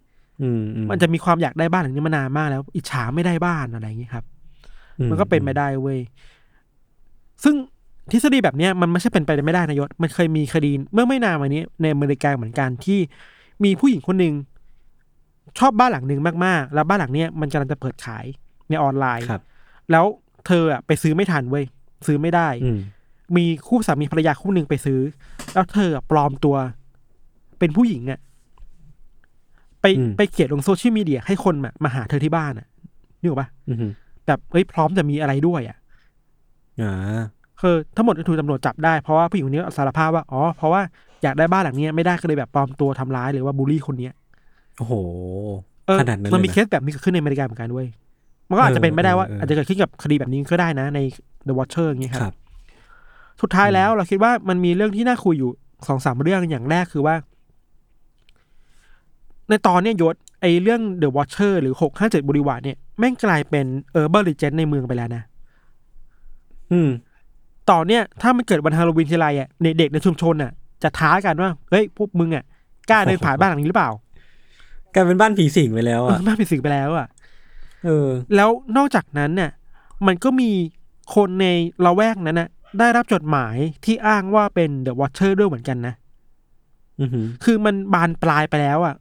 [0.41, 4.25] อืมอืมันจะมีความอยากได้บ้านหลังนี้มานานมากแล้ว อิจฉาไม่ได้บ้านอะไรอย่างเงี้ยครับ
[5.09, 5.99] มันก็เป็นไปได้เว้ย
[7.43, 7.55] ซึ่ง
[8.11, 12.99] ทฤษฎีแบบเนี้ยมันไม่ใช่เป็นไปไม่ได้นายศ มันเคยมีคดีเมื่อไม่นานมานี้ ในอเมริกาเหมือนกันที่
[13.63, 14.33] มีผู้หญิงคนหนึ่ง
[15.59, 18.25] ชอบบ้านหลังหนึ่งมากๆ แล้วบ้านหลังเนี้ยมันกำลังจะเปิดขาย
[18.69, 19.41] ในออนไลน์ครับ
[19.91, 20.05] แล้ว
[20.49, 21.65] เธออะไปซื้อไม่ทันเว้ย
[22.07, 22.79] ซื้อไม่ได้อืม
[23.37, 24.99] มีคู่สามีภรรยาคู่หนึ่งไปซื้อ
[25.53, 26.55] แล้วเธออะปลอมตัว
[27.59, 28.19] เป็นผู้หญิงอะ
[29.81, 32.67] ไปอืมไปเขียนลงโซเชียลมีเดียให้คนมามาหาเธอที่บ้านอะ
[33.21, 33.91] นึกออกปะอืม
[34.27, 35.77] แบบเฮ้ยพร้อมจะมีอะไรด้วยอะ
[36.81, 36.93] อ่า
[37.61, 40.81] คือทั้งหมดถูกตำรวจจับได้เพราะว่าผู้หญิงคนนี้สารภาพว่าอ๋อเพราะว่า
[41.23, 44.13] อยากได้บ้านหลังเนี้ยไม่ได้ก็เลยแบบปลอมตัวทำร้ายหรือว่าบูลลี่คนเนี้ย
[44.77, 44.93] โอ้โห
[45.87, 47.85] เออขนาดนั้นเลยมันมีลยเคแบบนี้เกิดขึ้นในอเมริกาเหมือนกันด้วย
[48.49, 50.99] มันก็อาจจะเป็นไม่ได้ว่าเออเออเออออาจจะเกิดขึ้นกับคดีแบบนี้ก็ได้นะใน
[51.47, 52.35] The Watcher อย่างเงี้ยคครัรับบ
[53.41, 55.51] สุดท้ายแล้วเราคิดว่ามันมีเรื่องที่น่าคุยอยู่
[55.87, 57.15] สองสามเรื่องอย่างแรกคือว่า
[59.49, 65.23] ในตอนเนี้ยยศไอเรื่อง The Watcher หรือหกห้าเจ็ด Boulevard เนี่ยแม่งกลายเป็น urban legend ในเมืองไปแล้วนะ
[66.71, 66.89] อืม
[67.69, 70.51] ต่อเนี่ยถ้ามันเกิดวันฮาโลวีนทีไรอะในเด็กในชุมชนอะ
[70.83, 72.43] จะท้ากันว่าเฮ้ยพวกมึงอะ
[72.89, 73.91] กล้าเดินผ่านบ้านหลังนี้หรือเปล่า
[74.93, 77.07] กลายเป็นบ้านผีสิงไปแล้วเออะอบ้านเป็นสิ่งไปแล้วอะ
[77.85, 79.51] เออ แล้วนอกจากนั้นเนี่ย
[80.07, 80.51] มันก็มี
[81.15, 81.47] คนใน
[81.85, 82.49] ละแวกนั้นน่ะ
[82.79, 83.55] ได้รับจดหมาย
[83.85, 85.93] ที่อ้างว่าเป็นเดอะวอ t เชอร์ด้วยเหมือนกันนะ
[86.99, 88.95] อือหือคือมันบานปลายไปแล้วอะ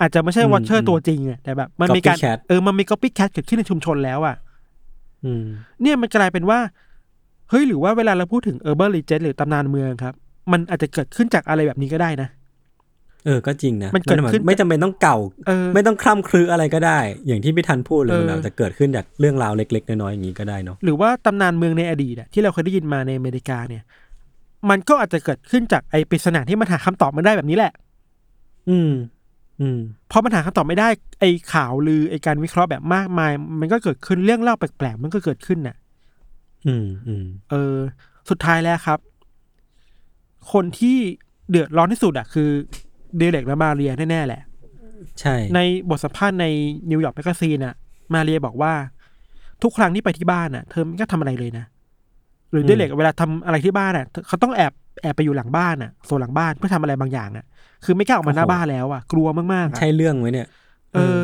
[0.00, 4.36] อาจจะไม่ใช่อืมวอ t เชออืร์มตัวจริงอะแต่แบบ มันมีการ Copycat เออมันมี copycat เกิดขึ้นในชุมชนแล้วอะ
[5.24, 5.46] อืม
[5.82, 6.58] เนี่ยมันกลายเป็นว่า
[7.50, 10.14] เฮ้ยหรือว่าเวลาเราพูดถึงเออร์เบอร์ลีเจนหรือตำนานเมืองครับ
[10.52, 12.28] มันอาจจะเกิดขึ้นจากอะไรแบบนี้ก็ได้นะ
[13.26, 15.16] เออก็จริงนะมันเกิดหายขึ้นไม่จำเป็นต้องเก่า
[15.46, 23.82] เออไม่ต้องคล่ำคลืออะไรก็ได้ อย่างที่พี่ทันพูดเลยเออมันอาจจะเกิดขึ้นจากเรื่องราวเล็ก ๆ น้อยๆอย่างนี้ก็ได้เนาะหรือว่าตำนานเมืองในอดีตอะที่เราเคยได้ยินมาในอเมริกาเนี่ย
[24.70, 27.72] มันก็อาจจะเกิดขึ้นจากไอ้ปริศนาที่มันหาคำตอบไม่ได้แบบนี้แหละ
[28.70, 28.92] อืม
[29.60, 29.78] อืม
[30.10, 30.88] พอมันหาคำตอบไม่ได้
[31.20, 35.76] ไอ้ข่าวลือไอ้การวิเคราะห์แบบมากมาย มันก็เกิดขึ้นเรื่องเล่าแปลกๆมันก็เกิดขึ้นน่ะ
[36.66, 37.76] อืมอืมเออ
[38.30, 38.98] สุดท้ายแล้วครับ
[40.52, 40.98] คนที่
[41.50, 42.50] เดือดร้อนที่สุดอะคือ
[43.18, 44.42] เดเร็กและมาเรียแน่ๆแหละ
[45.20, 46.46] ใช่ ในบทสัมภาษณ์ใน
[46.90, 47.74] New York Magazine อะ
[48.14, 48.72] มาเรียบอกว่า
[49.62, 51.64] ทุกครั้งที่ไปที่บ้านอะเธอไม่ก็ทำอะไรเลยนะ
[52.52, 57.44] หรือเดเร็กเวลาทำอะไรที่บ้านอะเขาต้องแอบแอบไปอยู่หลังบ้านอะโซนหลังบ้านเพื่อทำอะไรบางอย่างอะ
[57.84, 60.48] คือไม่กล้าออกมาหน้าบ้านแล้วอะกลัวมากๆอะใช่เรื่องไว้เนี่ย
[60.94, 61.18] เออ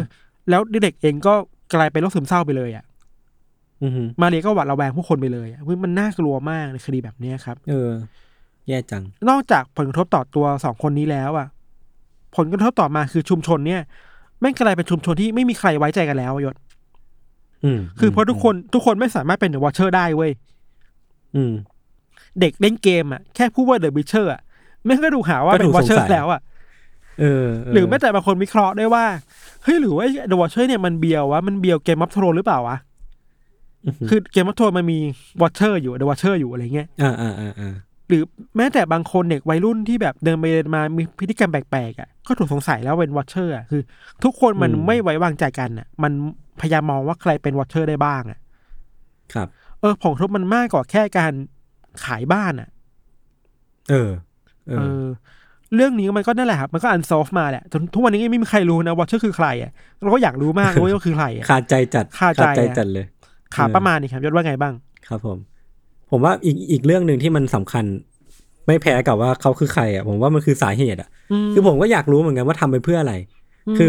[0.51, 1.35] แล้วเดเร็กเองก็
[1.75, 2.85] กลายเป็นโรคซึมเศร้าไปเลยอะ
[3.83, 7.91] อือหือมาเรียก็หวาดระแวงผู้คนไปเลยอะเฮ้ยมันน่ากลัวมากในคดีแบบเนี้ยครับ เออ
[8.69, 11.47] แย่จัง นอกจากผลกระทบต่อตัวสองคนนี้แล้วอะ
[12.37, 13.81] ผลกระทบต่อมาคือชุมชนเนี่ย
[14.41, 16.57] แม่งกลายเป็นชุมชนที่ไม่มีใครไว้ใจกันแล้วอะยศ
[17.65, 20.31] อืมคือเพราะทุกคนทุกคนไม่สามารถเป็น The Watcher ได้เว้ย
[21.37, 21.53] อืม
[22.41, 24.41] เด็กเล่นเกมอะแค่พูดว่าเดอะบิชเชอร์อะ
[24.85, 26.41] แม่งก็ดูหาว่าก็เป็ถูนกวอชเชอสงสัร์ยแล้วอะ
[27.21, 29.05] เออหรือแม้แต่บางคนวิเคราะห์ได้ว่า
[29.63, 32.77] เฮ้ยหรือว่าเดอะวอชเชอร์เนี่ยมันเบียววะมันเบียวเกมมัฟโทรหรือเปล่าวะ
[34.09, 34.99] คือเกมมัฟโทรมันมี
[35.43, 37.75] วอชเชอร์อยู่เดอะวอชเชอร์อยู่อะไรเงี้ยอ่าอ่าอ่าอ่า
[38.09, 38.23] หรือ
[38.57, 43.83] แม้แต่บางคนเด็กวัยรุ่นที่แบบเดินไปเดินมามีพฤติกรรมแปลกๆอะก็ถูกสงสัยแล้วเป็นวอชเชอร์อะคือ
[44.25, 46.13] ทุกคนมันไม่ไว้วางใจกันอะ มัน
[46.61, 48.39] พยายามมองว่าใครเป็นวอชเชอร์ได้บ้างอะ
[49.35, 49.49] ครับ
[49.81, 51.33] เออผงทุบมันมากกว่าแค่การ
[52.05, 52.69] ขายบ้านอะ
[53.91, 54.11] เออ
[54.69, 55.07] เอเอออ
[55.75, 63.07] เรื่องนี้มันก็นั่นแหละครับ มันก็อันซอฟมาแหละจนทุกวันนี้ยังไม่มีใครรู้นะวอชเชอร์คือใครอะเราก็อยากรู้มากเลยว่าคือใครอะคาใจจัดคาใจอะจัดเลย
[63.55, 64.75] ขาประมาณนี้ครับยศว่าไงบ้าง
[65.09, 65.39] ครับผม
[66.11, 67.85] ผมว่าอีกอีกเรื่องหนึ่งที่มันสำคัญ
[68.67, 71.09] ไม่แพ้กับว่าเขาคือใครอะผมว่ามันคือสาเหตุอะ
[71.53, 73.15] คือผมก็อยากรู้เหมือนกันว่าทำไปเพื่ออะไร
[73.79, 73.89] คือ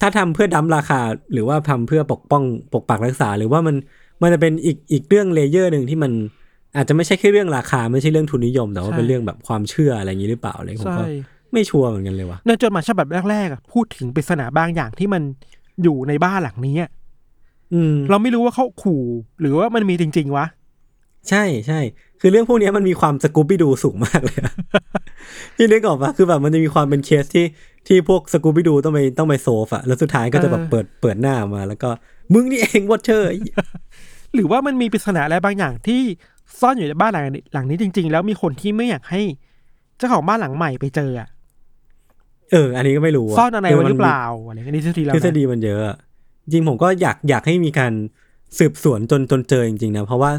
[0.00, 1.00] ถ้าทำเพื่อ dump ราคา
[1.32, 2.42] หรือว่าทำเพื่อปกป้อง
[2.72, 3.76] ปกปักรักษา หรือว่ามัน
[4.22, 6.12] มันจะเป็นอีกอีกเรื่อง layer หนึ่งที่มัน
[6.76, 11.04] อาจจะไม่ใช่แค่เรื่องราคา ไม่ใช่เรื่องทุนนิยม แต่ว่าใช่เป็นเรื่องแบบความเชื่ออะไรอย่างนี้หรือเปล่าอะไรผมใช่ก็
[11.52, 15.22] ไม่ sure เหมือนกันเลยว่ะในจดหมายฉบับแรกๆอะพูดถึงปริศนาบางอย่างที่มัน
[15.82, 16.90] อยู่ในบ้านหลังนี้อะ
[17.74, 19.02] อืมเราไม่รู้ว่าเขาขู่
[19.40, 20.46] หรือว่ามันมีจริง ๆ วะ
[21.28, 21.80] ใช่ใช่
[22.20, 24.54] คือเรื่องพวกเนี้ยมันมีความ Scooby-Doo สูงมากเลยอะ
[25.56, 27.46] พี่นึกออกปะคือแบบมันจะมีความเป็นเคสที่
[27.86, 31.90] ที่พวก Scooby-Doo ต้องไปต้องไปโซอะแล้วสุดท้ายก็จะแบบเออเปิดเปิดหน้ามา แล้วก็
[32.32, 33.28] มึงนี่เอง Watcher
[34.34, 36.00] หรือว่ามันมีปริศนาอะไรบางอย่างที่
[36.60, 39.22] ซ่อนอยู่ในบ้านหลังนี้หลังนี้จริง ๆ แล้วมีคนที่ไม่อยากให้
[39.98, 41.28] เจ้าของบ้านหลังใหม่ไปเจออะ
[42.52, 45.96] เออ อันนี้ก็ไม่รู้ซ่อนอะไรคืไว้มัหรือเปล่าอะไรเงี้ยนี่ทฤษฎีเรานะ ทฤษฎีมันเยอะอะ
[46.44, 47.92] จริงผมก็อยากอยากให้มีการ
[48.58, 50.30] สืบสวนจนจนเจอจริงๆนะเพราะว่า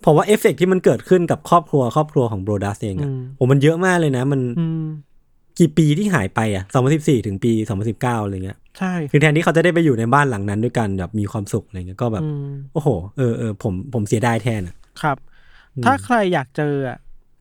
[0.00, 4.84] เพราะว่าเอฟเฟกต์ที่มันเกิดขึ้นกับครอบครัวครอบครัวของ Broaddus เองอะอืมโอ้มันเยอะมากเลยนะ มันอืม
[5.58, 7.52] กี่ปีที่หายไปอะ2014ถึงปี
[7.88, 15.16] 2019อะไรเงี้ย ใช่ คือแทนที่เขาจะได้ไปอยู่ในบ้านหลังนั้นด้วยกันแบบมีความสุขอะไรเงี้ย ก็แบบอืมโอ้โห เออเออผมผมเสียดายแทนอะ ครับ
[15.84, 16.98] ถ้าใครอยากเจออะ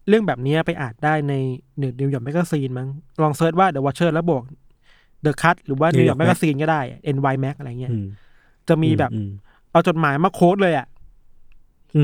[0.07, 1.33] เรื่องแบบนี้ไปอ่านได้ใน
[1.79, 2.87] หนึ่ง New York Magazine มั้ง
[3.21, 4.43] ลอง search ว่า The Watcher แล้วบวก
[5.25, 6.81] The Cut หรือว่า New York New York Magazine ก็ได้
[7.15, 8.05] NY Mag อะไรเงี้ยอืม
[8.67, 9.29] จะมีแบบอืม
[9.71, 10.88] เอาจดหมายมาโค้ดเลยอะอืม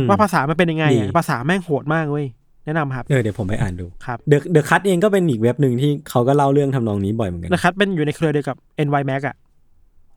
[0.09, 2.25] ว่าภาษามันเป็นยังไงดีอะภาษาแม่งโหดมากเว้ย
[2.65, 8.57] แนะนำครับเออเดี๋ยวผมไปอ่านดูครับเดอะเดอะคัตเองก็เป็นอีกเว็บหนึ่งที่เขาก็เล่าเรื่องทำนองนี้บ่อยเหมือนกันนะครับเป็นอยู่ในเครือเดียวกับ
[8.87, 9.35] NY Mag อะ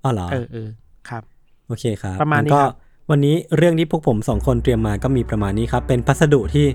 [0.04, 0.68] อ๋อเหรอเออเออ
[1.08, 1.22] ครับ
[1.66, 2.74] โอเคครับประมาณนี้งั้ก็ครับ
[3.10, 6.66] วันนี้เรื่องที่พวกผมสองคนเตรียมมาก็มีประมาณนี้ครับ เป็นพัสดุที่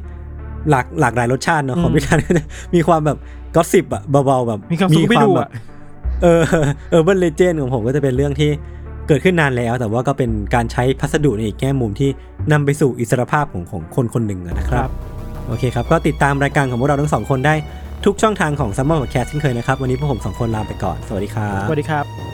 [0.69, 2.19] หลากหลากหลายรสชาติเนอะของพี่ทัน
[2.75, 3.17] มีความแบบ
[3.55, 5.49] ก็สิบอะเบาๆแบบมีคำสูไม่ดูแบอะบ
[6.23, 6.41] เออ
[6.89, 8.49] เออเบิร์เลเจนของผมก็จะเป็นเรื่องที่
[9.07, 12.09] เกิดขึ้นนานแล้ว แต่ว่าก็เป็นการใช้พัสดุในอีกแง่มุมที่
[12.51, 14.91] นำไปสู่อิสรภาพของของคนคนหนึ่งอะนะคครัรับบ
[15.47, 17.55] โอเคครับ ก็ติดตามรายการของพวกเราทั้งสองคนได้
[18.05, 22.32] ทุกช่องทางของ Summer Podcast เช่นเคยนะครับ วันนี้พวกผมสองคนลาไปก่อน สวัสดีครับ สวัสดีครับ